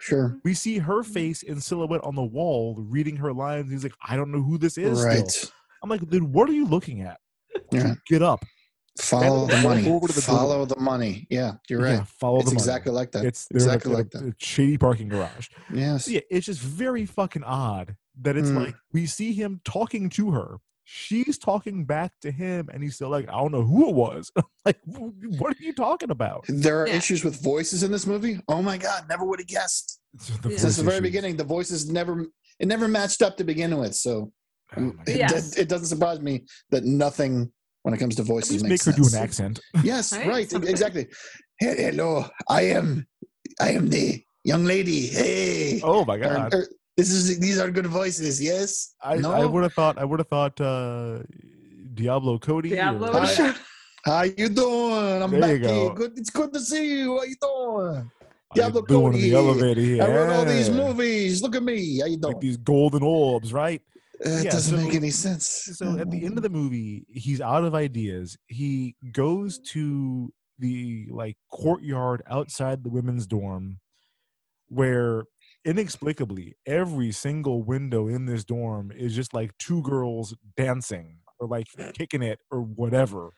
[0.00, 0.38] Sure.
[0.44, 3.70] We see her face in silhouette on the wall, reading her lines.
[3.70, 4.98] He's like, I don't know who this is.
[4.98, 5.52] still." Right.
[5.82, 7.20] I'm like, dude, what are you looking at?
[7.72, 7.94] Yeah.
[8.08, 8.44] Get up.
[8.98, 9.82] Follow the money.
[9.82, 10.22] the.
[10.22, 11.26] Follow the money.
[11.30, 11.92] Yeah, you're right.
[11.92, 12.60] Yeah, follow it's the money.
[12.62, 13.24] exactly like that.
[13.24, 14.22] It's exactly a- like that.
[14.24, 15.48] a shady parking garage.
[15.72, 16.04] Yes.
[16.06, 18.66] So yeah, it's just very fucking odd that it's Mm.
[18.66, 20.56] like we see him talking to her.
[20.92, 24.32] She's talking back to him, and he's still like, I don't know who it was.
[24.64, 26.44] like, what are you talking about?
[26.48, 26.94] There are Yeah.
[26.96, 28.40] issues with voices in this movie.
[28.48, 30.00] Oh my god, never would have guessed.
[30.42, 31.02] The Since voice the very issues.
[31.02, 32.26] beginning, the voices never
[32.58, 33.94] it never matched up to begin with.
[33.94, 34.32] So
[34.76, 35.06] Oh it, God.
[35.16, 35.56] Yes.
[35.56, 37.52] it doesn't surprise me that nothing
[37.82, 39.60] when it comes to voices least make makes her do an accent.
[39.84, 41.06] Yes, Right, right, exactly.
[41.60, 43.06] Hey, hello, I am,
[43.60, 45.06] I am the young lady.
[45.06, 46.54] Hey, Oh my Or- god!
[46.54, 46.66] or,
[47.00, 48.40] this is these are good voices.
[48.42, 49.32] Yes, I, no.
[49.32, 51.20] I would have thought I would have thought uh,
[51.94, 52.70] Diablo Cody.
[52.70, 53.56] Diablo I- showed-
[54.04, 55.22] How you doing?
[55.22, 55.74] I'm There back you go.
[55.74, 55.94] here.
[55.94, 56.12] Good.
[56.16, 57.18] It's good to see you.
[57.18, 58.10] How you doing?
[58.54, 59.30] Diablo doing in Cody.
[59.30, 60.02] the elevator here.
[60.02, 61.42] I wrote all these movies.
[61.42, 62.00] Look at me.
[62.00, 62.32] How you doing?
[62.34, 63.82] like these golden orbs, right?
[64.22, 65.46] it yeah, doesn't make any sense.
[65.74, 68.36] So at the end of the movie, he's out of ideas.
[68.48, 73.80] He goes to the like courtyard outside the women's dorm,
[74.68, 75.24] where
[75.64, 81.66] inexplicably every single window in this dorm is just like two girls dancing or like
[81.94, 83.30] kicking it or whatever.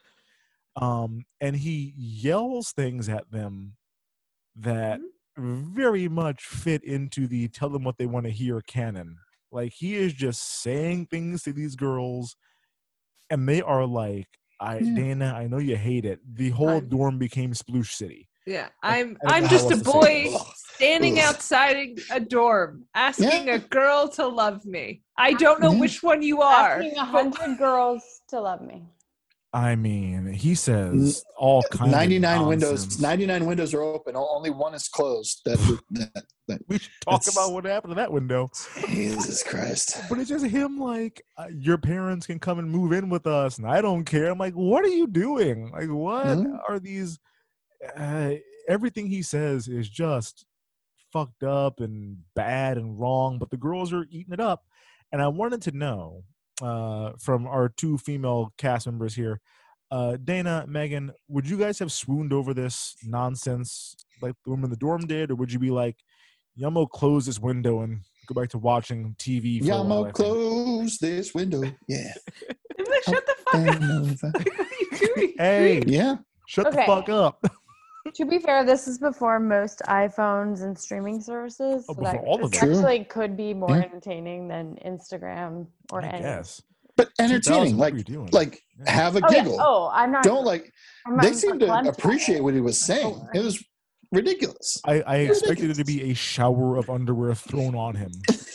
[0.76, 3.76] Um, and he yells things at them
[4.56, 5.02] that
[5.38, 5.74] Mm-hmm.
[5.74, 9.18] very much fit into the tell them what they want to hear canon.
[9.50, 12.36] Like he is just saying things to these girls,
[13.30, 14.28] and they are like,
[14.60, 14.84] "I.
[14.94, 18.28] Dana, I know you hate it." The whole dorm became Sploosh City.
[18.46, 23.48] Yeah, I'm I, I'm just a else to say boy standing outside a dorm asking
[23.50, 25.02] a girl to love me.
[25.16, 26.80] I don't know which one you are.
[26.80, 28.82] Asking a hundred girls to love me.
[29.54, 31.92] I mean, he says all kinds.
[31.92, 35.58] 99 windows 99 windows are open only one is closed that,
[35.90, 38.50] that, that We should talk about what happened to that window.
[38.88, 43.10] jesus christ But it's just him like, uh, your parents can come and move in
[43.10, 44.30] with us, and I don't care.
[44.30, 45.70] I'm like, what are you doing?
[45.70, 46.58] Like, what Mhm.
[46.68, 47.18] are these?
[47.96, 48.34] Uh,
[48.68, 50.46] everything he says is just
[51.12, 54.64] fucked up and bad and wrong, but the girls are eating it up.
[55.10, 56.24] And I wanted to know
[56.62, 59.40] uh, from our two female cast members here,
[59.90, 64.70] uh, Dana, Megan, would you guys have swooned over this nonsense like the woman in
[64.70, 65.96] the dorm did, or would you be like,
[66.56, 69.58] yeah, I'm close this window and go back to watching TV?
[69.58, 72.12] For yeah a i'm while, gonna I think." close this window yeah
[73.04, 74.42] Shut the fuck up.
[75.38, 76.76] Hey, yeah shut Okay.
[76.76, 77.44] the fuck up.
[78.14, 81.84] To be fair, this is before most iPhones and streaming services.
[81.88, 82.68] Oh, so that before all of this them.
[82.70, 82.78] True.
[82.78, 83.82] actually could be more Yeah.
[83.84, 86.22] entertaining than Instagram or I any.
[86.22, 86.60] guess.
[86.96, 88.28] but entertaining what like were you doing?
[88.32, 89.42] like have a Oh, yeah.
[89.44, 90.24] giggle Oh, I'm not.
[90.24, 90.72] don't like
[91.06, 92.44] I'm not they seem to appreciate it.
[92.44, 93.62] what he was saying it was
[94.10, 98.10] ridiculous I, I expected it to be a shower of underwear thrown on him.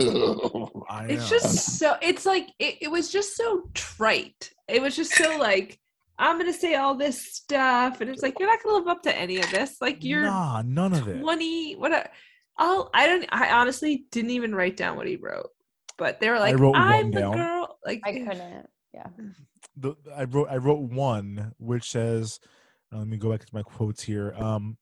[0.00, 4.50] It's just so it's like it, it was just so trite.
[4.68, 5.78] It was just so like
[6.18, 9.16] I'm gonna say all this stuff, and it's like you're not gonna live up to
[9.16, 9.76] any of this.
[9.80, 11.20] Like you're nah, none of it.
[11.20, 12.10] 20 what
[12.56, 15.50] I'll I don't I honestly didn't even write down what he wrote.
[15.96, 17.36] But they were like, wrote I'm the down.
[17.36, 17.78] girl.
[17.84, 18.68] Like I couldn't.
[18.92, 19.06] Yeah.
[19.76, 22.40] the, I wrote I wrote one which says,
[22.92, 24.34] uh, let me go back to my quotes here.
[24.36, 24.76] Um,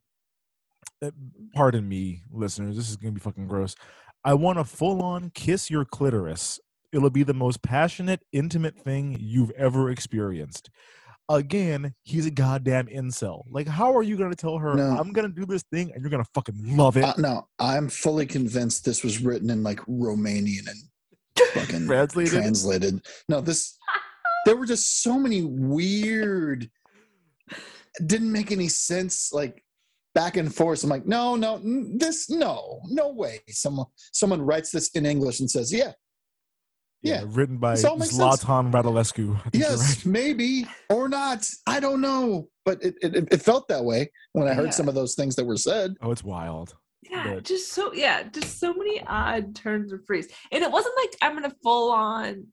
[1.02, 1.10] uh,
[1.54, 3.74] pardon me, listeners, this is gonna be fucking gross.
[4.24, 6.58] I want to full on kiss your clitoris.
[6.92, 10.70] It'll be the most passionate, intimate thing you've ever experienced.
[11.28, 13.42] Again, he's a goddamn incel.
[13.50, 14.96] Like, how are you gonna tell her No.
[14.96, 17.04] I'm gonna do this thing and you're gonna fucking love it?
[17.04, 20.78] Uh, no, I'm fully convinced this was written in like Romanian and
[21.54, 22.32] fucking Translated?
[22.32, 23.06] translated.
[23.28, 23.76] No, this
[24.44, 26.70] there were just so many weird,
[28.06, 29.32] didn't make any sense.
[29.32, 29.64] Like
[30.14, 30.82] back and forth.
[30.82, 31.60] I'm like, no, no,
[31.96, 33.40] this, no, no way.
[33.50, 35.92] Someone, someone writes this in English and says, yeah,
[37.02, 38.42] yeah, written by This all makes sense.
[38.44, 39.36] Zlatan Radulescu.
[39.36, 40.06] I think you're yes, right.
[40.12, 41.48] maybe or not.
[41.66, 44.70] I don't know, but it, it, it felt that way when I heard Yeah.
[44.70, 45.94] some of those things that were said.
[46.02, 46.74] Oh, it's wild.
[47.08, 50.28] yeah, But- just so yeah, just so many odd turns of phrase.
[50.50, 52.46] And it wasn't like I'm gonna full on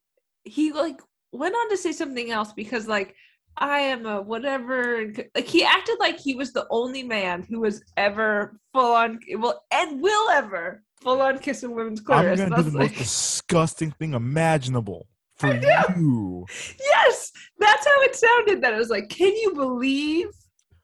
[0.44, 1.00] he like
[1.32, 3.16] went on to say something else because like
[3.58, 7.82] I am a whatever like he acted like he was the only man who was
[7.98, 12.70] ever full on well and will ever full on kiss women's woman's I'm gonna do
[12.70, 16.46] the like, most disgusting thing imaginable for you.
[16.80, 18.62] yes, that's how it sounded.
[18.62, 20.28] That I was like, can you believe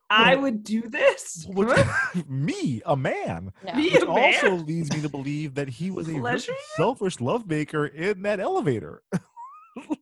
[0.10, 1.46] I would do this?
[1.50, 1.78] Which-
[2.28, 3.52] me, a man.
[3.64, 3.74] No.
[3.76, 4.34] Me, Which a man?
[4.34, 6.54] also leads me to believe that he was a very Pleasure?
[6.76, 9.04] selfish lovemaker in that elevator.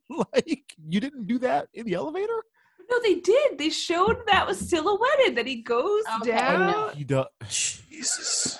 [0.09, 2.43] like you didn't do that in the elevator?
[2.89, 3.57] No, they did.
[3.57, 5.35] They showed that was silhouetted.
[5.35, 6.59] That he goes Okay, oh, down.
[6.71, 6.89] no.
[6.95, 7.27] He does.
[7.49, 8.59] Jesus,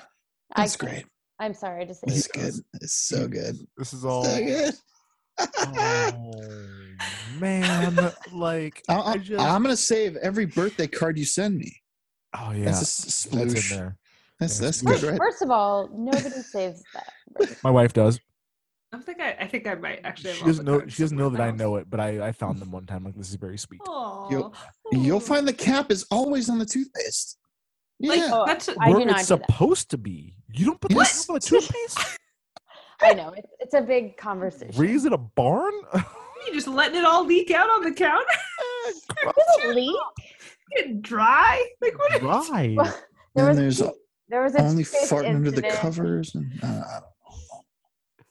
[0.56, 0.92] that's can't.
[0.92, 1.06] great.
[1.40, 2.02] I'm sorry to say.
[2.08, 2.54] It's good.
[2.82, 3.56] It's so good.
[3.78, 4.24] This is all.
[4.24, 4.74] So good.
[5.40, 6.42] Oh
[7.40, 9.44] man, like I, I I, just.
[9.44, 11.72] I'm gonna save every birthday card you send me.
[12.36, 13.98] oh yeah, That's a that's in there.
[14.40, 15.18] That's Yeah, that's good, right?
[15.18, 17.58] First of all, nobody saves that.
[17.64, 18.20] My wife does.
[18.94, 20.34] I think I, I think I might actually.
[20.34, 20.88] She doesn't know.
[20.88, 23.04] She doesn't know that somewhere I know it, but I I found them one time.
[23.04, 23.82] Like this is very sweet.
[23.88, 24.30] Aw.
[24.32, 24.54] You'll-
[24.94, 27.38] You'll find the cap is always on the toothpaste.
[28.00, 28.30] Like, Yeah.
[28.32, 30.36] Oh, that's I Where do it's do supposed to be.
[30.54, 31.26] You don't put Yes.
[31.26, 32.00] that on a toothpaste.
[33.02, 34.80] I know it's, it's a big conversation.
[34.80, 35.74] Raise in a barn.
[35.94, 38.26] you just letting it all leak out on the counter,
[38.86, 39.06] Does
[39.64, 39.96] it leak?
[40.76, 41.64] Get dry.
[41.82, 42.50] Like what?
[42.50, 42.76] Right.
[43.36, 43.92] There and was there's
[44.30, 46.34] there was a only toothpaste farting under the covers.
[46.36, 47.00] And, uh, I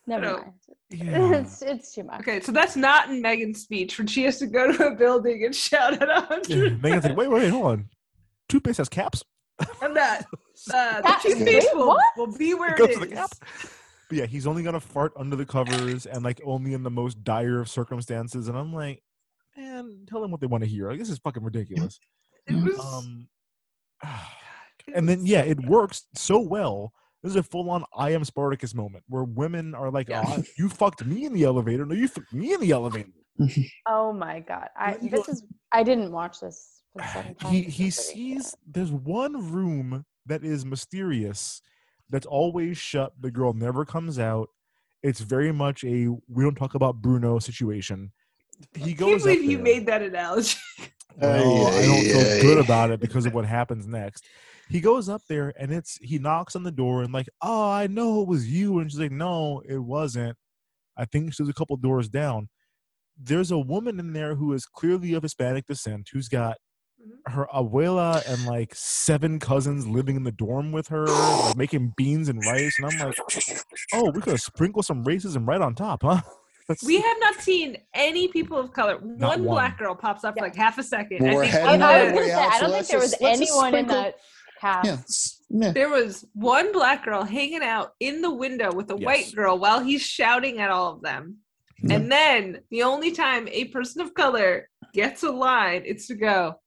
[0.09, 0.21] don't know.
[0.21, 0.37] Never No.
[0.39, 0.53] mind.
[0.91, 1.33] Yeah.
[1.41, 2.21] It's it's too much.
[2.21, 5.45] Okay, so that's not in Megan's speech when she has to go to a building
[5.45, 6.71] and shout at a Yeah.
[6.81, 7.89] Megan's like, wait, wait, hold on.
[8.49, 9.23] Toothpaste has caps.
[9.83, 10.25] I'm not.
[10.73, 13.13] Uh, the That- toothpaste wait, will, will be where It goes it to the is.
[13.13, 13.31] cap.
[14.09, 17.23] But yeah, he's only gonna fart under the covers and like only in the most
[17.23, 18.49] dire of circumstances.
[18.49, 19.03] And I'm like,
[19.55, 20.89] man, tell them what they want to hear.
[20.89, 22.01] Like this is fucking ridiculous.
[22.47, 23.29] It was, Um,
[24.95, 26.93] and then yeah, it works so well.
[27.23, 30.25] This is a full-on "I am Spartacus" moment where women are like, Yeah.
[30.27, 31.85] "Oh, you fucked me in the elevator.
[31.85, 33.11] No, you fucked me in the elevator."
[33.87, 34.69] Oh my god!
[34.75, 37.53] I this is I didn't watch this for the second time.
[37.53, 41.63] he he is pretty sees there's one room that is mysterious
[42.11, 44.49] that's always shut the girl never comes out.
[45.03, 48.13] It's very much a we don't talk about bruno situation.
[48.75, 50.57] He I can't goes believe you made that analogy.
[51.17, 54.25] well, i don't feel good about it because of what happens next.
[54.69, 57.87] He goes up there and it's he knocks on the door and like oh i
[57.87, 58.79] know it was you.
[58.79, 60.37] And she's like no it wasn't.
[60.97, 62.49] I think she's a couple doors down.
[63.19, 66.57] There's a woman in there who is clearly of hispanic descent who's got
[67.07, 67.33] Mm-hmm.
[67.33, 72.29] her abuela and like seven cousins living in the dorm with her, like making beans
[72.29, 72.77] and rice.
[72.79, 73.19] And I'm like,
[73.95, 76.21] oh, we could sprinkle some racism right on top, huh?
[76.69, 78.99] That's, We have not seen any people of color.
[78.99, 79.45] One, one.
[79.45, 81.29] black girl pops up for like half a second.
[81.29, 83.75] I we're think I, I was gonna say I don't think there was just- anyone
[83.77, 84.17] in that
[84.61, 85.43] cast.
[85.49, 85.73] Yeah, yeah.
[85.73, 89.05] there was one black girl hanging out in the window with a Yes.
[89.07, 91.37] white girl while he's shouting at all of them.
[91.85, 91.95] Yeah.
[91.97, 96.59] And then the only time a person of color gets a line, it's to go,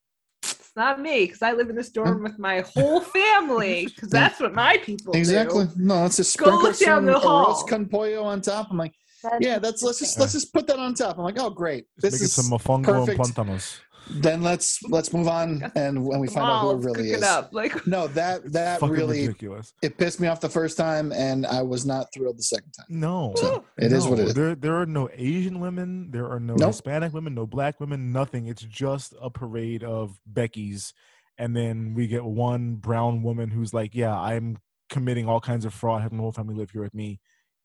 [0.69, 2.23] it's not me, because I live in this dorm mm.
[2.23, 5.65] with my whole family, because that's what my people Exactly.
[5.65, 5.71] do.
[5.77, 7.63] No, let's just Go sprinkle down some the hall.
[7.63, 8.67] con pollo on top.
[8.69, 8.93] I'm like,
[9.23, 11.17] That's yeah, that's let's just let's just put that on top.
[11.17, 13.19] I'm like, oh great, Just this is some mofongo perfect.
[13.19, 13.79] and plantanos.
[14.11, 17.17] Then let's let's move on and when we Come find out who it really is.
[17.21, 17.49] it up.
[17.53, 19.73] Like, No, that that Fucking really ridiculous.
[19.81, 22.87] it pissed me off the first time, and I was not thrilled the second time.
[22.89, 24.33] No, So it is what it is.
[24.33, 26.09] There, there are no Asian women.
[26.11, 26.69] There are no Nope.
[26.69, 27.35] Hispanic women.
[27.35, 28.11] No black women.
[28.11, 28.47] Nothing.
[28.47, 30.93] It's just a parade of Becky's,
[31.37, 34.57] and then we get one brown woman who's like, "Yeah, I'm
[34.89, 36.01] committing all kinds of fraud.
[36.01, 37.19] Having the whole family live here with me.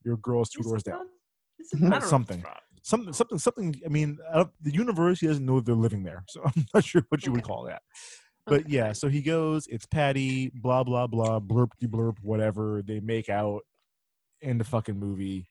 [0.04, 0.98] Your girl's two This doors down.
[0.98, 1.06] not-
[1.58, 1.86] this is- Mhm.
[1.86, 2.08] I don't.
[2.08, 2.44] Something.
[2.86, 3.80] Something, something, something.
[3.84, 7.24] I mean, I the university doesn't know they're living there, so I'm not sure what
[7.24, 7.80] you would call that.
[8.46, 9.66] But yeah, so he goes.
[9.68, 10.50] It's Patty.
[10.54, 11.40] Blah blah blah.
[11.40, 12.18] Blurp blurp.
[12.20, 12.82] Whatever.
[12.86, 13.62] They make out
[14.42, 15.48] in the fucking movie.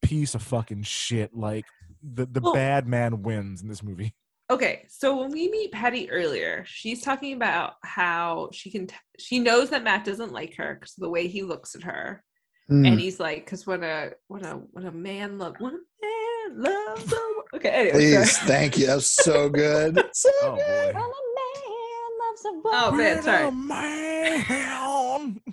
[0.00, 1.34] Piece of fucking shit.
[1.34, 1.64] Like
[2.02, 4.14] the the Well- bad man wins in this movie.
[4.50, 9.38] Okay, so when we meet Patty earlier, she's talking about how she can t- she
[9.38, 12.24] knows that Matt doesn't like her because the way he looks at her,
[12.68, 12.84] Mm.
[12.88, 16.19] and he's like, because when a when a when a man love when a man
[16.52, 18.48] loves a wo- okay, anyway, Please, sorry.
[18.48, 18.86] thank you.
[18.86, 20.02] That was so good.
[20.12, 20.94] So Oh good.
[20.94, 21.00] boy.
[21.00, 23.50] When a man loves a Oh man, sorry.
[23.50, 25.40] man.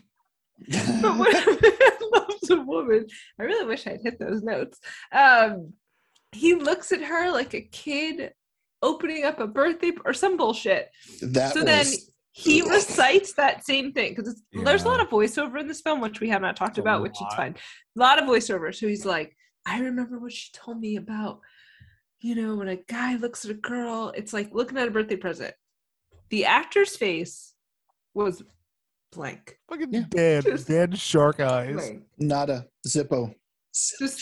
[1.01, 3.05] But when a man loves a woman,
[3.39, 4.79] I really wish I'd hit those notes.
[5.11, 5.73] Um,
[6.33, 8.33] he looks at her like a kid
[8.81, 10.89] opening up a birthday or some bullshit.
[11.21, 11.85] That so was then
[12.31, 16.19] he recites that same thing because there's a lot of voiceover in this film which
[16.19, 17.55] we have not talked A about which is fine
[17.97, 19.35] a lot of voiceover so he's like
[19.67, 21.39] i remember what she told me about
[22.19, 25.15] you know when a guy looks at a girl it's like looking at a birthday
[25.17, 25.53] present
[26.29, 27.53] the actor's face
[28.15, 28.41] was
[29.11, 30.03] blank Fucking Yeah.
[30.09, 31.75] dead, Just- dead shark eyes.
[31.75, 32.03] blank.
[32.17, 33.33] not a Zippo.
[33.99, 34.21] just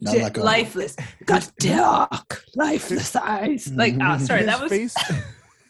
[0.00, 4.94] Not dead- like a lifeless got dark lifeless eyes like ah sorry that was face.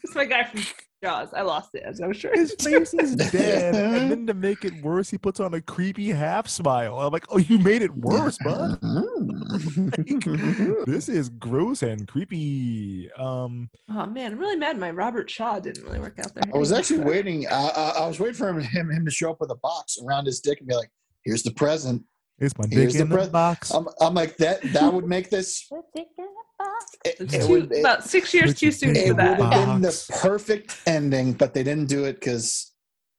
[0.03, 0.61] that's my guy from
[1.03, 4.65] jaws i lost it as i'm sure His face is dead, and then to make
[4.65, 6.99] it worse, he puts on a creepy half smile.
[6.99, 8.79] I'm like, oh, you made it worse, bud.
[10.85, 13.09] This is gross and creepy.
[13.17, 16.57] Um, oh man i'm really mad my robert shaw didn't really work out there I
[16.57, 17.47] was actually waiting.
[17.47, 19.97] I, I, I was waiting for him, him him to show up with a box
[20.03, 20.89] around his dick and be like,
[21.23, 22.03] "Here's the present."
[22.39, 23.71] it's my Here's dick the in the box.
[23.71, 24.61] I'm, I'm like that.
[24.73, 25.69] That would make this.
[26.59, 26.95] The dick in a box.
[27.05, 29.23] It, it too- would, it, about six years too your soon dick it for would
[29.25, 29.53] in that.
[29.53, 32.71] a have been the perfect ending, but they didn't do it because.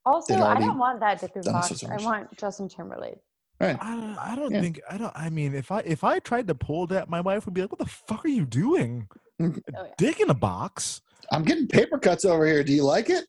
[0.05, 1.81] Also, I don't want that dick in a box.
[1.81, 3.19] so I want Justin Timberlake.
[3.61, 3.77] Right.
[3.81, 4.61] I don't, I don't Yeah.
[4.61, 5.13] think I don't.
[5.17, 7.73] I mean, if I if I tried to pull that, my wife would be like,
[7.73, 9.09] "What the fuck are you doing?
[9.43, 9.57] Mm.
[9.57, 9.93] A Oh, yeah.
[9.99, 11.01] dick in a box?"
[11.33, 12.63] I'm getting paper cuts over here.
[12.63, 13.25] Do you like it?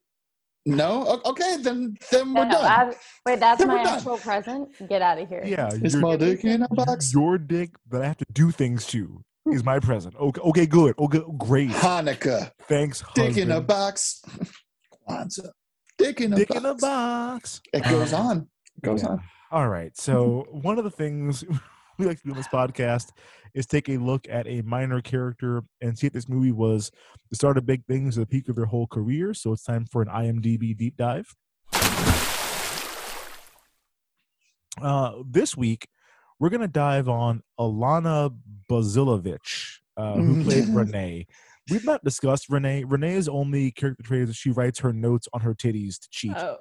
[0.67, 1.19] No.
[1.25, 2.65] Okay, then then we're No, done.
[2.65, 2.93] I-
[3.25, 3.95] wait, that's Then my we're done.
[3.95, 4.69] actual present.
[4.89, 5.41] Get out of here.
[5.45, 7.11] Yeah, it's my dick in a box?
[7.13, 9.23] your dick that I have to do things to
[9.53, 10.15] is my present.
[10.15, 10.95] Okay, okay, good.
[10.99, 11.69] Okay, great.
[11.69, 12.51] Hanukkah.
[12.67, 14.21] Thanks, Dick in a box.
[15.07, 15.49] Kwanzaa.
[15.97, 16.59] Dick in a Dick box.
[16.59, 17.61] in a box.
[17.73, 18.37] It goes Um, on.
[18.77, 19.09] It goes Yeah.
[19.09, 19.23] on.
[19.51, 19.95] All right.
[19.97, 21.43] So one of the things
[21.97, 23.09] we like to do on this podcast
[23.53, 26.91] is take a look at a minor character and see if this movie was
[27.29, 29.33] the start of big things or the peak of their whole career.
[29.33, 31.33] So it's time for an IMDb deep dive.
[34.79, 35.87] Uh, this week,
[36.39, 38.33] we're going to dive on Alana
[38.69, 41.25] Bazilovich, uh, who played Renee.
[41.69, 42.83] We've not discussed Renee.
[42.85, 46.33] Renee's only character trait is she writes her notes on her titties to cheat.
[46.35, 46.57] Oh.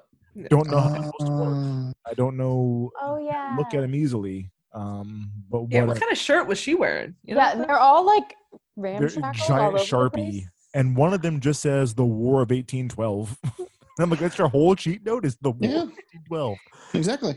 [0.49, 1.95] Don't know how those work.
[2.05, 3.55] I don't know Oh yeah.
[3.57, 4.51] look at him easily.
[4.73, 7.15] Um, but yeah, what what I- kind of shirt was she wearing?
[7.23, 7.67] You know Yeah, that?
[7.67, 8.35] they're all like
[8.75, 10.45] they're all giant over the sharpie, place.
[10.75, 13.35] and one of them just says the War of 1812.
[13.99, 15.81] I'm like, that's your whole cheat note is the War Yeah.
[15.83, 15.89] of
[16.29, 16.57] 1812.
[16.93, 17.35] exactly.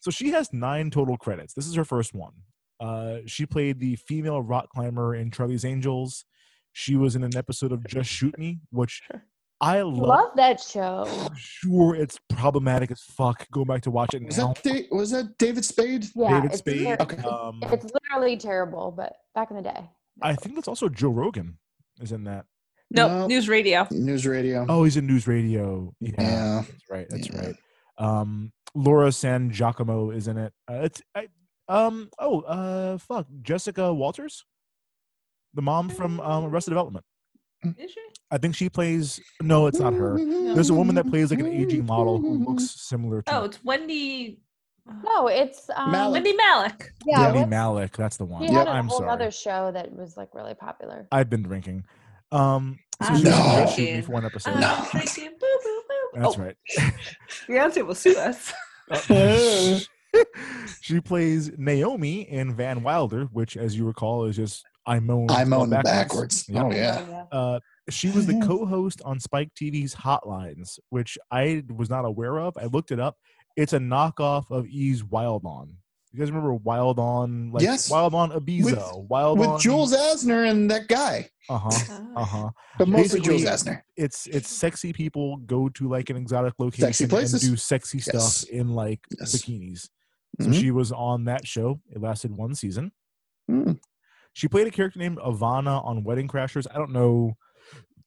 [0.00, 1.54] So she has nine total credits.
[1.54, 2.32] This is her first one.
[2.80, 6.24] Uh, she played the female rock climber in Charlie's Angels.
[6.72, 9.02] She was in an episode of Just Shoot Me, which
[9.60, 9.98] I love.
[9.98, 11.06] Love that show.
[11.36, 13.46] Sure, it's problematic as fuck.
[13.52, 14.54] Go back to watch it Was now.
[14.54, 16.06] that, Da- was that David Spade?
[16.16, 16.86] Yeah, David it's, Spade.
[16.86, 17.22] ter- Okay.
[17.22, 19.90] Um, it's literally terrible, but back in the day.
[20.22, 21.58] I think that's also Joe Rogan
[22.00, 22.46] is in that.
[22.90, 23.26] No, No.
[23.26, 23.86] news radio.
[23.90, 24.64] News radio.
[24.68, 25.92] Oh, he's in News Radio.
[26.00, 26.62] Yeah, Yeah.
[26.66, 27.06] that's right.
[27.10, 27.40] That's Yeah.
[27.46, 27.54] right.
[28.00, 30.52] Um, Laura San Giacomo is in it.
[30.68, 31.28] Uh, it's I,
[31.68, 34.44] um oh uh fuck Jessica Walters,
[35.54, 37.04] the mom from um, Arrested Development.
[37.78, 38.00] Is she?
[38.30, 39.20] I think she plays.
[39.42, 40.16] No, it's not her.
[40.16, 43.62] There's a woman that plays like an aging model who looks similar to Oh, it's
[43.62, 44.40] Wendy.
[45.04, 46.12] No, it's um, Malick.
[46.12, 46.88] Wendy Malick.
[47.04, 47.96] Yeah, Wendy what's- Malick.
[47.96, 48.42] That's the one.
[48.44, 49.10] He had a I'm whole sorry.
[49.10, 51.06] other show that was like really popular.
[51.12, 51.84] I've been drinking.
[52.32, 53.30] Um, so I'm she No.
[53.30, 54.58] Just Shoot Me for one episode.
[54.58, 54.86] No.
[56.20, 56.56] That's oh, right.
[57.48, 58.52] Beyonce will sue us.
[60.82, 65.30] she plays Naomi in Van Wilder, which, as you recall, is just I moan.
[65.30, 66.46] I moan backwards.
[66.48, 66.64] Yep.
[66.64, 67.24] Oh yeah.
[67.32, 72.56] Uh, she was the co-host on Spike TV's Hotlines, which I was not aware of.
[72.58, 73.16] I looked it up.
[73.56, 75.76] It's a knockoff of E's Wild On.
[76.12, 77.52] You guys remember Wild On?
[77.52, 77.88] Like Yes.
[77.88, 79.06] Wild On Abizo.
[79.08, 81.98] Wild With on Jules Asner and that guy, Uh huh.
[82.16, 82.50] Uh huh.
[82.78, 83.82] but mostly Basically, Jules Asner.
[83.96, 87.42] It's it's sexy people go to like an exotic location sexy places.
[87.44, 88.06] and do sexy Yes.
[88.38, 89.36] stuff in like Yes.
[89.36, 89.88] bikinis.
[90.40, 90.54] So Mhm.
[90.60, 91.80] she was on that show.
[91.90, 92.90] It lasted one season.
[93.50, 93.78] Mm.
[94.32, 96.66] She played a character named Ivana on Wedding Crashers.
[96.72, 97.36] I don't know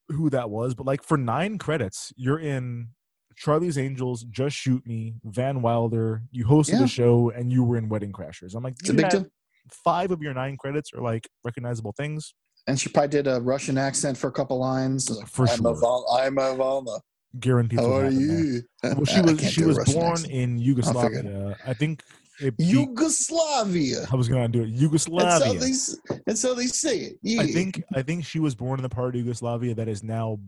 [0.09, 2.89] who that was, but like for nine credits, you're in
[3.35, 6.23] Charlie's Angels, Just Shoot Me, Van Wilder.
[6.31, 6.84] You hosted Yeah.
[6.85, 8.55] a show and you were in Wedding Crashers.
[8.55, 9.26] I'm like, It's a big deal.
[9.72, 12.34] five of your nine credits are like recognizable things.
[12.68, 15.10] And she probably did a Russian accent for a couple lines.
[15.30, 15.68] For I'm sure.
[15.76, 16.99] Ivan- I'm a Ivana.
[17.39, 17.80] Guaranteed.
[17.80, 18.61] How are you?
[18.84, 20.31] Well, she was she was Russian born accent.
[20.31, 21.57] in Yugoslavia.
[21.65, 22.03] I think
[22.39, 24.05] it be- Yugoslavia.
[24.11, 24.72] I was gonna do it.
[24.72, 25.60] That's how Yugoslavia.
[25.60, 25.69] they.
[25.72, 27.14] s- That's how they say it.
[27.22, 27.41] Yeah.
[27.41, 30.39] I think I think she was born in the part of Yugoslavia that is now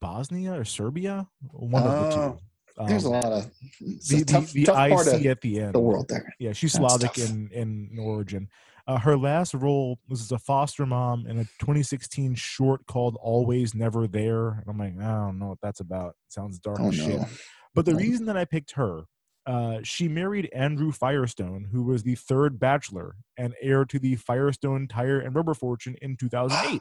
[0.00, 1.26] Bosnia or Serbia.
[1.52, 2.38] One of the two.
[2.86, 3.50] There's a Um, lot of
[3.80, 5.74] the a tough, the, the tough part IC of at the end.
[5.74, 6.32] the world there.
[6.38, 7.28] Yeah, she's That's Slavic tough.
[7.30, 8.48] in, in origin.
[8.86, 13.74] Uh, her last role was as a foster mom in a 2016 short called "Always
[13.74, 16.14] Never There." And I'm like, I don't know what that's about.
[16.28, 17.18] sounds dark Oh as shit.
[17.20, 17.26] no.
[17.74, 17.98] But the No.
[17.98, 19.02] reason that I picked her,
[19.44, 24.86] uh, she married Andrew Firestone, who was the third Bachelor and heir to the Firestone
[24.86, 26.80] Tire and Rubber fortune in 2008.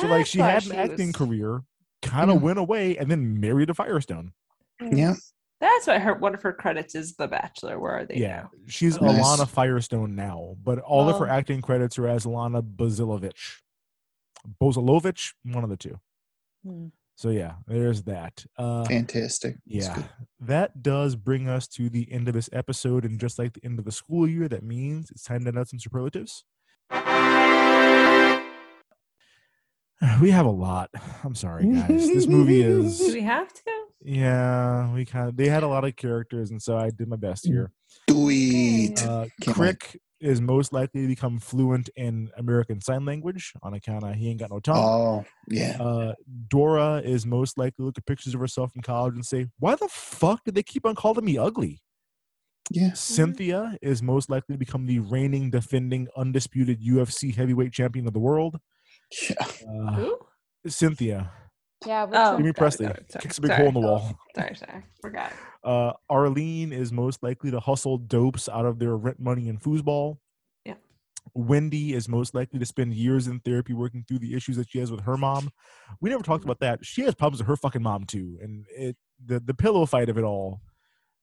[0.00, 1.62] so like she why had she an acting was- career,
[2.08, 2.42] kind of Yeah.
[2.42, 4.32] went away, and then married a Firestone.
[4.80, 5.14] Yeah.
[5.60, 7.80] That's what her one of her credits is The Bachelor.
[7.80, 8.16] Where are they?
[8.16, 8.50] Yeah, now?
[8.68, 9.20] she's Nice.
[9.20, 11.30] Alana Firestone now, but all of her Oh.
[11.32, 13.60] acting credits are as Alana Bazilovich.
[14.62, 15.98] Bozilovich, one of the two.
[16.64, 16.86] Hmm.
[17.16, 18.46] So yeah, there's that.
[18.56, 19.56] Uh, Fantastic.
[19.66, 20.04] That's yeah, good.
[20.40, 23.80] that does bring us to the end of this episode, and just like the end
[23.80, 26.44] of the school year, that means it's time to nut some superlatives.
[30.20, 30.90] We have a lot.
[31.24, 31.88] I'm sorry, guys.
[31.88, 33.62] This movie Do is we have to?
[34.02, 34.92] yeah.
[34.92, 37.46] We kind of they had a lot of characters, and so I did my best
[37.46, 37.72] here.
[38.10, 39.04] Sweet.
[39.04, 39.56] Uh, Can't.
[39.56, 44.28] Crick is most likely to become fluent in American Sign Language on account of he
[44.30, 44.76] ain't got no tongue.
[44.76, 45.76] Oh yeah.
[45.80, 46.14] Uh,
[46.48, 49.74] Dora is most likely to look at pictures of herself in college and say, "Why
[49.74, 51.80] the fuck did they keep on calling me ugly?"
[52.70, 52.92] Yeah.
[52.92, 58.18] Cynthia is most likely to become the reigning, defending, undisputed UFC heavyweight champion of the
[58.18, 58.58] world.
[59.28, 59.34] Yeah.
[59.40, 60.18] Uh, Who?
[60.66, 61.30] Cynthia,
[61.86, 62.40] Yeah, which Oh, one?
[62.42, 63.12] Jimmy got Pressly got it.
[63.12, 63.58] Sorry, kicks a big sorry.
[63.60, 64.18] hole in the wall.
[64.34, 65.32] Sorry, sorry, forgot.
[65.64, 70.16] Uh, Arlene is most likely to hustle dopes out of their rent money and foosball.
[70.64, 70.74] Yeah.
[71.34, 74.78] Wendy is most likely to spend years in therapy working through the issues that she
[74.78, 75.50] has with her mom.
[76.00, 76.86] We never talked about that.
[76.86, 80.16] She has problems with her fucking mom too, and it the the pillow fight of
[80.16, 80.60] it all.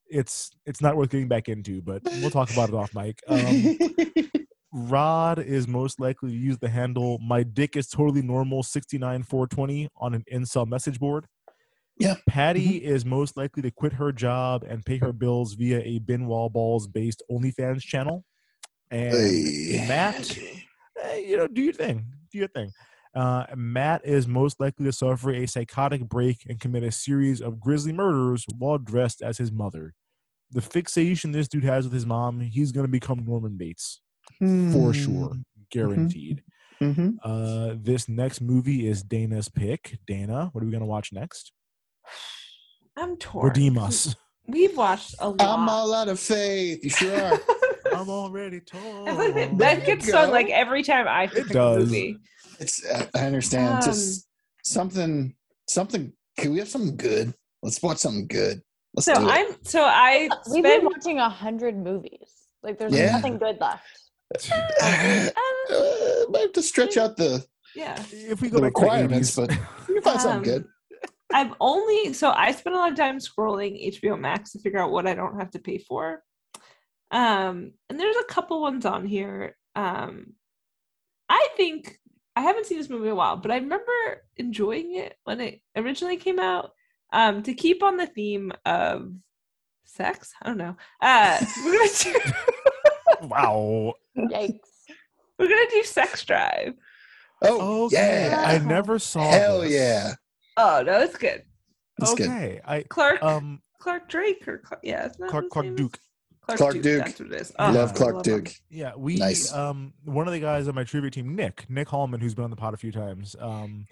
[0.10, 3.22] It's it's not worth getting back into, but we'll talk about it off mic.
[3.28, 3.40] Um,
[4.77, 9.23] Rod is most likely to use the handle "My dick is totally normal" sixty nine
[9.23, 11.27] four twenty on an incel message board.
[11.97, 12.15] Yeah.
[12.27, 16.26] Patty is most likely to quit her job and pay her bills via a Ben
[16.26, 18.26] Wa balls based OnlyFans channel.
[18.91, 19.85] And Hey.
[19.88, 20.38] Matt,
[21.15, 22.07] you know, do your thing.
[22.30, 22.72] Do your thing.
[23.15, 27.61] Uh, Matt is most likely to suffer a psychotic break and commit a series of
[27.61, 29.93] grisly murders while dressed as his mother.
[30.52, 34.02] The fixation this dude has with his mom, he's going to become Norman Bates
[34.40, 35.34] for sure,
[35.72, 36.44] guaranteed.
[36.82, 37.10] Mm-hmm.
[37.24, 39.98] Uh, this next movie is Dana's pick.
[40.06, 41.52] Dana, what are we going to watch next?
[42.98, 43.48] I'm torn.
[43.48, 44.16] Redeem us.
[44.48, 45.41] We've watched a lot.
[45.41, 46.84] I'm all out of faith.
[46.84, 47.40] You sure are.
[47.95, 49.07] I'm already told.
[49.07, 51.86] I feel like that, There gets sung like every time I pick a does.
[51.86, 52.18] movie.
[52.60, 52.86] It's.
[52.91, 53.76] I I understand.
[53.76, 54.28] Um, Just
[54.64, 55.34] something.
[55.68, 56.14] Something.
[56.38, 57.34] Can we have something good?
[57.64, 58.62] Let's watch something good.
[58.94, 59.32] Let's So do it.
[59.32, 62.30] I'm so I We've been watching a hundred movies.
[62.62, 63.12] Like there's Yeah.
[63.14, 63.84] nothing good left.
[65.68, 67.43] Uh, might have to stretch out the
[67.76, 67.99] Yeah.
[68.11, 70.65] If we go back to the requirements, but you can find Um, something good.
[71.34, 74.91] I've only so I spent a lot of time scrolling HBO Max to figure out
[74.91, 76.23] what I don't have to pay for.
[77.11, 79.57] Um, and there's a couple ones on here.
[79.76, 80.34] Um,
[81.30, 81.97] I think
[82.35, 83.91] I haven't seen this movie in a while, but I remember
[84.38, 86.72] enjoying it when it originally came out.
[87.14, 89.11] Um, to keep on the theme of
[89.85, 90.76] sex, I don't know.
[91.02, 93.93] Uh, we're gonna do wow.
[94.17, 94.59] Yikes.
[95.39, 96.73] we're gonna do Sex Drive.
[97.41, 98.27] Oh, Okay.
[98.29, 98.43] yeah.
[98.45, 99.29] I never saw.
[99.29, 99.71] Hell this.
[99.71, 100.13] yeah.
[100.57, 101.43] Oh no, it's good.
[102.01, 102.27] It's good.
[102.27, 102.61] Okay.
[102.65, 105.75] I Clark um Clark Drake or Clark, yeah, it's not Clark Clark?
[105.75, 105.99] Duke.
[106.41, 107.05] Clark, Clark Duke, Duke.
[107.05, 107.53] That's what it is.
[107.59, 108.21] Love Oh, I Clark him.
[108.21, 108.53] Duke.
[108.69, 109.51] Yeah, we Nice.
[109.53, 112.49] um one of the guys on my trivia team, Nick, Nick Hallman, who's been on
[112.51, 113.85] the pod a few times, um,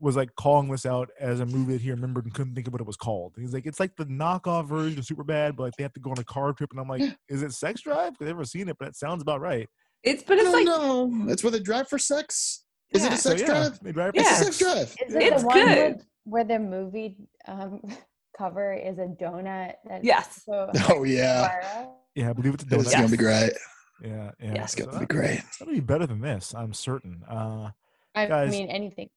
[0.00, 2.72] was like calling this out as a movie that he remembered and couldn't think of
[2.72, 3.34] what it was called.
[3.38, 6.10] He's like, it's like the knockoff version of Superbad, but like they have to go
[6.10, 8.12] on a car trip, and I'm like, is it Sex Drive?
[8.20, 9.68] I've never seen it, but it sounds about right.
[10.02, 11.32] It's but I it's don't like know.
[11.32, 12.64] It's where they drive for sex.
[12.92, 13.14] Is it Yeah.
[13.14, 13.80] a So sex yeah, drive?
[13.80, 14.22] they drive Yeah.
[14.24, 14.56] for It's a sex.
[14.56, 15.08] sex drive.
[15.08, 16.02] Is it It's the one where, good.
[16.24, 17.16] where the movie
[17.48, 17.80] um,
[18.38, 19.74] cover is a donut?
[19.88, 20.42] That's Yes.
[20.44, 21.48] So Oh yeah.
[21.60, 21.88] Clara?
[22.14, 22.92] Yeah, I believe it's a It's donut.
[22.92, 23.52] gonna be great.
[24.02, 24.54] Yeah, yeah.
[24.54, 24.74] Yes.
[24.74, 25.40] It's gonna be that- great.
[25.58, 27.22] That'll be better than this, I'm certain.
[27.28, 27.70] Uh,
[28.14, 28.50] I Guys.
[28.50, 29.08] mean, anything.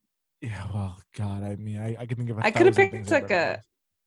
[0.42, 0.66] Yeah.
[0.74, 2.40] Well, God, I mean, I, I can think of.
[2.40, 3.62] I I could have picked like a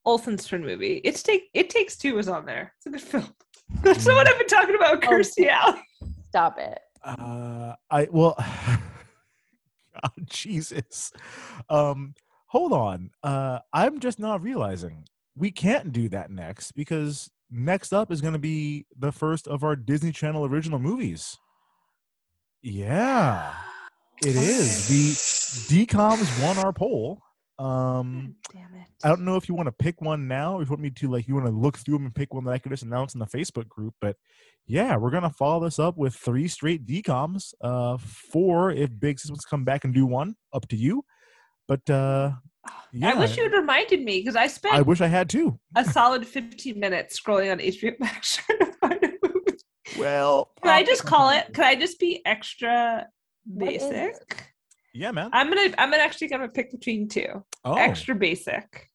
[0.07, 1.01] Olsenstern movie.
[1.05, 2.73] It's take it takes two was on there.
[2.77, 3.35] It's a good film.
[3.83, 5.05] That's not what I've been talking about.
[5.05, 5.81] Oh, Kirstie Alley.
[6.29, 6.79] Stop it.
[7.05, 11.13] Uh, I well, God, Jesus.
[11.69, 12.15] Um,
[12.47, 13.11] hold on.
[13.23, 15.05] Uh, I'm just not realizing
[15.37, 19.65] we can't do that next because next up is going to be the first of
[19.65, 21.39] our Disney Channel original movies.
[22.63, 23.55] Yeah,
[24.25, 24.89] it is.
[24.89, 27.21] The DComs won our poll.
[27.59, 28.87] Um, Damn it.
[29.05, 30.91] I don't know if you want to pick one now, or if you want me
[30.91, 32.83] to like you want to look through them and pick one that I could just
[32.83, 33.95] announce in the Facebook group.
[34.01, 34.17] But
[34.67, 37.53] yeah, we're gonna follow this up with three straight DComs.
[37.61, 40.37] Uh, four if big systems come back and do one.
[40.55, 41.05] Up to you.
[41.69, 42.33] But uh,
[42.93, 45.59] yeah, I wish you had reminded me because I spent I wish I had too.
[45.77, 49.59] a solid 15 minutes scrolling on HBO Max trying to find a movie.
[49.99, 51.53] Well, Can I just call it?
[51.53, 53.09] Can I just be extra What is it?
[53.57, 54.53] Basic?
[54.93, 55.31] Yeah, man.
[55.33, 57.45] I'm gonna I'm gonna actually gonna pick between two.
[57.65, 58.89] Oh, Extra basic.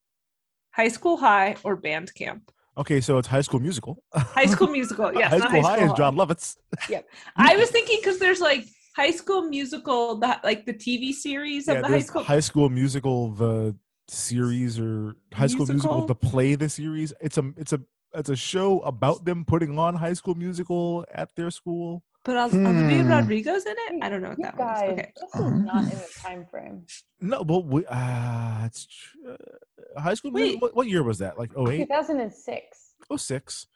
[0.72, 2.52] High School High or Band Camp.
[2.78, 3.00] okay.
[3.02, 4.04] So it's High School Musical.
[4.14, 5.14] High School Musical.
[5.14, 6.58] Yes, high not School High is Jon Lovitz.
[6.90, 7.08] Yep.
[7.38, 8.66] I was thinking because there's like
[8.96, 12.24] High School Musical, the like the TV series of Yeah, the High School.
[12.24, 13.76] High School Musical the
[14.10, 16.08] series or High School Musical Musical?
[16.08, 17.14] the play the series.
[17.22, 17.80] It's a it's a
[18.14, 22.04] it's a show about them putting on High School Musical at their school.
[22.26, 23.10] But Os- Olivia Hmm.
[23.12, 24.04] Rodrigo's in it.
[24.04, 25.00] I don't know what You that guys, one is.
[25.00, 25.12] Okay.
[25.22, 26.86] this is not in the time frame.
[27.22, 28.88] No, but we, uh, it's
[29.30, 30.32] uh, high school.
[30.32, 30.60] Wait.
[30.62, 31.38] What, what year was that?
[31.40, 32.94] Like 08, 2006.
[33.18, 33.68] 06?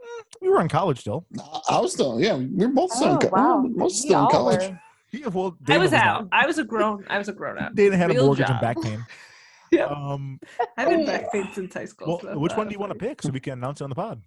[0.00, 1.26] Mm, we were in college still.
[1.68, 3.60] I was still, yeah, we were both still, in, Oh, co- wow.
[3.62, 4.70] we were both We still in college.
[4.70, 4.80] were.
[5.10, 6.06] Yeah, well, I Dana was not.
[6.06, 6.28] out.
[6.32, 7.04] I was a grown.
[7.08, 7.74] I was a grown up.
[7.74, 8.50] Dana had a mortgage job.
[8.50, 9.04] and back pain.
[9.70, 9.84] Yeah.
[9.84, 10.40] Um,
[10.78, 12.06] I've been back pain since high school.
[12.22, 13.90] well, so which one do you want to pick so we can announce it on
[13.90, 14.22] the pod?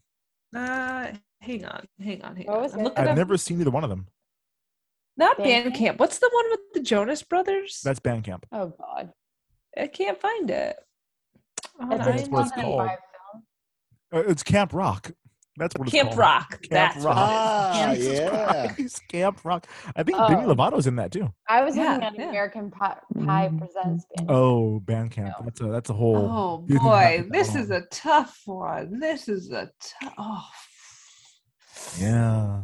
[0.55, 1.07] Uh,
[1.41, 2.73] hang on, hang on, hang What on.
[2.73, 2.83] I'm it?
[2.83, 4.07] looking I've up- never seen either one of them.
[5.17, 5.75] Not Bandcamp?
[5.75, 5.99] Bandcamp.
[5.99, 7.81] What's the one with the Jonas Brothers?
[7.83, 8.43] That's Bandcamp.
[8.51, 9.11] Oh God.
[9.77, 10.77] I can't find it.
[11.79, 12.63] On That's That's a what it's 2005.
[12.63, 12.89] called.
[14.13, 15.11] Uh, it's Camp Rock.
[15.57, 16.19] That's what it's Camp called.
[16.19, 16.49] Rock.
[16.61, 17.15] Camp That's Rock.
[17.17, 18.09] what it is.
[18.09, 18.67] Ah, Jesus yeah.
[18.73, 19.67] Christ, Camp Rock.
[19.95, 20.47] I think Demi Oh.
[20.47, 21.31] Lovato's in that too.
[21.47, 22.29] I was looking Yeah, at yeah.
[22.29, 24.05] American Pie, Pie Presents.
[24.15, 24.31] Band.
[24.31, 25.43] Oh, Bandcamp.
[25.43, 26.15] That's a that's a whole.
[26.17, 27.61] Oh boy, happened this on.
[27.61, 28.99] is a tough one.
[28.99, 29.69] This is a
[30.01, 30.13] tough.
[30.17, 30.43] Oh.
[31.99, 32.61] Yeah.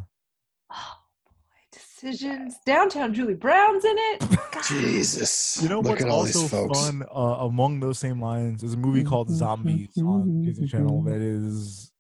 [0.72, 0.94] Oh
[1.26, 1.32] boy,
[1.72, 2.56] decisions.
[2.66, 4.20] Downtown Julie Brown's in it.
[4.52, 4.64] God.
[4.68, 5.60] Jesus.
[5.62, 9.04] You know Look what's also these fun uh, among those same lines is a movie
[9.04, 11.92] called Zombies on Disney Channel that is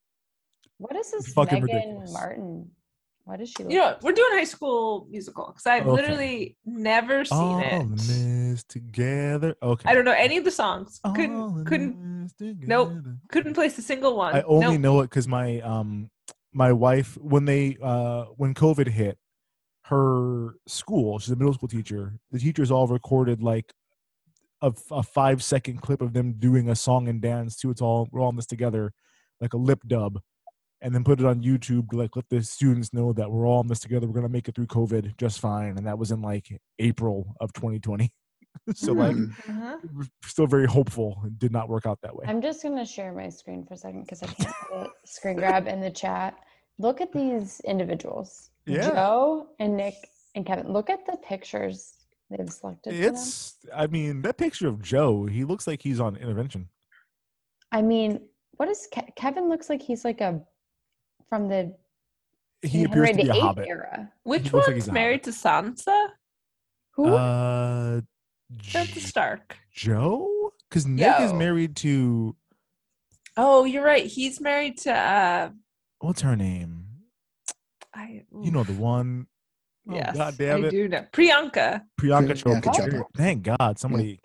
[0.77, 2.14] What is this fucking Megan ridiculous.
[2.14, 2.72] Martin?
[3.26, 3.64] What is she?
[3.64, 3.73] Like?
[3.73, 5.91] You know, we're doing High School Musical because I've Okay.
[6.02, 7.81] literally never seen all it.
[7.81, 9.53] in this together.
[9.61, 9.89] Okay.
[9.89, 11.02] I don't know any of the songs.
[11.03, 12.94] All Couldn't in couldn't this nope.
[13.30, 14.34] couldn't place a single one.
[14.34, 14.80] I only Nope.
[14.81, 16.10] know it because my um
[16.58, 19.18] my wife when they uh when COVID hit,
[19.86, 22.14] her school she's a middle school teacher.
[22.32, 23.72] The teachers all recorded like
[24.62, 28.08] a, a five second clip of them doing a song and dance to it's all
[28.12, 28.92] we're all in this together,
[29.40, 30.20] like a lip dub,
[30.82, 33.62] and then put it on YouTube to like let the students know that we're all
[33.62, 34.08] in this together.
[34.08, 36.48] We're gonna make it through COVID just fine, and that was in like
[36.80, 38.12] April of 2020.
[38.74, 39.30] so like Mm.
[39.50, 39.78] Uh-huh.
[39.94, 41.22] we're still very hopeful.
[41.28, 42.26] It did not work out that way.
[42.28, 45.80] I'm just gonna share my screen for a second because I can't screen grab in
[45.82, 46.36] the chat.
[46.80, 48.49] Look at these individuals.
[48.66, 48.90] Yeah.
[48.90, 49.95] Joe and Nick
[50.36, 50.72] and Kevin.
[50.72, 51.94] Look at the pictures
[52.30, 52.94] they've selected.
[52.94, 53.14] for them.
[53.16, 56.70] It's, I mean, that picture of Joe, he looks like he's on intervention.
[57.72, 58.22] I mean,
[58.58, 60.41] what is Ke- Kevin looks like he's like a
[61.30, 61.76] from the
[62.62, 63.68] he In appears to be a hobbit.
[63.68, 64.12] Era.
[64.24, 66.08] Which He looks like one's he's married to Sansa?
[66.95, 67.14] Who?
[67.14, 68.02] Uh,
[68.64, 69.58] Sansa J- Stark.
[69.72, 70.52] Joe?
[70.70, 72.36] Because Nick is married to
[73.36, 74.06] Oh, you're right.
[74.06, 75.49] He's married to uh
[75.99, 76.86] what's her name?
[77.94, 79.28] I You know the one.
[79.90, 80.72] Oh, yes, God damn I it.
[80.72, 81.06] do know.
[81.14, 81.82] Priyanka.
[81.99, 82.90] Priyanka Priyanka Chopra.
[82.91, 83.03] Chopra.
[83.15, 84.19] Thank God somebody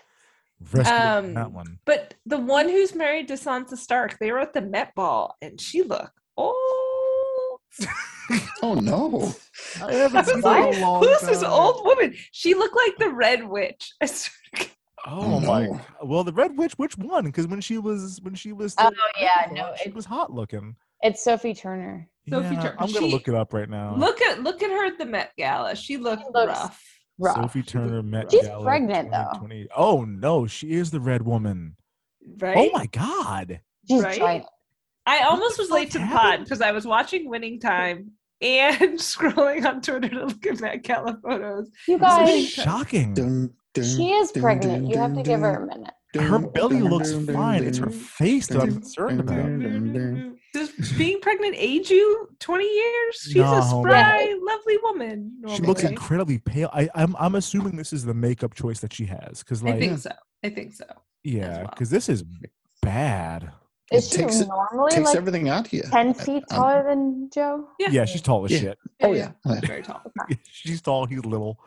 [0.73, 1.79] rescued Um, that one.
[1.85, 5.61] But the one who's married to Sansa Stark, they were at the Met Ball and
[5.61, 6.57] she looked old.
[8.63, 9.35] Oh no.
[9.83, 11.51] I haven't seen her in a long Who's this time.
[11.53, 12.15] old woman?
[12.31, 13.93] She looked like the Red Witch.
[14.01, 14.71] I swear to God.
[15.07, 15.67] Oh Oh, my!
[15.67, 15.73] no.
[15.73, 15.85] God.
[16.05, 17.25] Well, the Red Witch, which one?
[17.27, 20.07] Because when she was when she was Oh, still yeah, Ravenclaw, no, she it- was
[20.07, 20.77] hot looking.
[21.03, 22.09] It's Sophie Turner.
[22.29, 22.77] Sophie yeah, Turner.
[22.79, 23.95] I'm gonna She- look it up right now.
[23.97, 25.75] Look at look at her at the Met Gala.
[25.75, 26.83] She looked looks rough.
[27.19, 27.37] Rough.
[27.37, 29.33] Sophie Turner Met She's Gala She's pregnant, though.
[29.77, 31.77] Oh no, she is the red woman.
[32.39, 32.57] Right?
[32.57, 33.61] Oh my god!
[33.89, 34.19] She's Right?
[34.19, 34.47] giant.
[35.07, 38.93] I almost the was late to the pod because I was watching Winning Time and
[38.99, 41.69] scrolling on Twitter to look at Met Gala photos.
[41.89, 43.15] You guys, shocking.
[43.15, 44.83] Dun, dun, she is dun, pregnant.
[44.85, 45.95] dun, You have to dun, give her a minute.
[46.15, 47.65] Her belly looks dun, dun, fine.
[47.65, 49.37] It's her face that I'm concerned about.
[49.37, 50.39] dun, dun.
[50.53, 53.17] Does being pregnant age you 20 years?
[53.23, 53.83] She's Nah, a homie.
[53.83, 55.33] spry, lovely woman.
[55.49, 56.69] She looks incredibly pale.
[56.75, 59.39] I, I'm I'm assuming this is the makeup choice that she has.
[59.39, 60.13] Because like, I like, think so.
[60.45, 60.85] I think so.
[61.25, 61.69] yeah, well.
[61.71, 62.23] because this is
[62.83, 63.51] bad.
[63.91, 65.83] Is It she takes normally Takes like everything out of you.
[65.83, 67.69] 10 feet Um, taller than Joe?
[67.79, 67.89] Yeah.
[67.91, 68.59] Yeah, she's tall as Yeah.
[68.61, 68.79] shit.
[69.03, 69.33] Oh yeah.
[69.47, 69.61] Oh, yeah.
[69.61, 70.03] Very tall.
[70.51, 71.07] she's tall.
[71.07, 71.59] He's little.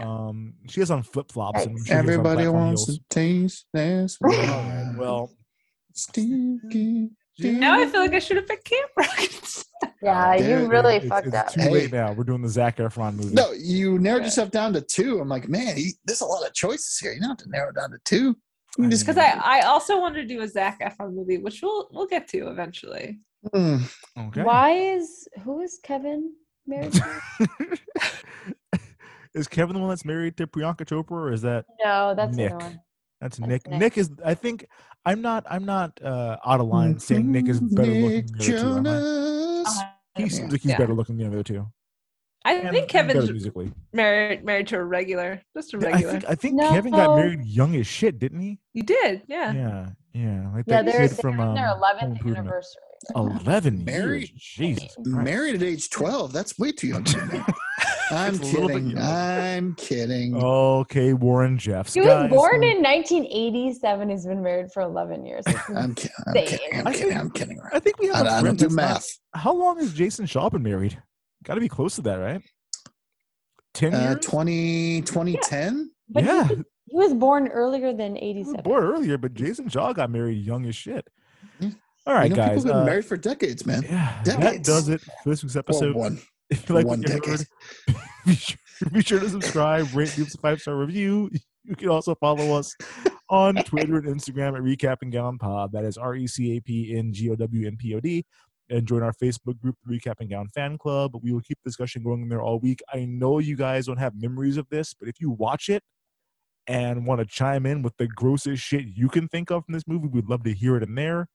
[0.00, 4.18] Um, she has on flip flops and she Everybody wants to taste this.
[4.22, 5.30] All right, well,
[5.94, 7.10] Stinky.
[7.40, 9.18] Now I feel like I should have picked Camp Rock.
[10.02, 11.52] Yeah, you Dude, really it's, fucked it's up.
[11.52, 11.70] too Hey.
[11.70, 12.12] late now.
[12.12, 13.34] We're doing the Zac Efron movie.
[13.34, 14.26] No, you narrowed Yeah.
[14.26, 15.20] yourself down to two.
[15.20, 17.12] I'm like, man, he, there's a lot of choices here.
[17.12, 18.36] You don't have to narrow down to two.
[18.88, 22.06] Just Because I, I also want to do a Zac Efron movie, which we'll we'll
[22.06, 23.18] get to eventually.
[23.52, 23.78] Hmm.
[24.16, 24.42] Okay.
[24.42, 26.32] Why is who is Kevin
[26.66, 27.20] married to?
[29.38, 32.52] is Kevin the one that's married to Priyanka Chopra, or is that No, that's Nick?
[32.52, 32.80] other.
[33.20, 33.66] That's That's Nick.
[33.68, 33.78] Nick.
[33.80, 34.10] Nick is.
[34.24, 34.66] I think
[35.04, 35.44] I'm not.
[35.50, 38.68] I'm not uh, out of line saying Nick is better looking than the other two.
[38.68, 38.82] am I?
[38.90, 39.80] Jonas.
[40.16, 40.78] He seems like he's Yeah.
[40.78, 41.66] better looking than the other two.
[42.44, 43.72] I And- think Kevin's musically.
[43.92, 46.08] married married to a regular, just a regular.
[46.08, 48.60] I think I think Kevin got married young as shit, didn't he?
[48.72, 49.52] you did, yeah.
[49.52, 50.50] Yeah, yeah.
[50.54, 52.82] Like Yeah, that they're, kid they're from um, their 11th anniversary.
[53.14, 54.30] Eleven Married- years.
[54.42, 54.94] Jesus.
[54.94, 55.08] Christ.
[55.08, 56.32] Married at age 12.
[56.32, 57.04] That's way too young.
[57.04, 57.18] to.
[58.10, 58.98] I'm It's a little bit kidding.
[58.98, 60.34] I'm kidding.
[60.34, 61.92] Okay, Warren Jeffs.
[61.94, 64.08] He was guys, born in 1987.
[64.08, 65.44] He's been married for 11 years.
[65.68, 66.58] I'm, ki- I'm kidding.
[66.80, 67.08] I'm I kidding.
[67.08, 67.60] think- I'm kidding.
[67.72, 68.16] I think we have.
[68.16, 69.18] I, a I friend don't do that's not- math.
[69.34, 71.00] How long has Jason Shaw been married?
[71.44, 72.42] Got to be close to that, right?
[73.74, 75.90] Ten Uh, 20, 2010?
[76.08, 78.62] But he yeah, was- He was born earlier than he was 87.
[78.62, 81.06] born earlier, but Jason Shaw got married young as shit.
[82.08, 82.62] All right, you know, guys.
[82.62, 83.82] people have been uh, married for decades, man.
[83.82, 85.94] yeah, that does it for this week's Or episode.
[85.94, 86.18] one.
[86.50, 87.40] If you like one decade.
[87.86, 88.56] heard, be sure,
[88.90, 91.28] be sure to subscribe, rate, leave us a five star review.
[91.64, 92.74] You can also follow us
[93.28, 95.72] on Twitter and Instagram at Recap and Gown Pod.
[95.72, 98.24] That is R E C A P N G O W N P O D.
[98.70, 101.12] And join our Facebook group, the Recap and Gown Fan Club.
[101.22, 102.80] We will keep the discussion going in there all week.
[102.94, 105.82] I know you guys don't have memories of this, but if you watch it
[106.66, 109.86] and want to chime in with the grossest shit you can think of from this
[109.86, 111.28] movie, we'd love to hear it in there.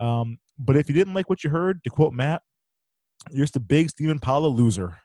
[0.00, 2.42] Um, but if you didn't like what you heard, to quote Matt,
[3.30, 4.98] you're just a big Stephen Paula loser.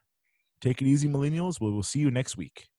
[0.62, 1.60] Take it easy, millennials.
[1.60, 2.68] We will see you next week.